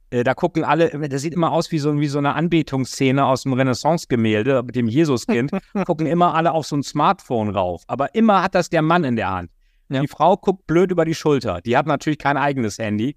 Äh, 0.09 0.23
da 0.23 0.33
gucken 0.33 0.63
alle, 0.63 0.89
das 1.09 1.21
sieht 1.21 1.33
immer 1.33 1.51
aus 1.51 1.71
wie 1.71 1.79
so, 1.79 1.99
wie 1.99 2.07
so 2.07 2.17
eine 2.17 2.33
Anbetungsszene 2.33 3.25
aus 3.25 3.43
dem 3.43 3.53
Renaissance-Gemälde 3.53 4.63
mit 4.63 4.75
dem 4.75 4.87
Jesuskind. 4.87 5.51
gucken 5.85 6.07
immer 6.07 6.33
alle 6.33 6.53
auf 6.53 6.65
so 6.65 6.77
ein 6.77 6.83
Smartphone 6.83 7.49
rauf. 7.49 7.83
Aber 7.87 8.15
immer 8.15 8.41
hat 8.41 8.55
das 8.55 8.69
der 8.69 8.81
Mann 8.81 9.03
in 9.03 9.15
der 9.15 9.29
Hand. 9.29 9.51
Ja. 9.89 10.01
Die 10.01 10.07
Frau 10.07 10.37
guckt 10.37 10.67
blöd 10.67 10.91
über 10.91 11.05
die 11.05 11.15
Schulter. 11.15 11.61
Die 11.61 11.77
hat 11.77 11.87
natürlich 11.87 12.19
kein 12.19 12.37
eigenes 12.37 12.77
Handy. 12.77 13.15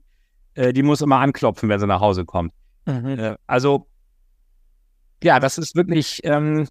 Äh, 0.54 0.72
die 0.72 0.82
muss 0.82 1.00
immer 1.00 1.18
anklopfen, 1.18 1.68
wenn 1.68 1.80
sie 1.80 1.86
nach 1.86 2.00
Hause 2.00 2.24
kommt. 2.24 2.52
Mhm. 2.86 3.18
Äh, 3.18 3.36
also, 3.46 3.86
ja, 5.22 5.38
das 5.38 5.58
ist 5.58 5.76
wirklich, 5.76 6.20
ähm, 6.24 6.66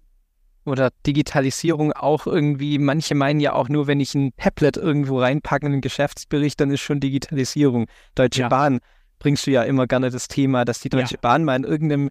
Oder 0.66 0.90
Digitalisierung 1.06 1.92
auch 1.94 2.26
irgendwie, 2.26 2.78
manche 2.78 3.14
meinen 3.14 3.40
ja 3.40 3.54
auch 3.54 3.70
nur, 3.70 3.86
wenn 3.86 3.98
ich 3.98 4.14
ein 4.14 4.32
Tablet 4.36 4.76
irgendwo 4.76 5.18
reinpacke 5.18 5.64
in 5.64 5.72
einen 5.72 5.80
Geschäftsbericht, 5.80 6.60
dann 6.60 6.70
ist 6.70 6.80
schon 6.80 7.00
Digitalisierung. 7.00 7.86
Deutsche 8.14 8.42
Ja. 8.42 8.48
Bahn 8.48 8.80
bringst 9.20 9.46
du 9.46 9.52
ja 9.52 9.62
immer 9.62 9.86
gerne 9.86 10.10
das 10.10 10.26
Thema, 10.26 10.64
dass 10.64 10.80
die 10.80 10.88
Deutsche 10.88 11.18
Bahn 11.18 11.44
mal 11.44 11.54
in 11.54 11.64
irgendeinem 11.64 12.10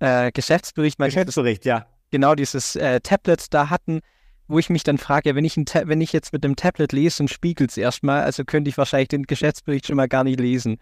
äh, 0.00 0.32
Geschäftsbericht 0.32 0.98
mal 0.98 1.06
Geschäftsbericht, 1.06 1.64
ja. 1.64 1.86
genau 2.10 2.34
dieses 2.34 2.74
äh, 2.74 3.00
Tablet 3.00 3.54
da 3.54 3.70
hatten, 3.70 4.00
wo 4.48 4.58
ich 4.58 4.70
mich 4.70 4.82
dann 4.82 4.98
frage, 4.98 5.28
ja, 5.28 5.34
wenn 5.36 5.44
ich, 5.44 5.56
ein 5.56 5.66
Ta 5.66 5.82
wenn 5.84 6.00
ich 6.00 6.12
jetzt 6.12 6.32
mit 6.32 6.42
dem 6.42 6.56
Tablet 6.56 6.92
lese 6.92 7.22
und 7.22 7.28
spiegelt 7.28 7.70
es 7.70 7.76
erstmal, 7.76 8.22
also 8.22 8.44
könnte 8.44 8.70
ich 8.70 8.78
wahrscheinlich 8.78 9.08
den 9.08 9.24
Geschäftsbericht 9.24 9.86
schon 9.86 9.96
mal 9.96 10.08
gar 10.08 10.24
nicht 10.24 10.40
lesen, 10.40 10.78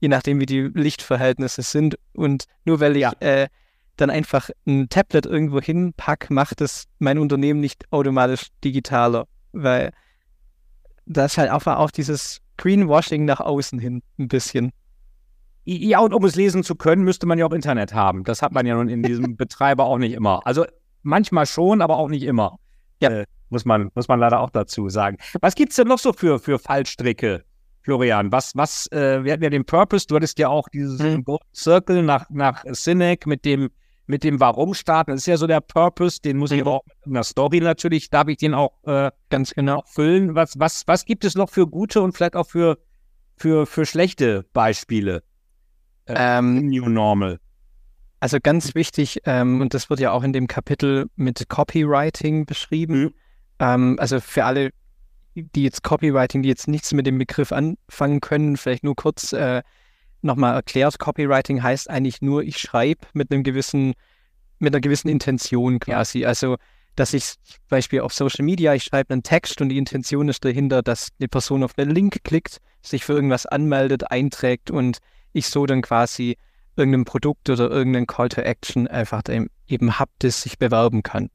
je 0.00 0.08
nachdem, 0.08 0.40
wie 0.40 0.46
die 0.46 0.70
Lichtverhältnisse 0.74 1.62
sind. 1.62 1.96
Und 2.14 2.46
nur 2.64 2.80
weil 2.80 2.96
ich 2.96 3.02
Ja. 3.02 3.12
äh, 3.20 3.48
dann 3.96 4.08
einfach 4.08 4.48
ein 4.66 4.88
Tablet 4.88 5.26
irgendwo 5.26 5.60
hinpack, 5.60 6.30
macht 6.30 6.62
es 6.62 6.86
mein 6.98 7.18
Unternehmen 7.18 7.60
nicht 7.60 7.84
automatisch 7.92 8.46
digitaler, 8.64 9.26
weil 9.52 9.92
da 11.04 11.26
ist 11.26 11.36
halt 11.36 11.50
einfach 11.50 11.76
auch 11.76 11.90
dieses 11.90 12.40
Greenwashing 12.56 13.26
nach 13.26 13.40
außen 13.40 13.78
hin 13.78 14.02
ein 14.18 14.28
bisschen. 14.28 14.72
Ja, 15.64 16.00
und 16.00 16.14
um 16.14 16.24
es 16.24 16.36
lesen 16.36 16.62
zu 16.64 16.74
können, 16.74 17.04
müsste 17.04 17.26
man 17.26 17.38
ja 17.38 17.46
auch 17.46 17.52
Internet 17.52 17.92
haben. 17.94 18.24
Das 18.24 18.42
hat 18.42 18.52
man 18.52 18.66
ja 18.66 18.74
nun 18.74 18.88
in 18.88 19.02
diesem 19.02 19.36
Betreiber 19.36 19.84
auch 19.84 19.98
nicht 19.98 20.12
immer. 20.14 20.40
Also 20.46 20.64
manchmal 21.02 21.46
schon, 21.46 21.82
aber 21.82 21.98
auch 21.98 22.08
nicht 22.08 22.22
immer. 22.24 22.58
Ja. 23.00 23.10
Äh, 23.10 23.24
muss, 23.50 23.64
man, 23.64 23.90
muss 23.94 24.08
man 24.08 24.20
leider 24.20 24.40
auch 24.40 24.50
dazu 24.50 24.88
sagen. 24.88 25.16
Was 25.40 25.54
gibt 25.54 25.70
es 25.70 25.76
denn 25.76 25.88
noch 25.88 25.98
so 25.98 26.12
für, 26.12 26.38
für 26.38 26.58
Fallstricke, 26.58 27.44
Florian? 27.82 28.30
Was, 28.32 28.56
was, 28.56 28.86
äh, 28.92 29.22
wir 29.24 29.32
hatten 29.32 29.42
ja 29.42 29.50
den 29.50 29.64
Purpose, 29.64 30.06
du 30.06 30.16
hattest 30.16 30.38
ja 30.38 30.48
auch 30.48 30.68
dieses. 30.68 30.98
Golden 30.98 31.44
Circle 31.54 32.02
nach, 32.02 32.28
nach 32.30 32.64
Cynic 32.72 33.26
mit 33.26 33.44
dem, 33.44 33.70
mit 34.06 34.24
dem 34.24 34.40
Warum 34.40 34.74
starten. 34.74 35.10
Das 35.12 35.20
ist 35.20 35.26
ja 35.26 35.36
so 35.36 35.46
der 35.46 35.60
Purpose, 35.60 36.20
den 36.20 36.36
muss 36.36 36.50
ich 36.52 36.60
Mhm. 36.60 36.66
aber 36.68 36.76
auch 36.76 36.84
mit 37.04 37.16
einer 37.16 37.24
Story 37.24 37.60
natürlich, 37.60 38.08
darf 38.08 38.28
ich 38.28 38.38
den 38.38 38.54
auch 38.54 38.72
äh, 38.84 39.10
Ganz 39.30 39.52
genau. 39.52 39.82
füllen. 39.86 40.34
Was, 40.34 40.58
was, 40.58 40.84
was 40.86 41.04
gibt 41.04 41.24
es 41.24 41.34
noch 41.34 41.50
für 41.50 41.66
gute 41.66 42.00
und 42.02 42.12
vielleicht 42.16 42.36
auch 42.36 42.46
für, 42.46 42.78
für, 43.36 43.66
für 43.66 43.84
schlechte 43.84 44.44
Beispiele 44.52 45.22
Ähm, 46.16 46.58
im 46.58 46.66
New 46.68 46.88
Normal? 46.88 47.38
Also 48.20 48.38
ganz 48.42 48.74
wichtig, 48.74 49.20
ähm, 49.24 49.62
und 49.62 49.72
das 49.72 49.88
wird 49.88 49.98
ja 49.98 50.12
auch 50.12 50.22
in 50.22 50.34
dem 50.34 50.46
Kapitel 50.46 51.06
mit 51.16 51.48
Copywriting 51.48 52.44
beschrieben. 52.44 53.00
Mhm. 53.00 53.14
Ähm, 53.58 53.96
also 53.98 54.20
für 54.20 54.44
alle, 54.44 54.70
die 55.34 55.62
jetzt 55.62 55.82
Copywriting, 55.82 56.42
die 56.42 56.48
jetzt 56.48 56.68
nichts 56.68 56.92
mit 56.92 57.06
dem 57.06 57.16
Begriff 57.16 57.50
anfangen 57.50 58.20
können, 58.20 58.58
vielleicht 58.58 58.84
nur 58.84 58.94
kurz 58.94 59.32
äh, 59.32 59.62
nochmal 60.20 60.54
erklärt. 60.54 60.98
Copywriting 60.98 61.62
heißt 61.62 61.88
eigentlich 61.88 62.20
nur, 62.20 62.42
ich 62.42 62.58
schreibe 62.58 63.06
mit 63.14 63.32
einem 63.32 63.42
gewissen, 63.42 63.94
mit 64.58 64.74
einer 64.74 64.82
gewissen 64.82 65.08
Intention 65.08 65.78
quasi. 65.78 66.26
Also, 66.26 66.56
dass 66.96 67.14
ich 67.14 67.24
zum 67.24 67.60
Beispiel 67.68 68.00
auf 68.00 68.12
Social 68.12 68.44
Media, 68.44 68.74
ich 68.74 68.84
schreibe 68.84 69.14
einen 69.14 69.22
Text 69.22 69.62
und 69.62 69.70
die 69.70 69.78
Intention 69.78 70.28
ist 70.28 70.44
dahinter, 70.44 70.82
dass 70.82 71.08
eine 71.18 71.28
Person 71.28 71.62
auf 71.62 71.72
einen 71.78 71.90
Link 71.90 72.18
klickt, 72.24 72.58
sich 72.82 73.04
für 73.04 73.14
irgendwas 73.14 73.46
anmeldet, 73.46 74.10
einträgt 74.10 74.70
und 74.70 74.98
ich 75.32 75.48
so 75.48 75.66
dann 75.66 75.82
quasi 75.82 76.36
irgendein 76.76 77.04
Produkt 77.04 77.50
oder 77.50 77.70
irgendein 77.70 78.06
Call 78.06 78.28
to 78.28 78.40
Action 78.40 78.86
einfach 78.86 79.22
eben 79.66 79.98
hab, 79.98 80.08
das 80.20 80.42
sich 80.42 80.58
bewerben 80.58 81.02
kann. 81.02 81.30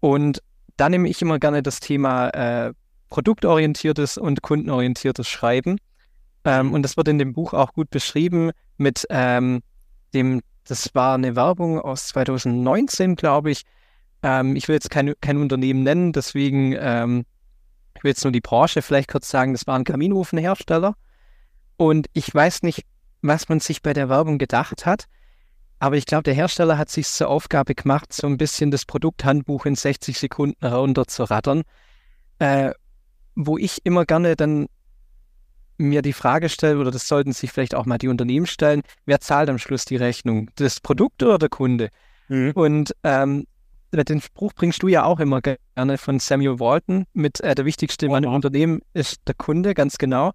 Und 0.00 0.42
da 0.76 0.88
nehme 0.88 1.08
ich 1.08 1.22
immer 1.22 1.38
gerne 1.38 1.62
das 1.62 1.80
Thema 1.80 2.28
äh, 2.30 2.72
produktorientiertes 3.08 4.18
und 4.18 4.42
kundenorientiertes 4.42 5.28
Schreiben. 5.28 5.78
Ähm, 6.44 6.72
und 6.72 6.82
das 6.82 6.96
wird 6.96 7.08
in 7.08 7.18
dem 7.18 7.32
Buch 7.32 7.52
auch 7.52 7.72
gut 7.72 7.90
beschrieben 7.90 8.52
mit 8.76 9.06
ähm, 9.10 9.62
dem, 10.14 10.42
das 10.64 10.94
war 10.94 11.14
eine 11.14 11.34
Werbung 11.34 11.80
aus 11.80 12.08
2019, 12.08 13.16
glaube 13.16 13.50
ich. 13.50 13.62
Ähm, 14.22 14.56
ich 14.56 14.68
will 14.68 14.74
jetzt 14.74 14.90
kein, 14.90 15.14
kein 15.20 15.38
Unternehmen 15.38 15.82
nennen, 15.82 16.12
deswegen, 16.12 16.76
ähm, 16.78 17.24
ich 17.96 18.04
will 18.04 18.10
jetzt 18.10 18.24
nur 18.24 18.32
die 18.32 18.40
Branche 18.40 18.82
vielleicht 18.82 19.10
kurz 19.10 19.28
sagen, 19.28 19.52
das 19.52 19.66
war 19.66 19.76
ein 19.76 19.84
Kaminofenhersteller. 19.84 20.94
Und 21.76 22.06
ich 22.12 22.32
weiß 22.32 22.62
nicht, 22.62 22.84
was 23.22 23.48
man 23.48 23.60
sich 23.60 23.82
bei 23.82 23.92
der 23.92 24.08
Werbung 24.08 24.38
gedacht 24.38 24.86
hat, 24.86 25.06
aber 25.80 25.96
ich 25.96 26.06
glaube, 26.06 26.24
der 26.24 26.34
Hersteller 26.34 26.76
hat 26.76 26.90
sich 26.90 27.06
zur 27.06 27.28
Aufgabe 27.28 27.74
gemacht, 27.74 28.12
so 28.12 28.26
ein 28.26 28.36
bisschen 28.36 28.70
das 28.70 28.84
Produkthandbuch 28.84 29.66
in 29.66 29.76
60 29.76 30.18
Sekunden 30.18 30.66
herunterzurattern, 30.66 31.62
äh, 32.40 32.72
wo 33.36 33.58
ich 33.58 33.84
immer 33.84 34.04
gerne 34.04 34.34
dann 34.34 34.66
mir 35.76 36.02
die 36.02 36.12
Frage 36.12 36.48
stelle, 36.48 36.78
oder 36.78 36.90
das 36.90 37.06
sollten 37.06 37.32
sich 37.32 37.52
vielleicht 37.52 37.76
auch 37.76 37.86
mal 37.86 37.98
die 37.98 38.08
Unternehmen 38.08 38.46
stellen, 38.46 38.82
wer 39.06 39.20
zahlt 39.20 39.48
am 39.48 39.58
Schluss 39.58 39.84
die 39.84 39.96
Rechnung? 39.96 40.50
Das 40.56 40.80
Produkt 40.80 41.22
oder 41.22 41.38
der 41.38 41.48
Kunde? 41.48 41.90
Mhm. 42.26 42.50
Und 42.52 42.96
ähm, 43.04 43.46
den 43.92 44.20
Spruch 44.20 44.52
bringst 44.54 44.82
du 44.82 44.88
ja 44.88 45.04
auch 45.04 45.20
immer 45.20 45.40
gerne 45.40 45.96
von 45.96 46.18
Samuel 46.18 46.58
Walton 46.58 47.06
mit 47.12 47.40
äh, 47.40 47.54
der 47.54 47.64
wichtigste 47.64 48.08
Mann 48.08 48.24
im. 48.24 48.32
Unternehmen 48.32 48.80
ist 48.92 49.20
der 49.28 49.34
Kunde, 49.34 49.74
ganz 49.74 49.98
genau. 49.98 50.32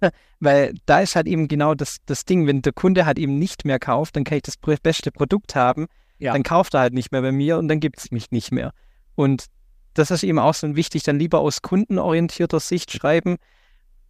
Weil 0.40 0.74
da 0.86 1.00
ist 1.00 1.16
halt 1.16 1.26
eben 1.26 1.48
genau 1.48 1.74
das, 1.74 1.98
das 2.06 2.24
Ding, 2.24 2.46
wenn 2.46 2.62
der 2.62 2.72
Kunde 2.72 3.06
halt 3.06 3.18
eben 3.18 3.38
nicht 3.38 3.64
mehr 3.64 3.78
kauft, 3.78 4.16
dann 4.16 4.24
kann 4.24 4.36
ich 4.36 4.42
das 4.42 4.56
beste 4.56 5.10
Produkt 5.10 5.54
haben, 5.54 5.86
Ja. 6.18 6.32
dann 6.32 6.42
kauft 6.42 6.74
er 6.74 6.80
halt 6.80 6.94
nicht 6.94 7.12
mehr 7.12 7.22
bei 7.22 7.32
mir 7.32 7.58
und 7.58 7.68
dann 7.68 7.80
gibt 7.80 7.98
es 7.98 8.10
mich 8.10 8.30
nicht 8.30 8.52
mehr. 8.52 8.72
Und 9.14 9.46
das 9.94 10.10
ist 10.10 10.22
eben 10.22 10.38
auch 10.38 10.54
so 10.54 10.76
wichtig, 10.76 11.02
dann 11.02 11.18
lieber 11.18 11.40
aus 11.40 11.62
kundenorientierter 11.62 12.60
Sicht 12.60 12.92
schreiben. 12.92 13.36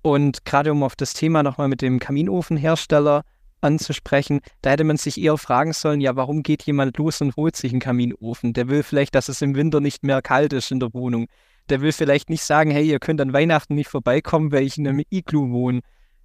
Und 0.03 0.45
gerade 0.45 0.73
um 0.73 0.83
auf 0.83 0.97
das 0.97 1.15
Thema 1.15 1.43
nochmal 1.43 1.69
mit 1.69 1.83
dem 1.83 1.99
Kaminofenhersteller 1.99 3.25
anzusprechen, 3.61 4.41
da 4.63 4.71
hätte 4.71 4.85
man 4.85 4.97
sich 4.97 5.21
eher 5.21 5.37
fragen 5.39 5.73
sollen, 5.73 6.01
ja, 6.01 6.15
warum 6.15 6.43
geht 6.43 6.63
jemand 6.65 6.97
los 6.99 7.21
und 7.21 7.37
holt 7.37 7.57
sich 7.57 7.73
einen 7.73 7.81
Kaminofen? 7.81 8.53
Der 8.53 8.69
will 8.69 8.83
vielleicht, 8.83 9.15
dass 9.15 9.29
es 9.29 9.43
im 9.43 9.55
Winter 9.55 9.81
nicht 9.81 10.05
mehr 10.05 10.23
kalt 10.23 10.53
ist 10.53 10.71
in 10.71 10.79
der 10.81 10.95
Wohnung. 10.95 11.27
Der 11.71 11.81
will 11.81 11.93
vielleicht 11.93 12.31
nicht 12.31 12.43
sagen, 12.43 12.71
hey, 12.71 12.87
ihr 12.89 12.99
könnt 12.99 13.21
an 13.21 13.33
Weihnachten 13.33 13.75
nicht 13.75 13.89
vorbeikommen, 13.89 14.53
weil 14.53 14.65
ich 14.65 14.79
in 14.79 14.89
einem 14.89 15.03
Iglu 15.11 15.51
wohne 15.51 15.81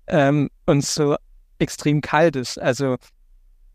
ähm, 0.07 0.49
und 0.65 0.83
so 0.83 1.15
extrem 1.59 2.01
kalt 2.01 2.35
ist. 2.35 2.59
Also 2.59 2.97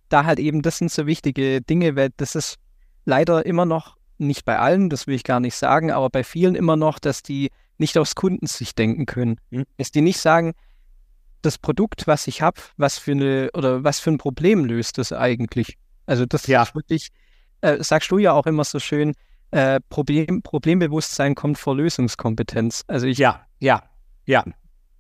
da 0.09 0.25
halt 0.25 0.39
eben, 0.39 0.63
das 0.63 0.79
sind 0.79 0.91
so 0.91 1.07
wichtige 1.07 1.61
Dinge, 1.61 1.97
weil 1.97 2.11
das 2.17 2.35
ist 2.35 2.57
leider 3.05 3.45
immer 3.47 3.67
noch, 3.67 3.97
nicht 4.21 4.45
bei 4.45 4.59
allen, 4.59 4.91
das 4.91 5.07
will 5.07 5.15
ich 5.15 5.23
gar 5.23 5.39
nicht 5.41 5.55
sagen, 5.55 5.93
aber 5.93 6.11
bei 6.11 6.25
vielen 6.25 6.57
immer 6.57 6.77
noch, 6.77 6.99
dass 6.99 7.23
die 7.23 7.51
nicht 7.79 7.97
aus 7.97 8.17
Kundensicht 8.17 8.77
denken 8.77 9.07
können. 9.07 9.37
Mhm. 9.51 9.65
Dass 9.77 9.93
die 9.93 10.01
nicht 10.01 10.19
sagen, 10.19 10.55
das 11.43 11.57
Produkt, 11.57 12.09
was 12.09 12.27
ich 12.27 12.43
habe, 12.43 12.61
was 12.77 12.99
für 12.99 13.13
eine 13.13 13.51
oder 13.55 13.85
was 13.85 14.01
für 14.01 14.11
ein 14.11 14.19
Problem 14.19 14.65
löst 14.65 14.99
das 14.99 15.13
eigentlich? 15.13 15.79
Also 16.07 16.27
das 16.27 16.49
Ja. 16.49 16.63
ist 16.63 16.75
wirklich, 16.75 17.11
äh, 17.61 17.83
sagst 17.83 18.11
du 18.11 18.19
ja 18.19 18.33
auch 18.33 18.47
immer 18.47 18.65
so 18.65 18.81
schön, 18.81 19.15
äh, 19.51 19.81
Problem, 19.89 20.43
Problembewusstsein 20.43 21.35
kommt 21.35 21.59
vor 21.59 21.77
Lösungskompetenz. 21.77 22.85
Also 22.87 23.07
ich 23.07 23.19
Ja, 23.19 23.47
ja, 23.61 23.83
ja. 24.27 24.45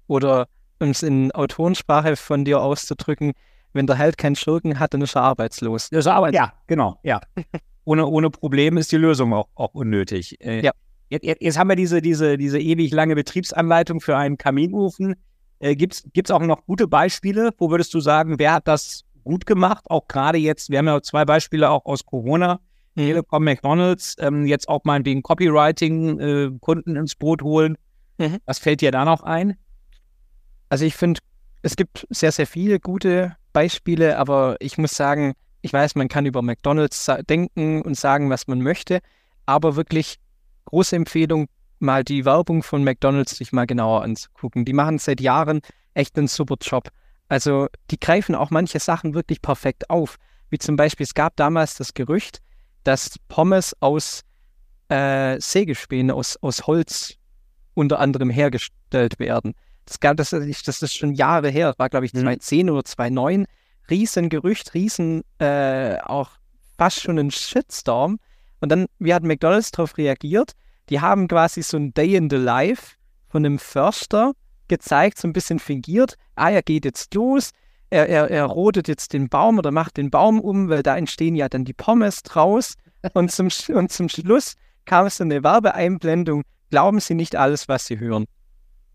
oder 0.06 0.48
um 0.80 0.90
es 0.90 1.02
in 1.02 1.32
Autorensprache 1.32 2.16
von 2.16 2.44
dir 2.44 2.60
auszudrücken, 2.60 3.32
wenn 3.72 3.86
der 3.86 3.96
Held 3.96 4.16
keinen 4.16 4.36
Schurken 4.36 4.78
hat, 4.78 4.94
dann 4.94 5.02
ist 5.02 5.16
er 5.16 5.22
arbeitslos. 5.22 5.88
Ist 5.88 6.06
aber, 6.06 6.32
ja, 6.32 6.52
genau, 6.66 6.98
ja. 7.02 7.20
Ohne, 7.84 8.06
ohne 8.06 8.28
Problem 8.28 8.76
ist 8.76 8.92
die 8.92 8.98
Lösung 8.98 9.32
auch, 9.32 9.48
auch 9.54 9.72
unnötig. 9.72 10.38
Äh, 10.44 10.62
Ja. 10.62 10.72
Jetzt, 11.10 11.40
jetzt, 11.40 11.58
haben 11.58 11.68
wir 11.70 11.76
diese, 11.76 12.02
diese, 12.02 12.36
diese 12.36 12.58
ewig 12.58 12.92
lange 12.92 13.14
Betriebsanleitung 13.14 14.02
für 14.02 14.14
einen 14.14 14.36
Kaminofen. 14.36 15.14
Äh, 15.58 15.74
Gibt 15.74 16.04
es 16.14 16.30
auch 16.30 16.42
noch 16.42 16.66
gute 16.66 16.86
Beispiele? 16.86 17.50
Wo 17.56 17.70
würdest 17.70 17.94
du 17.94 18.00
sagen, 18.00 18.38
wer 18.38 18.52
hat 18.52 18.68
das 18.68 19.04
gut 19.24 19.46
gemacht, 19.46 19.84
auch 19.88 20.06
gerade 20.06 20.38
jetzt, 20.38 20.70
wir 20.70 20.78
haben 20.78 20.86
ja 20.86 21.00
zwei 21.00 21.24
Beispiele 21.24 21.70
auch 21.70 21.84
aus 21.86 22.04
Corona. 22.04 22.60
Telekom, 22.98 23.44
McDonalds, 23.44 24.16
ähm, 24.18 24.44
jetzt 24.44 24.68
auch 24.68 24.82
mal 24.84 25.04
wegen 25.04 25.22
Copywriting 25.22 26.20
äh, 26.20 26.50
Kunden 26.60 26.96
ins 26.96 27.14
Boot 27.14 27.42
holen. 27.42 27.76
Mhm. 28.18 28.38
Was 28.44 28.58
fällt 28.58 28.80
dir 28.80 28.90
da 28.90 29.04
noch 29.04 29.22
ein? 29.22 29.56
Also 30.68 30.84
ich 30.84 30.96
finde, 30.96 31.20
es 31.62 31.76
gibt 31.76 32.06
sehr, 32.10 32.32
sehr 32.32 32.46
viele 32.46 32.80
gute 32.80 33.36
Beispiele, 33.52 34.18
aber 34.18 34.56
ich 34.60 34.78
muss 34.78 34.92
sagen, 34.92 35.34
ich 35.62 35.72
weiß, 35.72 35.94
man 35.94 36.08
kann 36.08 36.26
über 36.26 36.42
McDonalds 36.42 37.10
denken 37.28 37.82
und 37.82 37.96
sagen, 37.96 38.30
was 38.30 38.48
man 38.48 38.62
möchte, 38.62 39.00
aber 39.46 39.76
wirklich 39.76 40.16
große 40.66 40.96
Empfehlung, 40.96 41.46
mal 41.78 42.02
die 42.02 42.24
Werbung 42.24 42.64
von 42.64 42.82
McDonalds 42.82 43.36
sich 43.36 43.52
mal 43.52 43.66
genauer 43.66 44.02
anzugucken. 44.02 44.64
Die 44.64 44.72
machen 44.72 44.98
seit 44.98 45.20
Jahren 45.20 45.60
echt 45.94 46.18
einen 46.18 46.26
super 46.26 46.56
Job. 46.60 46.88
Also 47.28 47.68
die 47.90 48.00
greifen 48.00 48.34
auch 48.34 48.50
manche 48.50 48.80
Sachen 48.80 49.14
wirklich 49.14 49.40
perfekt 49.40 49.88
auf. 49.88 50.16
Wie 50.50 50.58
zum 50.58 50.76
Beispiel, 50.76 51.04
es 51.04 51.14
gab 51.14 51.36
damals 51.36 51.76
das 51.76 51.94
Gerücht, 51.94 52.40
dass 52.84 53.18
Pommes 53.28 53.76
aus 53.80 54.22
äh, 54.88 55.40
Sägespänen, 55.40 56.10
aus, 56.10 56.36
aus 56.40 56.66
Holz 56.66 57.14
unter 57.74 58.00
anderem 58.00 58.30
hergestellt 58.30 59.18
werden. 59.18 59.54
Das, 59.84 60.00
gab, 60.00 60.16
das, 60.16 60.30
das 60.30 60.82
ist 60.82 60.96
schon 60.96 61.14
Jahre 61.14 61.48
her, 61.48 61.68
das 61.68 61.78
war 61.78 61.88
glaube 61.88 62.06
ich 62.06 62.12
2010 62.12 62.66
mhm. 62.66 62.72
oder 62.72 62.84
2009. 62.84 63.46
Riesengerücht, 63.90 64.74
riesen, 64.74 65.22
äh, 65.38 65.96
auch 66.00 66.30
fast 66.76 67.00
schon 67.00 67.18
ein 67.18 67.30
Shitstorm. 67.30 68.18
Und 68.60 68.70
dann, 68.70 68.86
wie 68.98 69.14
hat 69.14 69.22
McDonalds 69.22 69.70
darauf 69.70 69.96
reagiert? 69.96 70.52
Die 70.90 71.00
haben 71.00 71.28
quasi 71.28 71.62
so 71.62 71.76
ein 71.76 71.94
Day 71.94 72.16
in 72.16 72.28
the 72.28 72.36
Life 72.36 72.96
von 73.28 73.44
einem 73.44 73.58
Förster 73.58 74.32
gezeigt, 74.68 75.18
so 75.18 75.28
ein 75.28 75.32
bisschen 75.32 75.58
fingiert. 75.58 76.16
Ah, 76.34 76.50
er 76.50 76.62
geht 76.62 76.84
jetzt 76.84 77.14
los, 77.14 77.50
er, 77.90 78.08
er, 78.08 78.30
er 78.30 78.44
rodet 78.44 78.88
jetzt 78.88 79.12
den 79.12 79.28
Baum 79.28 79.58
oder 79.58 79.70
macht 79.70 79.96
den 79.96 80.10
Baum 80.10 80.40
um, 80.40 80.68
weil 80.68 80.82
da 80.82 80.96
entstehen 80.96 81.34
ja 81.34 81.48
dann 81.48 81.64
die 81.64 81.72
Pommes 81.72 82.22
draus. 82.22 82.74
Und 83.14 83.30
zum, 83.32 83.48
und 83.74 83.92
zum 83.92 84.08
Schluss 84.08 84.54
kam 84.84 85.06
es 85.06 85.20
eine 85.20 85.42
Werbeeinblendung. 85.42 86.42
Glauben 86.70 87.00
Sie 87.00 87.14
nicht 87.14 87.36
alles, 87.36 87.68
was 87.68 87.86
Sie 87.86 87.98
hören. 87.98 88.26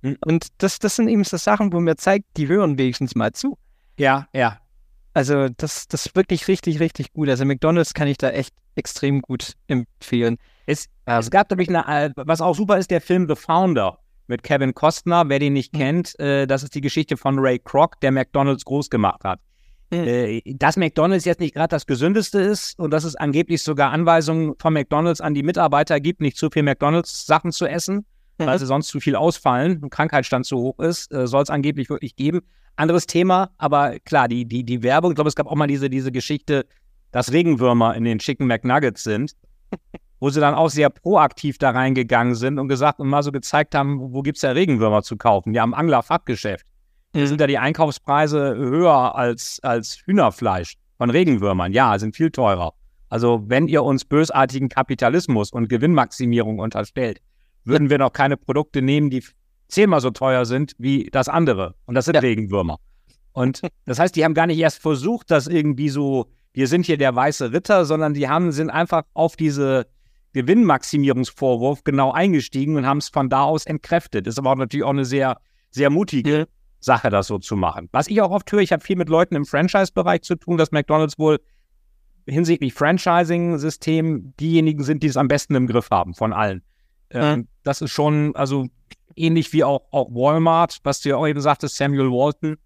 Hm. 0.04 0.18
Und 0.26 0.48
das, 0.60 0.80
das 0.80 0.96
sind 0.96 1.08
eben 1.08 1.24
so 1.24 1.38
Sachen, 1.38 1.74
wo 1.74 1.80
mir 1.80 1.96
zeigt, 1.96 2.26
die 2.38 2.48
hören 2.48 2.78
wenigstens 2.78 3.16
mal 3.16 3.32
zu. 3.32 3.58
Ja, 3.98 4.28
ja. 4.34 4.60
Also 5.14 5.48
das, 5.50 5.88
das 5.88 6.08
ist 6.08 6.16
wirklich 6.16 6.48
richtig, 6.48 6.80
richtig 6.80 7.14
gut. 7.14 7.30
Also 7.30 7.46
McDonalds 7.46 7.94
kann 7.94 8.08
ich 8.08 8.18
da 8.18 8.30
echt 8.30 8.54
extrem 8.76 9.22
gut 9.22 9.54
empfehlen. 9.68 10.38
Es, 10.66 10.88
ähm, 11.06 11.20
es 11.20 11.30
gab 11.30 11.50
nämlich 11.52 11.70
eine, 11.70 11.86
äh, 11.88 12.12
was 12.16 12.42
auch 12.42 12.56
super 12.56 12.78
ist, 12.78 12.90
der 12.90 13.02
Film 13.02 13.28
The 13.28 13.36
Founder 13.36 14.00
mit 14.28 14.44
Kevin 14.44 14.74
Costner. 14.74 15.28
Wer 15.28 15.40
den 15.40 15.54
nicht 15.54 15.74
mhm. 15.74 15.78
kennt, 15.78 16.20
äh, 16.20 16.48
das 16.48 16.64
ist 16.64 16.76
die 16.76 16.82
Geschichte 16.82 17.18
von 17.18 17.40
Ray 17.40 17.60
Kroc, 17.60 18.00
der 18.02 18.12
McDonalds 18.12 18.66
groß 18.66 18.90
gemacht 18.90 19.24
hat. 19.24 19.40
Mhm. 19.92 20.08
Äh, 20.08 20.42
dass 20.56 20.78
McDonalds 20.78 21.26
jetzt 21.26 21.40
nicht 21.40 21.54
gerade 21.54 21.70
das 21.70 21.86
gesündeste 21.86 22.40
ist 22.40 22.80
und 22.80 22.92
dass 22.92 23.04
es 23.04 23.16
angeblich 23.16 23.64
sogar 23.64 23.92
Anweisungen 23.92 24.56
von 24.60 24.74
McDonalds 24.74 25.22
an 25.22 25.34
die 25.34 25.44
Mitarbeiter 25.44 26.00
gibt, 26.00 26.22
nicht 26.22 26.38
zu 26.38 26.50
viel 26.50 26.64
McDonalds-Sachen 26.64 27.52
zu 27.52 27.66
essen, 27.66 28.06
mhm. 28.38 28.46
weil 28.46 28.60
sie 28.60 28.66
sonst 28.66 28.88
zu 28.88 29.00
viel 29.00 29.16
ausfallen 29.16 29.84
und 29.84 29.90
Krankheitsstand 29.90 30.46
zu 30.46 30.58
hoch 30.58 30.80
ist, 30.80 31.12
äh, 31.14 31.28
soll 31.28 31.44
es 31.44 31.50
angeblich 31.50 31.90
wirklich 31.90 32.16
geben. 32.16 32.42
Anderes 32.76 33.06
Thema, 33.06 33.52
aber 33.60 34.00
klar, 34.00 34.28
die, 34.28 34.46
die, 34.46 34.64
die 34.64 34.82
Werbung, 34.82 35.12
ich 35.12 35.16
glaube, 35.16 35.28
es 35.28 35.36
gab 35.36 35.46
auch 35.46 35.56
mal 35.56 35.68
diese, 35.68 35.92
diese 35.92 36.12
Geschichte, 36.12 36.66
dass 37.12 37.32
Regenwürmer 37.32 37.96
in 37.96 38.04
den 38.04 38.18
Chicken 38.18 38.48
McNuggets 38.48 39.04
sind, 39.04 39.34
wo 40.24 40.30
sie 40.30 40.40
dann 40.40 40.56
auch 40.56 40.70
sehr 40.70 40.90
proaktiv 40.90 41.58
da 41.58 41.72
reingegangen 41.72 42.34
sind 42.34 42.58
und 42.58 42.70
gesagt 42.70 43.02
und 43.02 43.10
mal 43.10 43.22
so 43.24 43.34
gezeigt 43.34 43.76
haben, 43.76 44.00
wo 44.14 44.22
gibt 44.22 44.38
es 44.38 44.42
ja 44.42 44.52
Regenwürmer 44.52 45.04
zu 45.04 45.18
kaufen? 45.18 45.54
Ja, 45.54 45.64
am 45.64 45.74
Anglerfachgeschäft. 45.74 46.66
Mhm. 47.14 47.28
Sind 47.28 47.42
da 47.42 47.46
die 47.46 47.58
Einkaufspreise 47.58 48.56
höher 48.56 49.16
als, 49.16 49.60
als 49.64 49.98
Hühnerfleisch 50.06 50.76
von 50.98 51.10
Regenwürmern? 51.10 51.74
Ja, 51.74 52.00
sind 52.00 52.16
viel 52.16 52.32
teurer. 52.32 52.72
Also, 53.10 53.44
wenn 53.48 53.68
ihr 53.68 53.84
uns 53.84 54.06
bösartigen 54.06 54.70
Kapitalismus 54.70 55.52
und 55.52 55.68
Gewinnmaximierung 55.68 56.60
unterstellt, 56.60 57.20
würden 57.66 57.90
wir 57.90 57.98
noch 57.98 58.14
keine 58.14 58.38
Produkte 58.38 58.82
nehmen, 58.82 59.10
die 59.10 59.26
zehnmal 59.68 60.00
so 60.00 60.12
teuer 60.12 60.46
sind 60.46 60.72
wie 60.78 61.10
das 61.12 61.28
andere. 61.28 61.76
Und 61.86 61.96
das 61.96 62.06
sind 62.06 62.16
ja. 62.16 62.22
Regenwürmer. 62.22 62.78
Und 63.34 63.60
das 63.86 64.00
heißt, 64.00 64.16
die 64.16 64.24
haben 64.24 64.36
gar 64.36 64.48
nicht 64.48 64.60
erst 64.60 64.80
versucht, 64.80 65.32
das 65.32 65.48
irgendwie 65.48 65.90
so, 65.90 66.28
wir 66.54 66.70
sind 66.70 66.86
hier 66.86 66.98
der 66.98 67.14
weiße 67.14 67.52
Ritter, 67.52 67.84
sondern 67.84 68.14
die 68.14 68.30
haben, 68.30 68.54
sind 68.54 68.70
einfach 68.70 69.04
auf 69.14 69.36
diese 69.36 69.86
Gewinnmaximierungsvorwurf 70.34 71.84
genau 71.84 72.12
eingestiegen 72.12 72.76
und 72.76 72.86
haben 72.86 72.98
es 72.98 73.10
von 73.10 73.30
da 73.30 73.44
aus 73.44 73.66
entkräftet. 73.66 74.28
Das 74.28 74.34
ist 74.34 74.40
aber 74.40 74.52
auch 74.52 74.56
natürlich 74.56 74.84
auch 74.84 74.90
eine 74.90 75.06
sehr, 75.06 75.38
sehr 75.72 75.90
mutige 75.90 76.38
ja. 76.40 76.46
Sache, 76.80 77.10
das 77.10 77.28
so 77.28 77.40
zu 77.40 77.56
machen. 77.56 77.88
Was 77.92 78.08
ich 78.08 78.22
auch 78.22 78.32
oft 78.32 78.52
höre, 78.52 78.60
ich 78.60 78.72
habe 78.72 78.84
viel 78.84 78.96
mit 78.96 79.10
Leuten 79.10 79.36
im 79.36 79.46
Franchise-Bereich 79.46 80.24
zu 80.24 80.36
tun, 80.36 80.58
dass 80.58 80.72
McDonalds 80.72 81.18
wohl 81.18 81.40
hinsichtlich 82.26 82.74
Franchising-System 82.74 84.34
diejenigen 84.40 84.84
sind, 84.84 85.04
die 85.04 85.08
es 85.08 85.18
am 85.18 85.28
besten 85.28 85.56
im 85.56 85.68
Griff 85.68 85.90
haben 85.92 86.14
von 86.14 86.34
allen. 86.34 86.62
Ähm, 87.10 87.40
mhm. 87.40 87.48
Das 87.64 87.82
ist 87.82 87.92
schon, 87.92 88.36
also 88.36 88.68
ähnlich 89.16 89.54
wie 89.54 89.64
auch, 89.64 89.82
auch 89.92 90.10
Walmart, 90.10 90.80
was 90.84 91.02
du 91.02 91.10
ja 91.10 91.18
auch 91.18 91.28
eben 91.28 91.42
sagtest, 91.42 91.76
Samuel 91.76 92.10
Walton, 92.10 92.58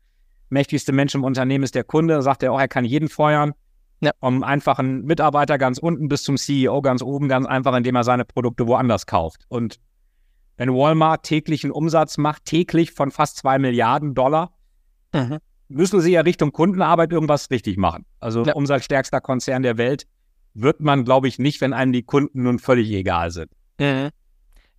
mächtigste 0.50 0.92
Mensch 0.92 1.16
im 1.16 1.24
Unternehmen 1.24 1.64
ist 1.64 1.76
der 1.76 1.84
Kunde, 1.84 2.22
sagt 2.22 2.44
er 2.44 2.54
auch, 2.54 2.60
er 2.60 2.68
kann 2.68 2.86
jeden 2.86 3.10
feuern. 3.10 3.54
Ja. 4.00 4.12
Vom 4.20 4.44
einfachen 4.44 5.06
Mitarbeiter 5.06 5.58
ganz 5.58 5.80
unten 5.80 6.08
bis 6.08 6.24
zum 6.24 6.38
CEO 6.38 6.82
ganz 6.82 7.02
oben, 7.02 7.28
ganz 7.28 7.48
einfach, 7.48 7.76
indem 7.76 7.96
er 7.96 8.04
seine 8.04 8.26
Produkte 8.26 8.68
woanders 8.68 9.08
kauft. 9.08 9.46
Und 9.48 9.80
wenn 10.58 10.74
Walmart 10.74 11.24
täglichen 11.24 11.72
Umsatz 11.72 12.18
macht, 12.18 12.46
täglich 12.46 12.92
von 12.92 13.12
fast 13.12 13.38
zwei 13.38 13.58
Milliarden 13.60 14.14
Dollar, 14.14 14.54
mhm. 15.14 15.38
müssen 15.68 16.02
sie 16.02 16.12
ja 16.12 16.22
Richtung 16.22 16.52
Kundenarbeit 16.52 17.12
irgendwas 17.12 17.50
richtig 17.50 17.78
machen. 17.78 18.06
Also 18.20 18.44
ja. 18.44 18.54
umsatzstärkster 18.54 19.22
Konzern 19.22 19.64
der 19.64 19.78
Welt 19.78 20.06
wird 20.54 20.80
man, 20.80 21.06
glaube 21.06 21.28
ich, 21.28 21.40
nicht, 21.40 21.62
wenn 21.62 21.74
einem 21.74 21.92
die 21.92 22.04
Kunden 22.04 22.44
nun 22.44 22.60
völlig 22.60 22.92
egal 22.92 23.32
sind. 23.32 23.52
Mhm. 23.80 24.10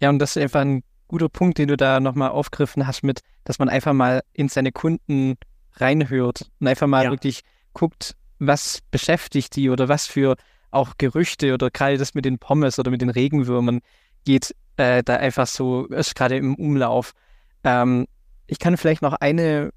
Ja, 0.01 0.11
und 0.11 0.19
das 0.19 0.37
ist 0.37 0.43
einfach 0.43 0.61
ein 0.61 0.83
guter 1.09 1.29
Punkt, 1.29 1.59
den 1.59 1.69
du 1.69 1.77
da 1.77 2.01
nochmal 2.01 2.31
aufgriffen 2.31 2.87
hast, 2.87 3.03
mit, 3.03 3.21
dass 3.45 3.59
man 3.59 3.69
einfach 3.69 3.93
mal 3.93 4.23
in 4.33 4.49
seine 4.49 4.73
Kunden 4.73 5.37
reinhört 5.75 6.51
und 6.61 6.67
einfach 6.67 6.87
mal 6.87 7.05
ja. 7.05 7.11
wirklich 7.11 7.43
guckt, 7.73 8.17
was 8.39 8.81
beschäftigt 8.91 9.57
die 9.57 9.71
oder 9.71 9.89
was 9.89 10.07
für 10.07 10.37
auch 10.71 10.95
Gerüchte 10.99 11.55
oder 11.55 11.71
gerade 11.71 11.99
das 11.99 12.15
mit 12.15 12.25
den 12.25 12.39
Pommes 12.39 12.79
oder 12.79 12.91
mit 12.91 13.01
den 13.01 13.11
Regenwürmern 13.11 13.81
geht 14.25 14.55
äh, 14.77 15.03
da 15.03 15.17
einfach 15.17 15.47
so, 15.47 15.87
ist 15.87 16.15
gerade 16.15 16.37
im 16.37 16.55
Umlauf. 16.55 17.13
Ähm, 17.65 18.07
ich 18.47 18.59
kann 18.59 18.77
vielleicht 18.77 19.03
noch 19.03 19.15
eine 19.15 19.71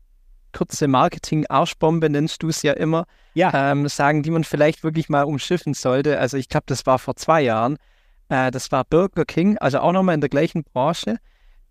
kurze 0.54 0.88
Marketing-Arschbombe, 0.88 2.10
nennst 2.10 2.44
du 2.44 2.50
es 2.50 2.62
ja 2.62 2.74
immer, 2.74 3.06
ja. 3.34 3.72
Ähm, 3.72 3.88
sagen, 3.88 4.24
die 4.24 4.32
man 4.32 4.44
vielleicht 4.44 4.84
wirklich 4.84 5.08
mal 5.08 5.24
umschiffen 5.24 5.74
sollte. 5.74 6.20
Also 6.20 6.38
ich 6.38 6.50
glaube, 6.50 6.66
das 6.68 6.86
war 6.86 7.00
vor 7.00 7.16
zwei 7.16 7.42
Jahren. 7.42 7.78
Äh, 8.30 8.52
das 8.52 8.72
war 8.72 8.84
Burger 8.84 9.26
King, 9.26 9.58
also 9.58 9.80
auch 9.80 9.94
nochmal 9.94 10.16
in 10.16 10.22
der 10.22 10.30
gleichen 10.30 10.64
Branche. 10.64 11.18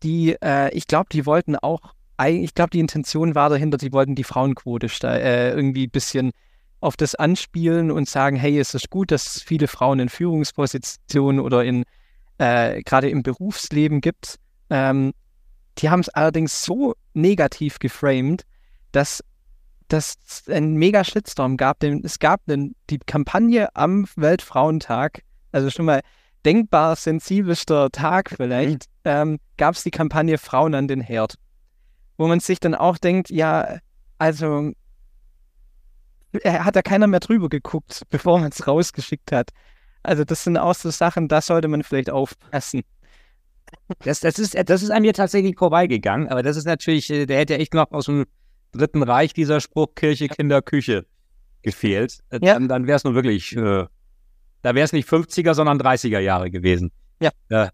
Die, 0.03 0.37
äh, 0.43 0.71
ich 0.75 0.87
glaube, 0.87 1.09
die 1.13 1.27
wollten 1.27 1.57
auch, 1.57 1.95
ich 2.27 2.55
glaube, 2.55 2.71
die 2.71 2.81
Intention 2.81 3.35
war 3.35 3.49
dahinter, 3.49 3.79
die 3.79 3.93
wollten 3.93 4.15
die 4.15 4.25
Frauenquote 4.25 4.89
äh, 5.05 5.51
irgendwie 5.51 5.87
ein 5.87 5.91
bisschen 5.91 6.33
auf 6.81 6.97
das 6.97 7.15
anspielen 7.15 7.91
und 7.91 8.09
sagen, 8.09 8.37
hey, 8.37 8.59
es 8.59 8.75
ist 8.75 8.91
gut, 8.91 9.11
dass 9.11 9.37
es 9.37 9.43
viele 9.43 9.69
Frauen 9.69 10.01
in 10.01 10.09
Führungspositionen 10.09 11.41
oder 11.41 11.65
in 11.65 11.85
äh, 12.39 12.83
gerade 12.83 13.11
im 13.11 13.23
Berufsleben 13.23 14.01
gibt. 14.01 14.37
Ähm, 14.71 15.13
die 15.79 15.91
haben 15.91 16.01
es 16.01 16.09
allerdings 16.09 16.65
so 16.65 16.95
negativ 17.13 17.79
geframed, 17.79 18.45
dass 18.93 19.23
das 19.89 20.15
ein 20.49 20.75
mega 20.75 21.05
Shitstorm 21.05 21.57
gab. 21.57 21.81
Denn 21.81 22.03
es 22.05 22.19
gab 22.19 22.41
einen, 22.49 22.75
die 22.89 22.99
Kampagne 22.99 23.75
am 23.77 24.07
Weltfrauentag, 24.17 25.23
also 25.53 25.69
schon 25.71 25.85
mal 25.85 26.01
denkbar 26.45 26.97
sensibelster 26.97 27.91
Tag 27.91 28.31
vielleicht, 28.31 28.87
mhm. 29.05 29.11
ähm, 29.11 29.39
gab 29.59 29.75
es 29.75 29.83
die 29.83 29.91
Kampagne 29.91 30.39
Frauen 30.39 30.75
an 30.75 30.89
den 30.89 31.01
Herd. 31.01 31.35
Wo 32.17 32.27
man 32.27 32.41
sich 32.41 32.61
dann 32.61 32.75
auch 32.75 32.99
denkt, 32.99 33.31
ja, 33.31 33.79
also 34.19 34.73
hat 36.45 36.77
da 36.77 36.83
keiner 36.83 37.07
mehr 37.07 37.21
drüber 37.21 37.49
geguckt, 37.49 38.03
bevor 38.11 38.39
man 38.41 38.51
es 38.51 38.67
rausgeschickt 38.67 39.33
hat. 39.33 39.51
Also 40.03 40.25
das 40.25 40.45
sind 40.45 40.57
auch 40.57 40.75
so 40.75 40.91
Sachen, 40.91 41.29
da 41.29 41.41
sollte 41.41 41.69
man 41.69 41.83
vielleicht 41.83 42.11
aufpassen. 42.11 42.83
Das, 44.01 44.21
das, 44.21 44.39
ist, 44.39 44.57
das 44.69 44.83
ist 44.83 44.91
an 44.91 45.03
mir 45.03 45.13
tatsächlich 45.13 45.57
vorbeigegangen, 45.57 46.29
aber 46.29 46.43
das 46.43 46.57
ist 46.57 46.65
natürlich, 46.65 47.11
äh, 47.11 47.27
der 47.27 47.39
hätte 47.39 47.59
echt 47.59 47.75
noch 47.75 47.91
aus 47.93 48.07
dem 48.07 48.27
Dritten 48.73 49.03
Reich 49.03 49.33
dieser 49.33 49.61
Spruch 49.61 49.95
Kirche, 49.95 50.29
Kinder, 50.29 50.63
Küche 50.63 51.07
gefehlt. 51.63 52.21
Äh, 52.31 52.41
ja. 52.43 52.55
Dann, 52.55 52.69
dann 52.69 52.87
wäre 52.87 52.97
es 52.97 53.05
nun 53.05 53.15
wirklich, 53.15 53.55
äh, 53.57 53.87
da 54.63 54.75
wäre 54.75 54.85
es 54.85 54.93
nicht 54.93 55.09
50er, 55.09 55.55
sondern 55.55 55.81
30er 55.81 56.19
Jahre 56.19 56.51
gewesen. 56.51 56.91
Ja. 57.21 57.31
Äh, 57.49 57.69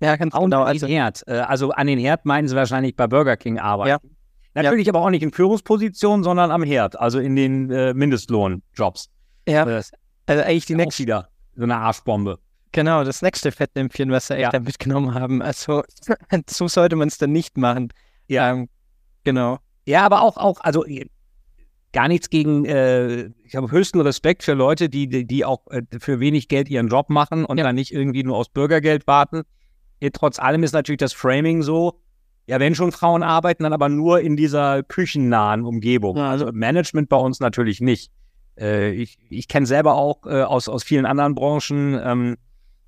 ja, 0.00 0.16
ganz 0.16 0.34
genau. 0.34 0.64
Also, 0.64 0.86
Herd. 0.86 1.22
Äh, 1.26 1.34
also 1.34 1.70
an 1.70 1.86
den 1.86 1.98
Herd 1.98 2.24
meinen 2.24 2.48
sie 2.48 2.56
wahrscheinlich 2.56 2.96
bei 2.96 3.06
Burger 3.06 3.36
King 3.36 3.58
arbeiten. 3.58 4.04
Ja. 4.04 4.10
Natürlich 4.54 4.86
ja. 4.86 4.92
aber 4.92 5.00
auch 5.04 5.10
nicht 5.10 5.22
in 5.22 5.32
Führungspositionen, 5.32 6.24
sondern 6.24 6.50
am 6.50 6.62
Herd, 6.62 6.98
also 6.98 7.18
in 7.18 7.36
den 7.36 7.70
äh, 7.70 7.94
Mindestlohnjobs. 7.94 9.08
Ja. 9.48 9.64
Das 9.64 9.92
also 10.26 10.42
eigentlich 10.42 10.66
die 10.66 10.74
nächste. 10.74 11.02
wieder 11.02 11.28
so 11.56 11.62
eine 11.64 11.76
Arschbombe. 11.76 12.38
Genau, 12.72 13.04
das 13.04 13.22
nächste 13.22 13.52
Fettnäpfchen, 13.52 14.10
was 14.10 14.28
sie 14.28 14.34
ja. 14.34 14.50
echt 14.50 14.64
mitgenommen 14.64 15.14
haben. 15.14 15.42
Also 15.42 15.82
so 16.48 16.68
sollte 16.68 16.96
man 16.96 17.08
es 17.08 17.18
dann 17.18 17.32
nicht 17.32 17.56
machen. 17.58 17.92
Ja. 18.28 18.50
Ähm, 18.50 18.68
genau. 19.24 19.58
Ja, 19.84 20.04
aber 20.04 20.22
auch, 20.22 20.36
auch, 20.36 20.60
also 20.60 20.84
gar 21.92 22.08
nichts 22.08 22.30
gegen, 22.30 22.64
äh, 22.64 23.30
ich 23.44 23.54
habe 23.54 23.70
höchsten 23.70 24.00
Respekt 24.00 24.42
für 24.42 24.54
Leute, 24.54 24.88
die, 24.88 25.08
die, 25.08 25.26
die 25.26 25.44
auch 25.44 25.66
äh, 25.70 25.82
für 25.98 26.20
wenig 26.20 26.48
Geld 26.48 26.70
ihren 26.70 26.88
Job 26.88 27.10
machen 27.10 27.44
und 27.44 27.58
ja. 27.58 27.64
dann 27.64 27.74
nicht 27.74 27.92
irgendwie 27.92 28.22
nur 28.22 28.36
aus 28.36 28.48
Bürgergeld 28.48 29.06
warten. 29.06 29.42
Trotz 30.14 30.38
allem 30.40 30.64
ist 30.64 30.72
natürlich 30.72 30.98
das 30.98 31.12
Framing 31.12 31.62
so, 31.62 32.01
ja, 32.46 32.58
wenn 32.60 32.74
schon 32.74 32.92
Frauen 32.92 33.22
arbeiten, 33.22 33.62
dann 33.62 33.72
aber 33.72 33.88
nur 33.88 34.20
in 34.20 34.36
dieser 34.36 34.82
küchennahen 34.82 35.64
Umgebung. 35.64 36.16
Ja. 36.16 36.30
Also 36.30 36.50
Management 36.52 37.08
bei 37.08 37.16
uns 37.16 37.40
natürlich 37.40 37.80
nicht. 37.80 38.10
Äh, 38.58 38.92
ich 38.92 39.18
ich 39.30 39.48
kenne 39.48 39.66
selber 39.66 39.94
auch 39.94 40.26
äh, 40.26 40.42
aus, 40.42 40.68
aus 40.68 40.82
vielen 40.82 41.06
anderen 41.06 41.34
Branchen, 41.34 41.98
ähm, 42.02 42.36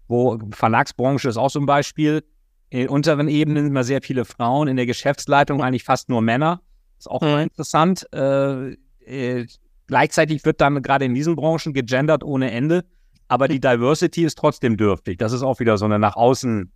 wo 0.08 0.38
Verlagsbranche 0.50 1.28
ist 1.28 1.36
auch 1.36 1.50
so 1.50 1.60
ein 1.60 1.66
Beispiel. 1.66 2.24
In 2.70 2.88
unteren 2.88 3.28
Ebenen 3.28 3.68
immer 3.68 3.84
sehr 3.84 4.02
viele 4.02 4.24
Frauen, 4.24 4.66
in 4.66 4.76
der 4.76 4.86
Geschäftsleitung 4.86 5.62
eigentlich 5.62 5.84
fast 5.84 6.08
nur 6.08 6.20
Männer. 6.20 6.60
Ist 6.98 7.08
auch 7.08 7.22
mhm. 7.22 7.38
interessant. 7.38 8.06
Äh, 8.12 8.72
äh, 9.06 9.46
gleichzeitig 9.86 10.44
wird 10.44 10.60
dann 10.60 10.82
gerade 10.82 11.04
in 11.04 11.14
diesen 11.14 11.36
Branchen 11.36 11.72
gegendert 11.72 12.24
ohne 12.24 12.50
Ende, 12.50 12.84
aber 13.28 13.46
die 13.46 13.60
Diversity 13.60 14.24
ist 14.24 14.36
trotzdem 14.36 14.76
dürftig. 14.76 15.18
Das 15.18 15.32
ist 15.32 15.42
auch 15.42 15.60
wieder 15.60 15.78
so 15.78 15.84
eine 15.84 15.98
nach 15.98 16.16
außen, 16.16 16.72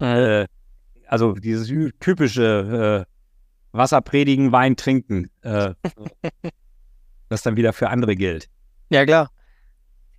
äh, 0.00 0.46
also 1.06 1.32
dieses 1.32 1.68
typische 2.00 3.06
äh, 3.06 3.76
Wasser 3.76 4.00
predigen, 4.00 4.52
Wein 4.52 4.76
trinken, 4.76 5.30
äh, 5.42 5.74
das 7.28 7.42
dann 7.42 7.56
wieder 7.56 7.72
für 7.72 7.90
andere 7.90 8.16
gilt. 8.16 8.48
Ja, 8.90 9.04
klar. 9.04 9.30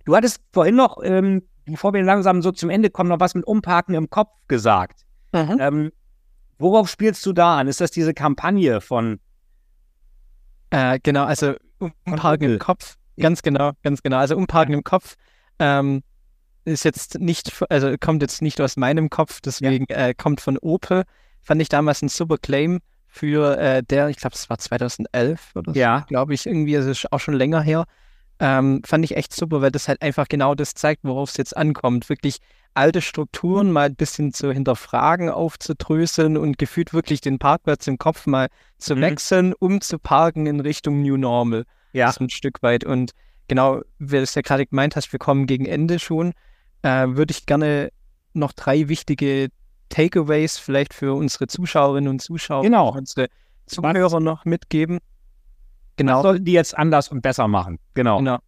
Du 0.04 0.16
hattest 0.16 0.42
vorhin 0.52 0.76
noch, 0.76 0.98
ähm, 1.02 1.42
bevor 1.66 1.92
wir 1.92 2.02
langsam 2.02 2.42
so 2.42 2.52
zum 2.52 2.70
Ende 2.70 2.90
kommen, 2.90 3.10
noch 3.10 3.20
was 3.20 3.34
mit 3.34 3.46
Umparken 3.46 3.94
im 3.94 4.08
Kopf 4.10 4.32
gesagt. 4.46 5.02
Mhm. 5.32 5.56
Ähm, 5.60 5.92
worauf 6.58 6.88
spielst 6.88 7.24
du 7.26 7.32
da 7.32 7.58
an? 7.58 7.68
Ist 7.68 7.80
das 7.80 7.90
diese 7.90 8.14
Kampagne 8.14 8.80
von 8.80 9.20
äh, 10.70 10.98
genau, 11.02 11.24
also 11.24 11.54
umparken 11.78 12.52
im 12.52 12.58
Kopf. 12.58 12.96
Ganz 13.18 13.42
genau, 13.42 13.72
ganz 13.82 14.02
genau. 14.02 14.18
Also 14.18 14.36
umparken 14.36 14.74
im 14.74 14.84
Kopf 14.84 15.16
ähm, 15.58 16.02
ist 16.68 16.84
jetzt 16.84 17.18
nicht, 17.18 17.52
also 17.68 17.94
kommt 17.98 18.22
jetzt 18.22 18.42
nicht 18.42 18.60
aus 18.60 18.76
meinem 18.76 19.10
Kopf, 19.10 19.40
deswegen 19.40 19.86
ja. 19.88 20.08
äh, 20.08 20.14
kommt 20.14 20.40
von 20.40 20.58
Opel. 20.58 21.04
Fand 21.42 21.62
ich 21.62 21.68
damals 21.68 22.02
ein 22.02 22.08
super 22.08 22.38
Claim 22.38 22.80
für 23.06 23.58
äh, 23.58 23.82
der, 23.82 24.08
ich 24.08 24.18
glaube, 24.18 24.34
es 24.34 24.48
war 24.50 24.58
2011 24.58 25.52
oder 25.54 25.72
so, 25.72 25.78
ja. 25.78 26.04
glaube 26.08 26.34
ich, 26.34 26.46
irgendwie, 26.46 26.76
also 26.76 26.90
ist 26.90 27.12
auch 27.12 27.20
schon 27.20 27.34
länger 27.34 27.62
her. 27.62 27.84
Ähm, 28.40 28.82
fand 28.84 29.04
ich 29.04 29.16
echt 29.16 29.34
super, 29.34 29.60
weil 29.62 29.72
das 29.72 29.88
halt 29.88 30.00
einfach 30.02 30.28
genau 30.28 30.54
das 30.54 30.74
zeigt, 30.74 31.02
worauf 31.02 31.30
es 31.30 31.36
jetzt 31.36 31.56
ankommt. 31.56 32.08
Wirklich 32.08 32.38
alte 32.74 33.02
Strukturen 33.02 33.72
mal 33.72 33.86
ein 33.86 33.96
bisschen 33.96 34.32
zu 34.32 34.52
hinterfragen, 34.52 35.30
aufzudröseln 35.30 36.36
und 36.36 36.58
gefühlt 36.58 36.94
wirklich 36.94 37.20
den 37.20 37.40
Parkplatz 37.40 37.88
im 37.88 37.98
Kopf 37.98 38.26
mal 38.26 38.48
zu 38.78 38.94
mhm. 38.94 39.00
wechseln, 39.00 39.54
um 39.58 39.80
zu 39.80 39.98
parken 39.98 40.46
in 40.46 40.60
Richtung 40.60 41.02
New 41.02 41.16
Normal. 41.16 41.64
Ja. 41.92 42.12
So 42.12 42.24
ein 42.24 42.30
Stück 42.30 42.62
weit. 42.62 42.84
Und 42.84 43.12
genau, 43.48 43.80
wie 43.98 44.16
du 44.16 44.22
es 44.22 44.36
ja 44.36 44.42
gerade 44.42 44.66
gemeint 44.66 44.94
hast, 44.94 45.10
wir 45.10 45.18
kommen 45.18 45.46
gegen 45.46 45.66
Ende 45.66 45.98
schon, 45.98 46.32
äh, 46.82 47.06
würde 47.08 47.32
ich 47.32 47.46
gerne 47.46 47.90
noch 48.34 48.52
drei 48.52 48.88
wichtige 48.88 49.48
Takeaways 49.88 50.58
vielleicht 50.58 50.94
für 50.94 51.14
unsere 51.14 51.46
Zuschauerinnen 51.46 52.08
und 52.08 52.22
Zuschauer, 52.22 52.62
genau. 52.62 52.92
unsere 52.92 53.28
Zuhörer 53.66 54.20
noch 54.20 54.44
mitgeben. 54.44 54.98
Genau. 55.96 56.16
Was 56.16 56.22
sollten 56.22 56.44
die 56.44 56.52
jetzt 56.52 56.76
anders 56.76 57.08
und 57.08 57.22
besser 57.22 57.48
machen? 57.48 57.78
Genau. 57.94 58.18
genau. 58.18 58.38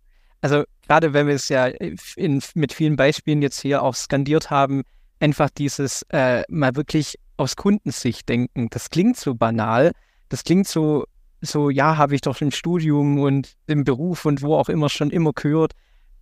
Also 0.40 0.64
gerade 0.86 1.12
wenn 1.12 1.26
wir 1.26 1.34
es 1.34 1.48
ja 1.48 1.66
in, 1.66 2.42
mit 2.54 2.72
vielen 2.72 2.96
Beispielen 2.96 3.42
jetzt 3.42 3.60
hier 3.60 3.82
auch 3.82 3.94
skandiert 3.94 4.50
haben, 4.50 4.82
einfach 5.18 5.50
dieses 5.50 6.02
äh, 6.10 6.42
mal 6.48 6.76
wirklich 6.76 7.16
aus 7.36 7.56
Kundensicht 7.56 8.28
denken. 8.28 8.68
Das 8.70 8.90
klingt 8.90 9.16
so 9.16 9.34
banal, 9.34 9.92
das 10.28 10.44
klingt 10.44 10.68
so, 10.68 11.04
so 11.40 11.70
ja, 11.70 11.96
habe 11.96 12.14
ich 12.14 12.20
doch 12.20 12.40
im 12.40 12.50
Studium 12.50 13.18
und 13.18 13.54
im 13.66 13.84
Beruf 13.84 14.24
und 14.24 14.42
wo 14.42 14.54
auch 14.54 14.68
immer 14.68 14.88
schon 14.88 15.10
immer 15.10 15.32
gehört. 15.32 15.72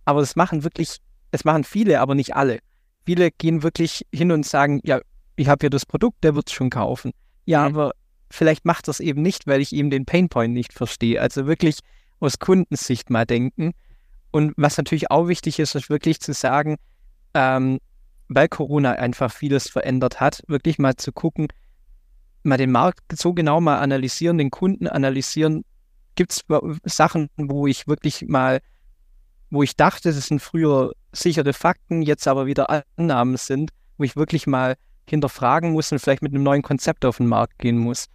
Aber 0.05 0.21
es 0.21 0.35
machen 0.35 0.63
wirklich, 0.63 0.97
es 1.31 1.45
machen 1.45 1.63
viele, 1.63 1.99
aber 1.99 2.15
nicht 2.15 2.35
alle. 2.35 2.59
Viele 3.05 3.31
gehen 3.31 3.63
wirklich 3.63 4.05
hin 4.13 4.31
und 4.31 4.45
sagen, 4.45 4.81
ja, 4.83 4.99
ich 5.35 5.47
habe 5.47 5.65
ja 5.65 5.69
das 5.69 5.85
Produkt, 5.85 6.23
der 6.23 6.35
wird 6.35 6.49
es 6.49 6.53
schon 6.53 6.69
kaufen. 6.69 7.11
Ja, 7.45 7.67
mhm. 7.67 7.75
aber 7.75 7.91
vielleicht 8.29 8.65
macht 8.65 8.87
das 8.87 8.99
eben 8.99 9.21
nicht, 9.21 9.47
weil 9.47 9.61
ich 9.61 9.73
eben 9.73 9.89
den 9.89 10.05
Painpoint 10.05 10.53
nicht 10.53 10.73
verstehe. 10.73 11.21
Also 11.21 11.47
wirklich 11.47 11.79
aus 12.19 12.39
Kundensicht 12.39 13.09
mal 13.09 13.25
denken 13.25 13.73
und 14.31 14.53
was 14.57 14.77
natürlich 14.77 15.09
auch 15.09 15.27
wichtig 15.27 15.59
ist, 15.59 15.75
ist 15.75 15.89
wirklich 15.89 16.19
zu 16.19 16.33
sagen, 16.33 16.77
ähm, 17.33 17.79
weil 18.27 18.47
Corona 18.47 18.93
einfach 18.93 19.31
vieles 19.31 19.69
verändert 19.69 20.19
hat, 20.19 20.43
wirklich 20.47 20.77
mal 20.77 20.95
zu 20.95 21.11
gucken, 21.11 21.47
mal 22.43 22.57
den 22.57 22.71
Markt 22.71 23.01
so 23.17 23.33
genau 23.33 23.59
mal 23.59 23.79
analysieren, 23.79 24.37
den 24.37 24.51
Kunden 24.51 24.87
analysieren. 24.87 25.65
Gibt 26.15 26.31
es 26.31 26.45
Sachen, 26.85 27.29
wo 27.37 27.65
ich 27.65 27.87
wirklich 27.87 28.25
mal, 28.27 28.59
wo 29.49 29.63
ich 29.63 29.75
dachte, 29.75 30.13
das 30.13 30.27
sind 30.27 30.41
früher 30.41 30.93
sichere 31.11 31.53
Fakten, 31.53 32.01
jetzt 32.01 32.27
aber 32.27 32.45
wieder 32.45 32.83
Annahmen 32.97 33.37
sind, 33.37 33.71
wo 33.97 34.03
ich 34.03 34.15
wirklich 34.15 34.47
mal 34.47 34.75
hinterfragen 35.07 35.71
muss 35.71 35.91
und 35.91 35.99
vielleicht 35.99 36.21
mit 36.21 36.33
einem 36.33 36.43
neuen 36.43 36.61
Konzept 36.61 37.03
auf 37.05 37.17
den 37.17 37.27
Markt 37.27 37.57
gehen 37.57 37.77
muss. 37.77 38.05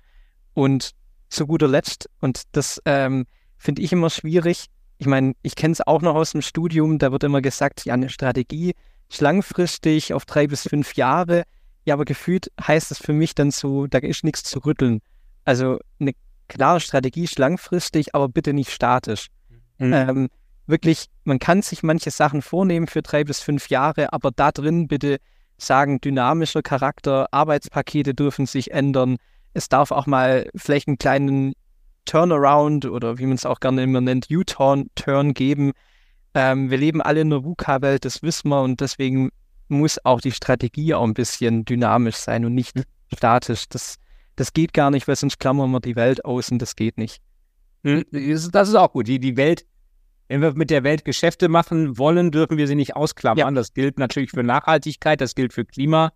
Und 0.54 0.92
zu 1.28 1.46
guter 1.46 1.66
Letzt, 1.66 2.08
und 2.20 2.42
das 2.52 2.80
ähm, 2.84 3.26
finde 3.56 3.82
ich 3.82 3.92
immer 3.92 4.10
schwierig, 4.10 4.66
ich 4.98 5.06
meine, 5.06 5.34
ich 5.42 5.56
kenne 5.56 5.72
es 5.72 5.80
auch 5.80 6.02
noch 6.02 6.14
aus 6.14 6.32
dem 6.32 6.42
Studium, 6.42 6.98
da 6.98 7.10
wird 7.10 7.24
immer 7.24 7.42
gesagt, 7.42 7.84
ja, 7.84 7.94
eine 7.94 8.08
Strategie 8.08 8.74
ist 9.10 9.20
langfristig 9.20 10.14
auf 10.14 10.24
drei 10.24 10.46
bis 10.46 10.62
fünf 10.68 10.94
Jahre. 10.94 11.44
Ja, 11.84 11.94
aber 11.94 12.04
gefühlt 12.04 12.50
heißt 12.60 12.90
es 12.90 12.98
für 12.98 13.12
mich 13.12 13.34
dann 13.34 13.50
so, 13.50 13.86
da 13.86 13.98
ist 13.98 14.24
nichts 14.24 14.44
zu 14.44 14.60
rütteln. 14.60 15.00
Also 15.44 15.78
eine 16.00 16.12
klare 16.48 16.80
Strategie 16.80 17.24
ist 17.24 17.38
langfristig, 17.38 18.14
aber 18.14 18.28
bitte 18.28 18.52
nicht 18.54 18.70
statisch. 18.70 19.28
Mhm. 19.78 19.92
Ähm, 19.92 20.28
wirklich, 20.66 21.06
man 21.24 21.38
kann 21.38 21.62
sich 21.62 21.82
manche 21.82 22.10
Sachen 22.10 22.42
vornehmen 22.42 22.86
für 22.86 23.02
drei 23.02 23.24
bis 23.24 23.40
fünf 23.40 23.68
Jahre, 23.68 24.12
aber 24.12 24.30
da 24.30 24.52
drin 24.52 24.88
bitte 24.88 25.18
sagen, 25.58 26.00
dynamischer 26.00 26.62
Charakter, 26.62 27.28
Arbeitspakete 27.30 28.14
dürfen 28.14 28.46
sich 28.46 28.72
ändern. 28.72 29.16
Es 29.52 29.68
darf 29.68 29.90
auch 29.90 30.06
mal 30.06 30.48
vielleicht 30.54 30.88
einen 30.88 30.98
kleinen 30.98 31.52
Turnaround 32.06 32.86
oder 32.86 33.18
wie 33.18 33.26
man 33.26 33.36
es 33.36 33.46
auch 33.46 33.60
gerne 33.60 33.82
immer 33.82 34.00
nennt, 34.00 34.28
U-Turn 34.30 34.90
Turn 34.94 35.34
geben. 35.34 35.72
Ähm, 36.34 36.70
wir 36.70 36.78
leben 36.78 37.00
alle 37.00 37.20
in 37.20 37.30
der 37.30 37.44
VUCA-Welt, 37.44 38.04
das 38.04 38.22
wissen 38.22 38.48
wir 38.48 38.62
und 38.62 38.80
deswegen 38.80 39.30
muss 39.68 40.04
auch 40.04 40.20
die 40.20 40.32
Strategie 40.32 40.94
auch 40.94 41.04
ein 41.04 41.14
bisschen 41.14 41.64
dynamisch 41.64 42.16
sein 42.16 42.44
und 42.44 42.54
nicht 42.54 42.82
statisch. 43.14 43.68
Das, 43.68 43.96
das 44.36 44.52
geht 44.52 44.74
gar 44.74 44.90
nicht, 44.90 45.08
weil 45.08 45.16
sonst 45.16 45.38
klammern 45.38 45.70
wir 45.70 45.80
die 45.80 45.96
Welt 45.96 46.24
aus 46.24 46.50
und 46.50 46.60
das 46.60 46.76
geht 46.76 46.98
nicht. 46.98 47.22
Hm, 47.84 48.04
das 48.10 48.68
ist 48.68 48.74
auch 48.74 48.92
gut. 48.92 49.06
Die, 49.06 49.18
die 49.18 49.36
Welt, 49.36 49.64
wenn 50.28 50.40
wir 50.40 50.54
mit 50.54 50.70
der 50.70 50.84
Welt 50.84 51.04
Geschäfte 51.04 51.48
machen 51.48 51.98
wollen, 51.98 52.30
dürfen 52.30 52.56
wir 52.56 52.66
sie 52.66 52.74
nicht 52.74 52.96
ausklammern. 52.96 53.38
Ja. 53.38 53.50
Das 53.50 53.74
gilt 53.74 53.98
natürlich 53.98 54.30
für 54.30 54.42
Nachhaltigkeit, 54.42 55.20
das 55.20 55.34
gilt 55.34 55.52
für 55.52 55.64
Klima. 55.64 56.12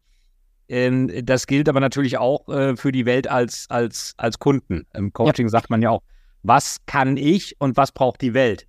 Ähm, 0.68 1.10
das 1.24 1.46
gilt 1.46 1.68
aber 1.68 1.80
natürlich 1.80 2.18
auch 2.18 2.48
äh, 2.48 2.76
für 2.76 2.92
die 2.92 3.06
Welt 3.06 3.28
als, 3.28 3.66
als, 3.70 4.14
als 4.16 4.38
Kunden. 4.38 4.86
Im 4.94 5.12
Coaching 5.12 5.46
ja. 5.46 5.50
sagt 5.50 5.70
man 5.70 5.82
ja 5.82 5.90
auch, 5.90 6.02
was 6.42 6.78
kann 6.86 7.16
ich 7.16 7.56
und 7.58 7.76
was 7.76 7.92
braucht 7.92 8.20
die 8.20 8.34
Welt? 8.34 8.66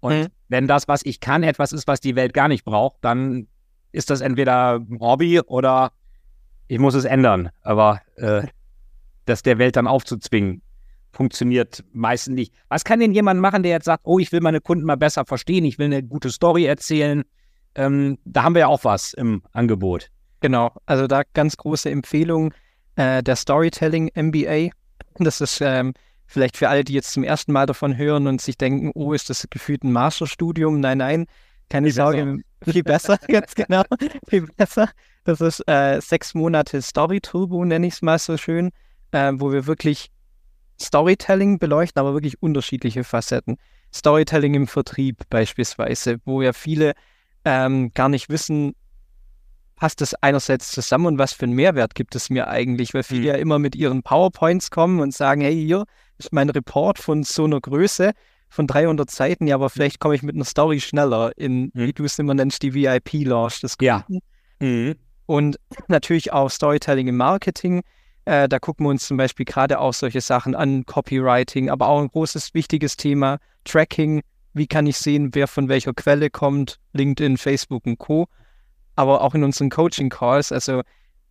Und 0.00 0.14
mhm. 0.14 0.26
wenn 0.48 0.66
das, 0.66 0.88
was 0.88 1.04
ich 1.04 1.20
kann, 1.20 1.42
etwas 1.42 1.72
ist, 1.72 1.86
was 1.86 2.00
die 2.00 2.16
Welt 2.16 2.34
gar 2.34 2.48
nicht 2.48 2.64
braucht, 2.64 2.96
dann 3.02 3.46
ist 3.92 4.10
das 4.10 4.20
entweder 4.20 4.76
ein 4.76 4.98
Hobby 5.00 5.40
oder 5.40 5.92
ich 6.66 6.78
muss 6.78 6.94
es 6.94 7.04
ändern. 7.04 7.50
Aber 7.62 8.00
äh, 8.16 8.46
das 9.26 9.42
der 9.42 9.58
Welt 9.58 9.76
dann 9.76 9.86
aufzuzwingen, 9.86 10.62
funktioniert 11.12 11.84
meistens 11.92 12.34
nicht. 12.34 12.54
Was 12.68 12.84
kann 12.84 13.00
denn 13.00 13.12
jemand 13.12 13.40
machen, 13.40 13.62
der 13.62 13.72
jetzt 13.72 13.84
sagt, 13.84 14.02
oh, 14.04 14.18
ich 14.18 14.32
will 14.32 14.40
meine 14.40 14.60
Kunden 14.60 14.84
mal 14.84 14.96
besser 14.96 15.24
verstehen, 15.24 15.64
ich 15.64 15.78
will 15.78 15.86
eine 15.86 16.02
gute 16.02 16.30
Story 16.30 16.64
erzählen? 16.64 17.22
Ähm, 17.74 18.18
da 18.24 18.42
haben 18.42 18.54
wir 18.54 18.60
ja 18.60 18.66
auch 18.66 18.84
was 18.84 19.12
im 19.14 19.42
Angebot. 19.52 20.08
Genau, 20.40 20.72
also 20.86 21.06
da 21.06 21.22
ganz 21.34 21.56
große 21.56 21.90
Empfehlung 21.90 22.52
äh, 22.96 23.22
der 23.22 23.36
Storytelling 23.36 24.10
MBA. 24.14 24.70
Das 25.18 25.40
ist 25.40 25.60
ähm, 25.60 25.94
vielleicht 26.26 26.56
für 26.56 26.68
alle, 26.68 26.84
die 26.84 26.94
jetzt 26.94 27.12
zum 27.12 27.22
ersten 27.22 27.52
Mal 27.52 27.66
davon 27.66 27.96
hören 27.96 28.26
und 28.26 28.40
sich 28.40 28.56
denken, 28.58 28.90
oh, 28.94 29.12
ist 29.12 29.30
das 29.30 29.46
gefühlt 29.50 29.84
ein 29.84 29.92
Masterstudium? 29.92 30.80
Nein, 30.80 30.98
nein, 30.98 31.26
keine 31.68 31.86
viel 31.86 31.94
Sorge, 31.94 32.24
besser. 32.24 32.38
viel 32.72 32.82
besser, 32.82 33.18
ganz 33.28 33.54
genau, 33.54 33.82
viel 34.28 34.46
besser. 34.56 34.90
Das 35.24 35.40
ist 35.40 35.60
äh, 35.68 36.00
sechs 36.00 36.34
Monate 36.34 36.82
Story 36.82 37.20
Turbo, 37.20 37.64
nenne 37.64 37.86
ich 37.86 37.94
es 37.94 38.02
mal 38.02 38.18
so 38.18 38.36
schön, 38.36 38.70
äh, 39.12 39.32
wo 39.36 39.52
wir 39.52 39.66
wirklich 39.66 40.10
Storytelling 40.82 41.58
beleuchten, 41.58 42.00
aber 42.00 42.14
wirklich 42.14 42.42
unterschiedliche 42.42 43.04
Facetten. 43.04 43.56
Storytelling 43.92 44.54
im 44.54 44.66
Vertrieb 44.66 45.22
beispielsweise, 45.30 46.18
wo 46.24 46.42
ja 46.42 46.52
viele 46.52 46.94
ähm, 47.44 47.92
gar 47.94 48.08
nicht 48.08 48.28
wissen, 48.28 48.74
passt 49.76 50.00
das 50.00 50.14
einerseits 50.14 50.70
zusammen 50.70 51.06
und 51.06 51.18
was 51.18 51.32
für 51.32 51.44
einen 51.44 51.54
Mehrwert 51.54 51.94
gibt 51.94 52.14
es 52.14 52.30
mir 52.30 52.48
eigentlich? 52.48 52.94
Weil 52.94 53.02
viele 53.02 53.20
mhm. 53.20 53.26
ja 53.26 53.34
immer 53.34 53.58
mit 53.58 53.74
ihren 53.74 54.02
PowerPoints 54.02 54.70
kommen 54.70 55.00
und 55.00 55.12
sagen, 55.12 55.40
hey, 55.40 55.54
hier 55.54 55.84
ist 56.18 56.32
mein 56.32 56.50
Report 56.50 56.98
von 56.98 57.24
so 57.24 57.44
einer 57.44 57.60
Größe 57.60 58.12
von 58.48 58.66
300 58.66 59.10
Seiten, 59.10 59.46
ja, 59.46 59.54
aber 59.54 59.70
vielleicht 59.70 59.98
komme 59.98 60.14
ich 60.14 60.22
mit 60.22 60.34
einer 60.34 60.44
Story 60.44 60.78
schneller 60.80 61.32
in, 61.36 61.64
mhm. 61.64 61.70
wie 61.74 61.92
du 61.92 62.04
es 62.04 62.18
immer 62.18 62.34
nennst, 62.34 62.62
die 62.62 62.74
VIP-Launch 62.74 63.60
des 63.60 63.78
Kunden. 63.78 64.20
Ja. 64.60 64.66
Mhm. 64.66 64.94
Und 65.26 65.56
natürlich 65.88 66.32
auch 66.32 66.50
Storytelling 66.50 67.08
im 67.08 67.16
Marketing. 67.16 67.82
Äh, 68.24 68.48
da 68.48 68.58
gucken 68.58 68.86
wir 68.86 68.90
uns 68.90 69.06
zum 69.06 69.16
Beispiel 69.16 69.44
gerade 69.44 69.80
auch 69.80 69.94
solche 69.94 70.20
Sachen 70.20 70.54
an, 70.54 70.86
Copywriting, 70.86 71.70
aber 71.70 71.88
auch 71.88 72.00
ein 72.00 72.08
großes, 72.08 72.54
wichtiges 72.54 72.96
Thema, 72.96 73.38
Tracking. 73.64 74.22
Wie 74.54 74.66
kann 74.66 74.86
ich 74.86 74.96
sehen, 74.98 75.30
wer 75.34 75.48
von 75.48 75.68
welcher 75.68 75.92
Quelle 75.94 76.30
kommt, 76.30 76.78
LinkedIn, 76.92 77.38
Facebook 77.38 77.86
und 77.86 77.98
Co. 77.98 78.28
Aber 78.94 79.22
auch 79.22 79.34
in 79.34 79.42
unseren 79.42 79.70
Coaching-Calls, 79.70 80.52
also 80.52 80.82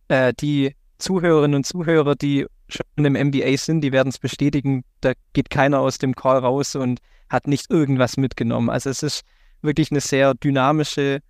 äh, 0.08 0.34
die 0.38 0.74
Zuhörerinnen 0.98 1.54
und 1.54 1.66
Zuhörer, 1.66 2.14
die 2.14 2.46
schon 2.68 3.04
im 3.04 3.12
MBA 3.12 3.56
sind, 3.56 3.80
die 3.80 3.92
werden 3.92 4.08
es 4.08 4.18
bestätigen, 4.18 4.84
da 5.00 5.12
geht 5.32 5.50
keiner 5.50 5.80
aus 5.80 5.98
dem 5.98 6.14
Call 6.14 6.38
raus 6.38 6.74
und 6.74 7.00
hat 7.28 7.46
nicht 7.46 7.70
irgendwas 7.70 8.16
mitgenommen. 8.16 8.68
Also 8.68 8.90
es 8.90 9.02
ist 9.02 9.22
wirklich 9.62 9.90
eine 9.90 10.00
sehr 10.00 10.34
dynamische 10.34 11.20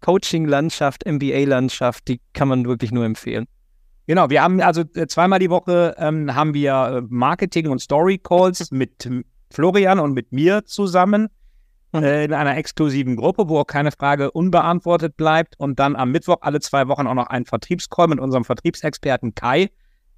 Coaching-Landschaft, 0.00 1.04
MBA-Landschaft, 1.06 2.06
die 2.08 2.20
kann 2.32 2.48
man 2.48 2.66
wirklich 2.66 2.92
nur 2.92 3.04
empfehlen. 3.04 3.46
Genau, 4.08 4.30
wir 4.30 4.42
haben 4.42 4.62
also 4.62 4.84
äh, 4.94 5.06
zweimal 5.06 5.38
die 5.38 5.50
Woche 5.50 5.94
ähm, 5.98 6.34
haben 6.34 6.54
wir 6.54 6.72
äh, 6.72 7.06
Marketing- 7.10 7.68
und 7.68 7.78
Story-Calls 7.78 8.70
mit 8.70 9.06
Florian 9.50 9.98
und 9.98 10.14
mit 10.14 10.32
mir 10.32 10.64
zusammen 10.64 11.28
mhm. 11.92 12.02
äh, 12.02 12.24
in 12.24 12.32
einer 12.32 12.56
exklusiven 12.56 13.16
Gruppe, 13.16 13.50
wo 13.50 13.58
auch 13.58 13.66
keine 13.66 13.92
Frage 13.92 14.30
unbeantwortet 14.30 15.18
bleibt. 15.18 15.60
Und 15.60 15.78
dann 15.78 15.94
am 15.94 16.10
Mittwoch 16.10 16.38
alle 16.40 16.58
zwei 16.60 16.88
Wochen 16.88 17.06
auch 17.06 17.12
noch 17.12 17.26
ein 17.26 17.44
Vertriebscall 17.44 18.08
mit 18.08 18.18
unserem 18.18 18.46
Vertriebsexperten 18.46 19.34
Kai, 19.34 19.68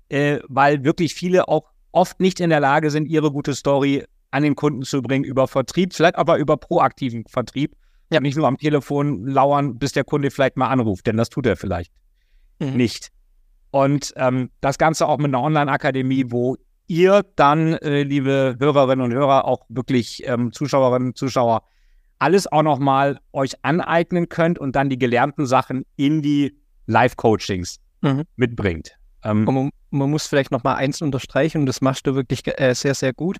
äh, 0.08 0.38
weil 0.46 0.84
wirklich 0.84 1.16
viele 1.16 1.48
auch 1.48 1.64
oft 1.90 2.20
nicht 2.20 2.38
in 2.38 2.50
der 2.50 2.60
Lage 2.60 2.92
sind, 2.92 3.06
ihre 3.06 3.32
gute 3.32 3.56
Story 3.56 4.04
an 4.30 4.44
den 4.44 4.54
Kunden 4.54 4.82
zu 4.82 5.02
bringen 5.02 5.24
über 5.24 5.48
Vertrieb, 5.48 5.94
vielleicht 5.94 6.14
aber 6.14 6.36
über 6.36 6.56
proaktiven 6.56 7.24
Vertrieb. 7.26 7.74
Ja. 8.12 8.20
Nicht 8.20 8.36
nur 8.36 8.46
am 8.46 8.56
Telefon 8.56 9.26
lauern, 9.26 9.80
bis 9.80 9.90
der 9.90 10.04
Kunde 10.04 10.30
vielleicht 10.30 10.56
mal 10.56 10.68
anruft, 10.68 11.08
denn 11.08 11.16
das 11.16 11.28
tut 11.28 11.46
er 11.46 11.56
vielleicht 11.56 11.92
mhm. 12.60 12.76
nicht. 12.76 13.10
Und 13.70 14.12
ähm, 14.16 14.50
das 14.60 14.78
Ganze 14.78 15.06
auch 15.06 15.18
mit 15.18 15.26
einer 15.26 15.42
Online-Akademie, 15.42 16.26
wo 16.28 16.56
ihr 16.86 17.24
dann, 17.36 17.74
äh, 17.74 18.02
liebe 18.02 18.56
Hörerinnen 18.58 19.04
und 19.04 19.12
Hörer, 19.12 19.44
auch 19.44 19.64
wirklich 19.68 20.26
ähm, 20.26 20.52
Zuschauerinnen 20.52 21.08
und 21.10 21.16
Zuschauer, 21.16 21.62
alles 22.18 22.50
auch 22.50 22.62
nochmal 22.62 23.18
euch 23.32 23.54
aneignen 23.64 24.28
könnt 24.28 24.58
und 24.58 24.76
dann 24.76 24.90
die 24.90 24.98
gelernten 24.98 25.46
Sachen 25.46 25.86
in 25.96 26.20
die 26.20 26.58
Live-Coachings 26.86 27.78
mhm. 28.02 28.24
mitbringt. 28.36 28.92
Ähm, 29.24 29.44
man, 29.44 29.70
man, 29.90 30.10
muss 30.10 30.26
vielleicht 30.26 30.50
nochmal 30.50 30.76
eins 30.76 31.00
unterstreichen 31.00 31.62
und 31.62 31.66
das 31.66 31.80
machst 31.80 32.06
du 32.06 32.14
wirklich 32.14 32.42
äh, 32.58 32.74
sehr, 32.74 32.94
sehr 32.94 33.12
gut. 33.12 33.36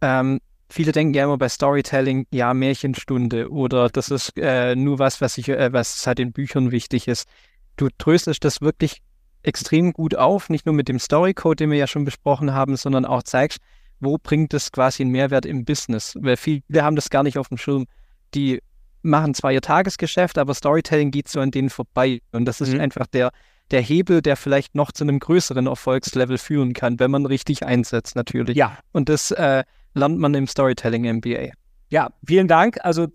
Ähm, 0.00 0.40
viele 0.70 0.92
denken 0.92 1.14
ja 1.14 1.24
immer 1.24 1.38
bei 1.38 1.48
Storytelling, 1.48 2.26
ja, 2.30 2.54
Märchenstunde 2.54 3.50
oder 3.50 3.88
das 3.88 4.10
ist 4.10 4.32
äh, 4.38 4.74
nur 4.76 4.98
was, 4.98 5.20
was, 5.20 5.36
ich, 5.36 5.48
äh, 5.48 5.72
was 5.72 6.06
halt 6.06 6.20
in 6.20 6.32
Büchern 6.32 6.70
wichtig 6.70 7.08
ist. 7.08 7.28
Du 7.76 7.88
tröstest 7.98 8.44
das 8.44 8.60
wirklich 8.60 9.02
extrem 9.44 9.92
gut 9.92 10.16
auf, 10.16 10.48
nicht 10.48 10.66
nur 10.66 10.74
mit 10.74 10.88
dem 10.88 10.98
Storycode, 10.98 11.60
den 11.60 11.70
wir 11.70 11.78
ja 11.78 11.86
schon 11.86 12.04
besprochen 12.04 12.52
haben, 12.52 12.76
sondern 12.76 13.04
auch 13.04 13.22
zeigst, 13.22 13.58
wo 14.00 14.18
bringt 14.18 14.54
es 14.54 14.72
quasi 14.72 15.02
einen 15.02 15.12
Mehrwert 15.12 15.46
im 15.46 15.64
Business. 15.64 16.16
Weil 16.20 16.36
viele 16.36 16.62
haben 16.82 16.96
das 16.96 17.10
gar 17.10 17.22
nicht 17.22 17.38
auf 17.38 17.48
dem 17.48 17.58
Schirm. 17.58 17.86
Die 18.34 18.60
machen 19.02 19.34
zwar 19.34 19.52
ihr 19.52 19.60
Tagesgeschäft, 19.60 20.38
aber 20.38 20.54
Storytelling 20.54 21.10
geht 21.10 21.28
so 21.28 21.40
an 21.40 21.50
denen 21.50 21.70
vorbei. 21.70 22.20
Und 22.32 22.46
das 22.46 22.60
ist 22.60 22.72
mhm. 22.72 22.80
einfach 22.80 23.06
der, 23.06 23.30
der 23.70 23.80
Hebel, 23.80 24.22
der 24.22 24.36
vielleicht 24.36 24.74
noch 24.74 24.92
zu 24.92 25.04
einem 25.04 25.18
größeren 25.18 25.66
Erfolgslevel 25.66 26.38
führen 26.38 26.72
kann, 26.72 26.98
wenn 26.98 27.10
man 27.10 27.26
richtig 27.26 27.64
einsetzt, 27.64 28.16
natürlich. 28.16 28.56
Ja. 28.56 28.78
Und 28.92 29.08
das 29.08 29.30
äh, 29.30 29.64
lernt 29.94 30.18
man 30.18 30.34
im 30.34 30.46
Storytelling 30.46 31.16
MBA. 31.16 31.50
Ja, 31.90 32.10
vielen 32.26 32.48
Dank. 32.48 32.78
Also 32.82 33.08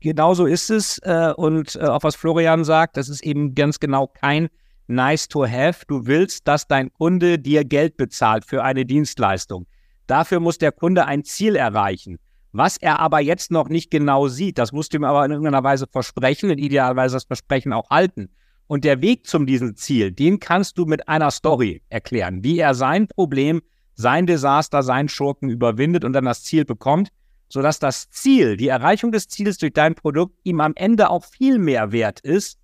genau 0.00 0.34
so 0.34 0.46
ist 0.46 0.70
es. 0.70 0.98
Äh, 0.98 1.32
und 1.36 1.76
äh, 1.76 1.84
auch 1.84 2.02
was 2.02 2.16
Florian 2.16 2.64
sagt, 2.64 2.96
das 2.96 3.08
ist 3.08 3.22
eben 3.22 3.54
ganz 3.54 3.80
genau 3.80 4.08
kein 4.08 4.48
nice 4.88 5.28
to 5.28 5.46
have. 5.46 5.84
Du 5.86 6.06
willst, 6.06 6.48
dass 6.48 6.66
dein 6.66 6.92
Kunde 6.92 7.38
dir 7.38 7.64
Geld 7.64 7.96
bezahlt 7.96 8.44
für 8.44 8.64
eine 8.64 8.84
Dienstleistung. 8.84 9.66
Dafür 10.06 10.40
muss 10.40 10.58
der 10.58 10.72
Kunde 10.72 11.06
ein 11.06 11.24
Ziel 11.24 11.56
erreichen. 11.56 12.18
Was 12.52 12.78
er 12.78 12.98
aber 12.98 13.20
jetzt 13.20 13.50
noch 13.50 13.68
nicht 13.68 13.90
genau 13.90 14.28
sieht, 14.28 14.58
das 14.58 14.72
musst 14.72 14.92
du 14.92 14.96
ihm 14.96 15.04
aber 15.04 15.24
in 15.24 15.30
irgendeiner 15.30 15.62
Weise 15.62 15.86
versprechen 15.86 16.50
und 16.50 16.58
idealerweise 16.58 17.16
das 17.16 17.24
Versprechen 17.24 17.72
auch 17.72 17.90
halten. 17.90 18.30
Und 18.66 18.84
der 18.84 19.00
Weg 19.02 19.26
zum 19.26 19.46
diesem 19.46 19.76
Ziel, 19.76 20.12
den 20.12 20.40
kannst 20.40 20.78
du 20.78 20.86
mit 20.86 21.08
einer 21.08 21.30
Story 21.30 21.82
erklären, 21.88 22.42
wie 22.42 22.58
er 22.58 22.74
sein 22.74 23.06
Problem, 23.06 23.62
sein 23.94 24.26
Desaster, 24.26 24.82
sein 24.82 25.08
Schurken 25.08 25.50
überwindet 25.50 26.04
und 26.04 26.12
dann 26.14 26.24
das 26.24 26.42
Ziel 26.42 26.64
bekommt, 26.64 27.10
sodass 27.48 27.78
das 27.78 28.10
Ziel, 28.10 28.56
die 28.56 28.68
Erreichung 28.68 29.12
des 29.12 29.28
Ziels 29.28 29.58
durch 29.58 29.72
dein 29.72 29.94
Produkt 29.94 30.38
ihm 30.44 30.60
am 30.60 30.72
Ende 30.74 31.10
auch 31.10 31.24
viel 31.24 31.58
mehr 31.58 31.92
wert 31.92 32.20
ist, 32.20 32.58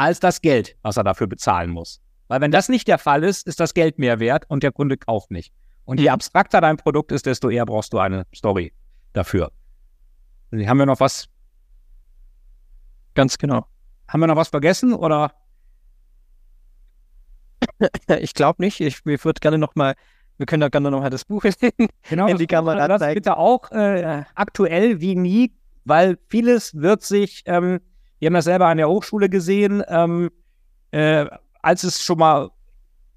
als 0.00 0.18
das 0.18 0.40
Geld, 0.40 0.76
was 0.80 0.96
er 0.96 1.04
dafür 1.04 1.26
bezahlen 1.26 1.70
muss. 1.70 2.00
Weil 2.28 2.40
wenn 2.40 2.50
das 2.50 2.70
nicht 2.70 2.88
der 2.88 2.96
Fall 2.96 3.22
ist, 3.22 3.46
ist 3.46 3.60
das 3.60 3.74
Geld 3.74 3.98
mehr 3.98 4.18
wert 4.18 4.46
und 4.48 4.62
der 4.62 4.72
Kunde 4.72 4.96
kauft 4.96 5.30
nicht. 5.30 5.52
Und 5.84 6.00
je 6.00 6.08
abstrakter 6.08 6.62
dein 6.62 6.78
Produkt 6.78 7.12
ist, 7.12 7.26
desto 7.26 7.50
eher 7.50 7.66
brauchst 7.66 7.92
du 7.92 7.98
eine 7.98 8.26
Story 8.34 8.72
dafür. 9.12 9.52
Haben 10.52 10.78
wir 10.78 10.86
noch 10.86 11.00
was? 11.00 11.28
Ganz 13.14 13.36
genau. 13.36 13.66
Haben 14.08 14.20
wir 14.20 14.26
noch 14.26 14.36
was 14.36 14.48
vergessen 14.48 14.94
oder? 14.94 15.34
Ich 18.20 18.32
glaube 18.32 18.62
nicht. 18.62 18.80
Ich, 18.80 19.04
ich 19.04 19.24
würde 19.24 19.40
gerne 19.40 19.58
noch 19.58 19.74
mal, 19.74 19.94
wir 20.38 20.46
können 20.46 20.62
da 20.62 20.68
gerne 20.70 20.90
noch 20.90 21.00
mal 21.00 21.10
das 21.10 21.26
Buch 21.26 21.44
in, 21.44 21.88
genau, 22.08 22.26
in 22.26 22.38
die 22.38 22.46
Kamera 22.46 22.88
das 22.88 23.00
zeigen. 23.00 23.16
bitte 23.16 23.36
auch 23.36 23.70
äh, 23.70 24.24
aktuell 24.34 25.02
wie 25.02 25.14
nie, 25.14 25.52
weil 25.84 26.16
vieles 26.28 26.74
wird 26.74 27.02
sich 27.02 27.42
ähm, 27.44 27.80
wir 28.20 28.26
haben 28.26 28.34
das 28.34 28.44
selber 28.44 28.66
an 28.66 28.76
der 28.76 28.88
Hochschule 28.88 29.28
gesehen, 29.28 29.82
ähm, 29.88 30.30
äh, 30.92 31.26
als 31.62 31.84
es 31.84 32.02
schon 32.02 32.18
mal 32.18 32.50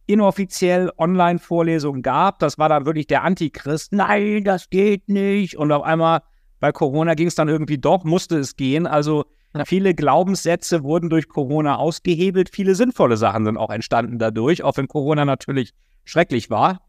inoffiziell 0.05 0.91
Online-Vorlesungen 0.97 2.01
gab. 2.01 2.39
Das 2.39 2.57
war 2.57 2.69
dann 2.69 2.85
wirklich 2.85 3.07
der 3.07 3.23
Antichrist. 3.23 3.93
Nein, 3.93 4.43
das 4.43 4.69
geht 4.69 5.07
nicht. 5.07 5.57
Und 5.57 5.71
auf 5.71 5.83
einmal 5.83 6.21
bei 6.59 6.71
Corona 6.71 7.13
ging 7.13 7.27
es 7.27 7.35
dann 7.35 7.49
irgendwie 7.49 7.77
doch, 7.77 8.03
musste 8.03 8.37
es 8.37 8.55
gehen. 8.55 8.87
Also 8.87 9.25
viele 9.65 9.93
Glaubenssätze 9.93 10.83
wurden 10.83 11.09
durch 11.09 11.27
Corona 11.27 11.75
ausgehebelt. 11.75 12.49
Viele 12.49 12.75
sinnvolle 12.75 13.17
Sachen 13.17 13.45
sind 13.45 13.57
auch 13.57 13.69
entstanden 13.69 14.19
dadurch, 14.19 14.63
auch 14.63 14.77
wenn 14.77 14.87
Corona 14.87 15.25
natürlich 15.25 15.73
schrecklich 16.05 16.49
war. 16.49 16.81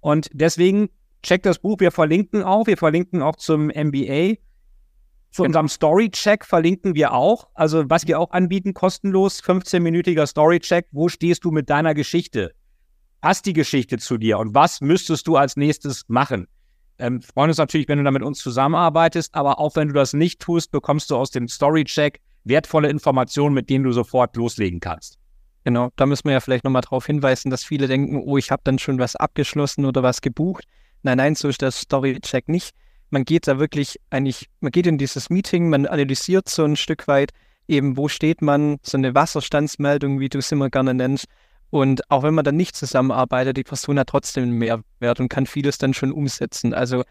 Und 0.00 0.28
deswegen 0.32 0.88
checkt 1.22 1.46
das 1.46 1.58
Buch. 1.58 1.80
Wir 1.80 1.90
verlinken 1.90 2.42
auch. 2.42 2.66
Wir 2.66 2.76
verlinken 2.76 3.22
auch 3.22 3.36
zum 3.36 3.66
MBA. 3.68 4.34
Zu 5.32 5.44
unserem 5.44 5.66
Story-Check 5.66 6.44
verlinken 6.44 6.94
wir 6.94 7.14
auch. 7.14 7.48
Also, 7.54 7.88
was 7.88 8.06
wir 8.06 8.20
auch 8.20 8.32
anbieten, 8.32 8.74
kostenlos, 8.74 9.42
15-minütiger 9.42 10.26
Story-Check. 10.26 10.88
Wo 10.90 11.08
stehst 11.08 11.44
du 11.44 11.50
mit 11.50 11.70
deiner 11.70 11.94
Geschichte? 11.94 12.52
Passt 13.22 13.46
die 13.46 13.54
Geschichte 13.54 13.96
zu 13.96 14.18
dir? 14.18 14.38
Und 14.38 14.54
was 14.54 14.82
müsstest 14.82 15.26
du 15.26 15.36
als 15.36 15.56
nächstes 15.56 16.04
machen? 16.08 16.48
Ähm, 16.98 17.22
freuen 17.22 17.48
uns 17.48 17.56
natürlich, 17.56 17.88
wenn 17.88 17.96
du 17.96 18.04
da 18.04 18.10
mit 18.10 18.22
uns 18.22 18.40
zusammenarbeitest, 18.40 19.34
aber 19.34 19.58
auch 19.58 19.74
wenn 19.74 19.88
du 19.88 19.94
das 19.94 20.12
nicht 20.12 20.38
tust, 20.38 20.70
bekommst 20.70 21.10
du 21.10 21.16
aus 21.16 21.30
dem 21.30 21.48
Story-Check 21.48 22.20
wertvolle 22.44 22.90
Informationen, 22.90 23.54
mit 23.54 23.70
denen 23.70 23.84
du 23.84 23.92
sofort 23.92 24.36
loslegen 24.36 24.80
kannst. 24.80 25.18
Genau, 25.64 25.88
da 25.96 26.04
müssen 26.04 26.24
wir 26.24 26.32
ja 26.32 26.40
vielleicht 26.40 26.64
nochmal 26.64 26.82
darauf 26.82 27.06
hinweisen, 27.06 27.50
dass 27.50 27.64
viele 27.64 27.88
denken, 27.88 28.22
oh, 28.22 28.36
ich 28.36 28.50
habe 28.50 28.60
dann 28.64 28.78
schon 28.78 28.98
was 28.98 29.16
abgeschlossen 29.16 29.86
oder 29.86 30.02
was 30.02 30.20
gebucht. 30.20 30.66
Nein, 31.02 31.16
nein, 31.16 31.34
so 31.36 31.48
ist 31.48 31.62
der 31.62 31.70
Story-Check 31.70 32.50
nicht 32.50 32.74
man 33.12 33.24
geht 33.24 33.46
da 33.46 33.58
wirklich 33.58 34.00
eigentlich, 34.10 34.48
man 34.60 34.72
geht 34.72 34.86
in 34.86 34.98
dieses 34.98 35.30
Meeting, 35.30 35.68
man 35.68 35.86
analysiert 35.86 36.48
so 36.48 36.64
ein 36.64 36.76
Stück 36.76 37.06
weit 37.06 37.30
eben, 37.68 37.96
wo 37.96 38.08
steht 38.08 38.42
man, 38.42 38.78
so 38.82 38.96
eine 38.96 39.14
Wasserstandsmeldung, 39.14 40.18
wie 40.18 40.28
du 40.28 40.38
es 40.38 40.50
immer 40.50 40.70
gerne 40.70 40.94
nennst. 40.94 41.26
Und 41.70 42.10
auch 42.10 42.22
wenn 42.22 42.34
man 42.34 42.44
dann 42.44 42.56
nicht 42.56 42.74
zusammenarbeitet, 42.74 43.56
die 43.56 43.64
Person 43.64 43.98
hat 43.98 44.08
trotzdem 44.08 44.44
einen 44.44 44.58
Mehrwert 44.58 45.20
und 45.20 45.28
kann 45.28 45.46
vieles 45.46 45.78
dann 45.78 45.94
schon 45.94 46.12
umsetzen. 46.12 46.74
Also 46.74 47.04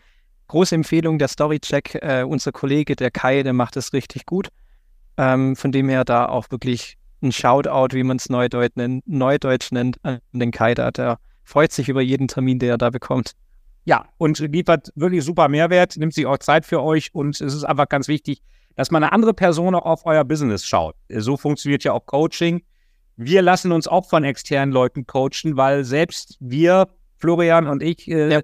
große 0.48 0.76
Empfehlung, 0.76 1.18
der 1.20 1.30
Storycheck, 1.30 1.96
äh, 2.02 2.24
unser 2.24 2.52
Kollege, 2.52 2.96
der 2.96 3.12
Kai, 3.12 3.44
der 3.44 3.54
macht 3.54 3.76
das 3.76 3.94
richtig 3.94 4.26
gut. 4.26 4.50
Ähm, 5.18 5.56
von 5.56 5.72
dem 5.72 5.88
her 5.88 6.04
da 6.04 6.28
auch 6.28 6.52
wirklich 6.52 6.98
ein 7.22 7.32
Shoutout, 7.32 7.96
wie 7.96 8.04
man 8.04 8.18
es 8.18 8.30
Neudeutsch 8.30 8.76
nennt, 8.76 9.08
Neudeutsch 9.08 9.72
nennt, 9.72 9.98
an 10.04 10.20
den 10.32 10.52
Kai 10.52 10.74
da. 10.74 10.92
Der 10.92 11.18
freut 11.44 11.72
sich 11.72 11.90
über 11.90 12.02
jeden 12.02 12.28
Termin, 12.28 12.60
den 12.60 12.70
er 12.70 12.78
da 12.78 12.90
bekommt. 12.90 13.34
Ja, 13.84 14.06
und 14.18 14.40
liefert 14.40 14.92
wirklich 14.96 15.24
super 15.24 15.48
Mehrwert, 15.48 15.98
nimmt 15.98 16.14
sich 16.14 16.26
auch 16.26 16.38
Zeit 16.38 16.66
für 16.66 16.82
euch 16.84 17.14
und 17.14 17.42
es 17.42 17.54
ist 17.54 17.64
einfach 17.64 17.90
ganz 17.90 18.08
wichtig, 18.08 18.42
dass 18.76 18.92
man 18.92 19.04
eine 19.04 19.12
andere 19.12 19.34
Person 19.34 19.76
auch 19.76 19.86
auf 19.86 20.06
euer 20.06 20.24
Business 20.24 20.66
schaut. 20.66 20.96
So 21.10 21.36
funktioniert 21.36 21.84
ja 21.84 21.94
auch 21.94 22.06
Coaching. 22.06 22.64
Wir 23.18 23.42
lassen 23.42 23.72
uns 23.72 23.88
auch 23.88 24.08
von 24.08 24.24
externen 24.24 24.72
Leuten 24.74 25.06
coachen, 25.06 25.58
weil 25.58 25.84
selbst 25.84 26.38
wir, 26.40 26.88
Florian 27.18 27.68
und 27.68 27.84
ich 27.84 28.08
äh, 28.08 28.34
ja. 28.34 28.42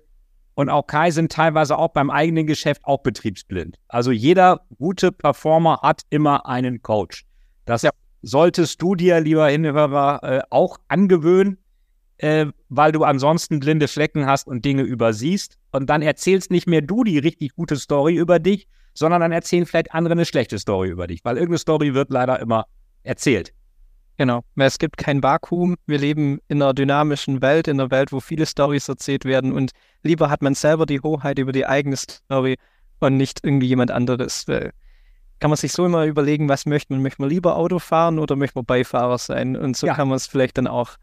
und 0.55 0.69
auch 0.69 0.87
Kai, 0.87 1.11
sind 1.11 1.31
teilweise 1.31 1.77
auch 1.77 1.89
beim 1.89 2.09
eigenen 2.09 2.47
Geschäft 2.47 2.83
auch 2.83 3.01
betriebsblind. 3.01 3.77
Also 3.87 4.11
jeder 4.11 4.61
gute 4.77 5.11
Performer 5.11 5.79
hat 5.81 6.01
immer 6.09 6.47
einen 6.47 6.81
Coach. 6.81 7.25
Das 7.65 7.83
ja. 7.83 7.91
solltest 8.21 8.81
du 8.81 8.95
dir, 8.95 9.19
lieber 9.19 9.47
Hinhörer, 9.47 10.19
äh, 10.23 10.41
auch 10.49 10.77
angewöhnen 10.87 11.57
äh, 12.17 12.47
weil 12.69 12.91
du 12.91 13.03
ansonsten 13.03 13.59
blinde 13.59 13.87
Flecken 13.87 14.25
hast 14.25 14.47
und 14.47 14.65
Dinge 14.65 14.83
übersiehst. 14.83 15.57
Und 15.71 15.89
dann 15.89 16.01
erzählst 16.01 16.51
nicht 16.51 16.67
mehr 16.67 16.81
du 16.81 17.03
die 17.03 17.19
richtig 17.19 17.55
gute 17.55 17.75
Story 17.75 18.15
über 18.15 18.39
dich, 18.39 18.67
sondern 18.93 19.21
dann 19.21 19.31
erzählen 19.31 19.65
vielleicht 19.65 19.93
andere 19.93 20.13
eine 20.13 20.25
schlechte 20.25 20.57
Story 20.57 20.89
über 20.89 21.07
dich, 21.07 21.23
weil 21.23 21.35
irgendeine 21.35 21.59
Story 21.59 21.93
wird 21.93 22.09
leider 22.09 22.39
immer 22.39 22.65
erzählt. 23.03 23.53
Genau, 24.17 24.43
es 24.55 24.79
gibt 24.79 24.97
kein 24.97 25.21
Vakuum. 25.21 25.75
Wir 25.85 25.99
leben 25.99 26.39
in 26.47 26.59
einer 26.59 26.73
dynamischen 26.73 27.43
Welt, 27.43 27.67
in 27.67 27.79
einer 27.79 27.91
Welt, 27.91 28.11
wo 28.11 28.19
viele 28.19 28.47
Stories 28.47 28.89
erzählt 28.89 29.25
werden 29.25 29.51
und 29.51 29.71
lieber 30.01 30.31
hat 30.31 30.41
man 30.41 30.55
selber 30.55 30.87
die 30.87 30.99
Hoheit 31.01 31.37
über 31.37 31.51
die 31.51 31.67
eigene 31.67 31.95
Story 31.95 32.57
und 32.99 33.17
nicht 33.17 33.41
irgendwie 33.43 33.67
jemand 33.67 33.91
anderes. 33.91 34.47
Weil 34.47 34.73
kann 35.39 35.51
man 35.51 35.57
sich 35.57 35.71
so 35.71 35.85
immer 35.85 36.05
überlegen, 36.05 36.49
was 36.49 36.65
möchte 36.65 36.93
man? 36.93 37.03
Möchte 37.03 37.21
man 37.21 37.29
lieber 37.29 37.57
Auto 37.57 37.77
fahren 37.77 38.17
oder 38.17 38.35
möchte 38.35 38.57
man 38.57 38.65
Beifahrer 38.65 39.19
sein? 39.19 39.55
Und 39.55 39.77
so 39.77 39.85
ja. 39.85 39.93
kann 39.93 40.07
man 40.07 40.15
es 40.15 40.25
vielleicht 40.25 40.57
dann 40.57 40.65
auch 40.65 40.97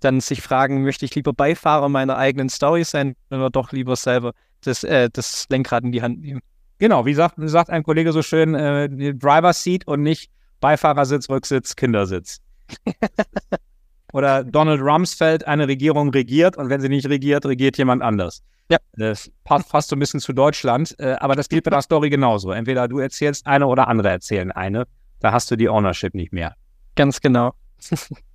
dann 0.00 0.20
sich 0.20 0.42
fragen, 0.42 0.82
möchte 0.82 1.04
ich 1.04 1.14
lieber 1.14 1.32
Beifahrer 1.32 1.88
meiner 1.88 2.16
eigenen 2.16 2.48
Story 2.48 2.84
sein 2.84 3.14
oder 3.30 3.50
doch 3.50 3.72
lieber 3.72 3.96
selber 3.96 4.32
das, 4.62 4.84
äh, 4.84 5.08
das 5.12 5.46
Lenkrad 5.48 5.84
in 5.84 5.92
die 5.92 6.02
Hand 6.02 6.20
nehmen? 6.20 6.40
Genau, 6.78 7.06
wie 7.06 7.14
sagt, 7.14 7.34
sagt 7.38 7.70
ein 7.70 7.82
Kollege 7.82 8.12
so 8.12 8.22
schön, 8.22 8.54
äh, 8.54 8.88
Driver 9.14 9.52
Seat 9.52 9.86
und 9.86 10.02
nicht 10.02 10.30
Beifahrersitz, 10.60 11.28
Rücksitz, 11.28 11.74
Kindersitz. 11.76 12.38
Oder 14.12 14.44
Donald 14.44 14.80
Rumsfeld, 14.80 15.46
eine 15.46 15.68
Regierung 15.68 16.10
regiert 16.10 16.56
und 16.56 16.70
wenn 16.70 16.80
sie 16.80 16.88
nicht 16.88 17.08
regiert, 17.08 17.44
regiert 17.46 17.76
jemand 17.76 18.02
anders. 18.02 18.42
Ja. 18.70 18.78
Das 18.94 19.30
passt 19.44 19.68
fast 19.68 19.88
so 19.88 19.96
ein 19.96 19.98
bisschen 19.98 20.20
zu 20.20 20.32
Deutschland, 20.32 20.94
äh, 20.98 21.16
aber 21.20 21.34
das 21.34 21.48
gilt 21.48 21.64
bei 21.64 21.70
der 21.70 21.82
Story 21.82 22.10
genauso. 22.10 22.50
Entweder 22.52 22.86
du 22.88 22.98
erzählst 22.98 23.46
eine 23.46 23.66
oder 23.66 23.88
andere 23.88 24.10
erzählen 24.10 24.52
eine. 24.52 24.86
Da 25.20 25.32
hast 25.32 25.50
du 25.50 25.56
die 25.56 25.68
Ownership 25.68 26.14
nicht 26.14 26.32
mehr. 26.32 26.54
Ganz 26.94 27.20
genau. 27.20 27.54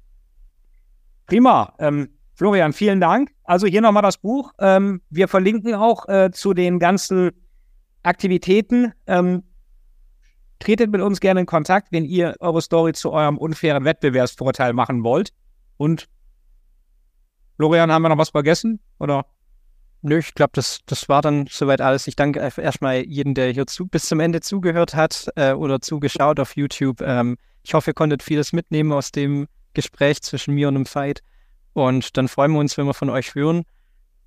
Prima. 1.34 1.74
Ähm, 1.80 2.10
Florian, 2.36 2.74
vielen 2.74 3.02
Dank. 3.02 3.32
Also 3.44 3.66
hier 3.66 3.82
nochmal 3.82 4.04
das 4.04 4.20
Buch. 4.20 4.54
Ähm, 4.60 5.02
wir 5.10 5.28
verlinken 5.28 5.74
auch 5.74 6.08
äh, 6.08 6.30
zu 6.32 6.54
den 6.54 6.78
ganzen 6.78 7.32
Aktivitäten. 8.04 8.94
Ähm, 9.08 9.42
tretet 10.60 10.92
mit 10.92 11.02
uns 11.02 11.20
gerne 11.20 11.40
in 11.40 11.46
Kontakt, 11.48 11.88
wenn 11.92 12.06
ihr 12.06 12.36
eure 12.40 12.62
Story 12.62 12.94
zu 12.94 13.12
eurem 13.12 13.40
unfairen 13.40 13.84
Wettbewerbsvorteil 13.84 14.74
machen 14.74 15.04
wollt. 15.04 15.34
Und 15.78 16.08
Florian, 17.56 17.92
haben 17.92 18.04
wir 18.04 18.10
noch 18.10 18.20
was 18.20 18.30
vergessen? 18.30 18.80
Oder? 19.00 19.26
Nö, 20.04 20.20
ich 20.20 20.36
glaube, 20.36 20.52
das, 20.54 20.82
das 20.86 21.10
war 21.10 21.24
dann 21.24 21.48
soweit 21.50 21.82
alles. 21.82 22.06
Ich 22.06 22.16
danke 22.16 22.48
erstmal 22.58 23.08
jedem, 23.08 23.34
der 23.34 23.52
hier 23.52 23.66
zu, 23.66 23.88
bis 23.88 24.06
zum 24.06 24.20
Ende 24.20 24.42
zugehört 24.42 24.94
hat 24.94 25.30
äh, 25.36 25.54
oder 25.54 25.82
zugeschaut 25.82 26.40
auf 26.40 26.56
YouTube. 26.56 27.02
Ähm, 27.02 27.38
ich 27.64 27.74
hoffe, 27.74 27.90
ihr 27.90 27.96
konntet 27.96 28.22
vieles 28.22 28.54
mitnehmen 28.54 28.92
aus 28.92 29.12
dem 29.12 29.48
Gespräch 29.74 30.22
zwischen 30.22 30.54
mir 30.54 30.68
und 30.68 30.76
dem 30.76 30.86
Fight. 30.86 31.22
Und 31.74 32.18
dann 32.18 32.28
freuen 32.28 32.52
wir 32.52 32.60
uns, 32.60 32.78
wenn 32.78 32.86
wir 32.86 32.94
von 32.94 33.10
euch 33.10 33.36
hören. 33.36 33.64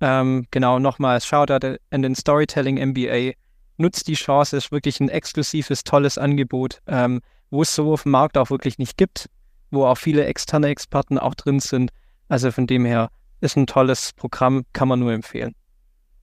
Ähm, 0.01 0.45
genau, 0.51 0.79
nochmal 0.79 1.21
Shoutout 1.21 1.77
an 1.89 2.01
den 2.01 2.15
Storytelling 2.15 2.77
MBA 2.89 3.33
nutzt 3.77 4.07
die 4.07 4.13
Chance, 4.13 4.57
ist 4.57 4.71
wirklich 4.71 4.99
ein 4.99 5.09
exklusives, 5.09 5.83
tolles 5.83 6.17
Angebot, 6.17 6.81
ähm, 6.87 7.21
wo 7.49 7.61
es 7.61 7.73
so 7.73 7.93
auf 7.93 8.03
dem 8.03 8.11
Markt 8.11 8.37
auch 8.37 8.49
wirklich 8.49 8.77
nicht 8.77 8.97
gibt, 8.97 9.29
wo 9.71 9.85
auch 9.85 9.97
viele 9.97 10.25
externe 10.25 10.67
Experten 10.67 11.17
auch 11.17 11.35
drin 11.35 11.59
sind. 11.59 11.91
Also 12.27 12.51
von 12.51 12.67
dem 12.67 12.85
her 12.85 13.09
ist 13.41 13.55
ein 13.55 13.67
tolles 13.67 14.13
Programm, 14.13 14.65
kann 14.73 14.87
man 14.87 14.99
nur 14.99 15.13
empfehlen. 15.13 15.55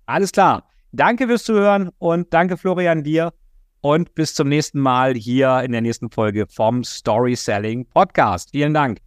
Alles 0.06 0.32
klar. 0.32 0.64
Danke 0.92 1.26
fürs 1.26 1.44
Zuhören 1.44 1.90
und 1.98 2.32
danke 2.32 2.56
Florian 2.56 3.02
dir 3.02 3.32
und 3.80 4.14
bis 4.14 4.34
zum 4.34 4.48
nächsten 4.48 4.78
Mal 4.78 5.14
hier 5.14 5.60
in 5.62 5.72
der 5.72 5.80
nächsten 5.80 6.10
Folge 6.10 6.46
vom 6.46 6.84
Story 6.84 7.34
Selling 7.34 7.86
Podcast. 7.86 8.50
Vielen 8.52 8.74
Dank. 8.74 9.00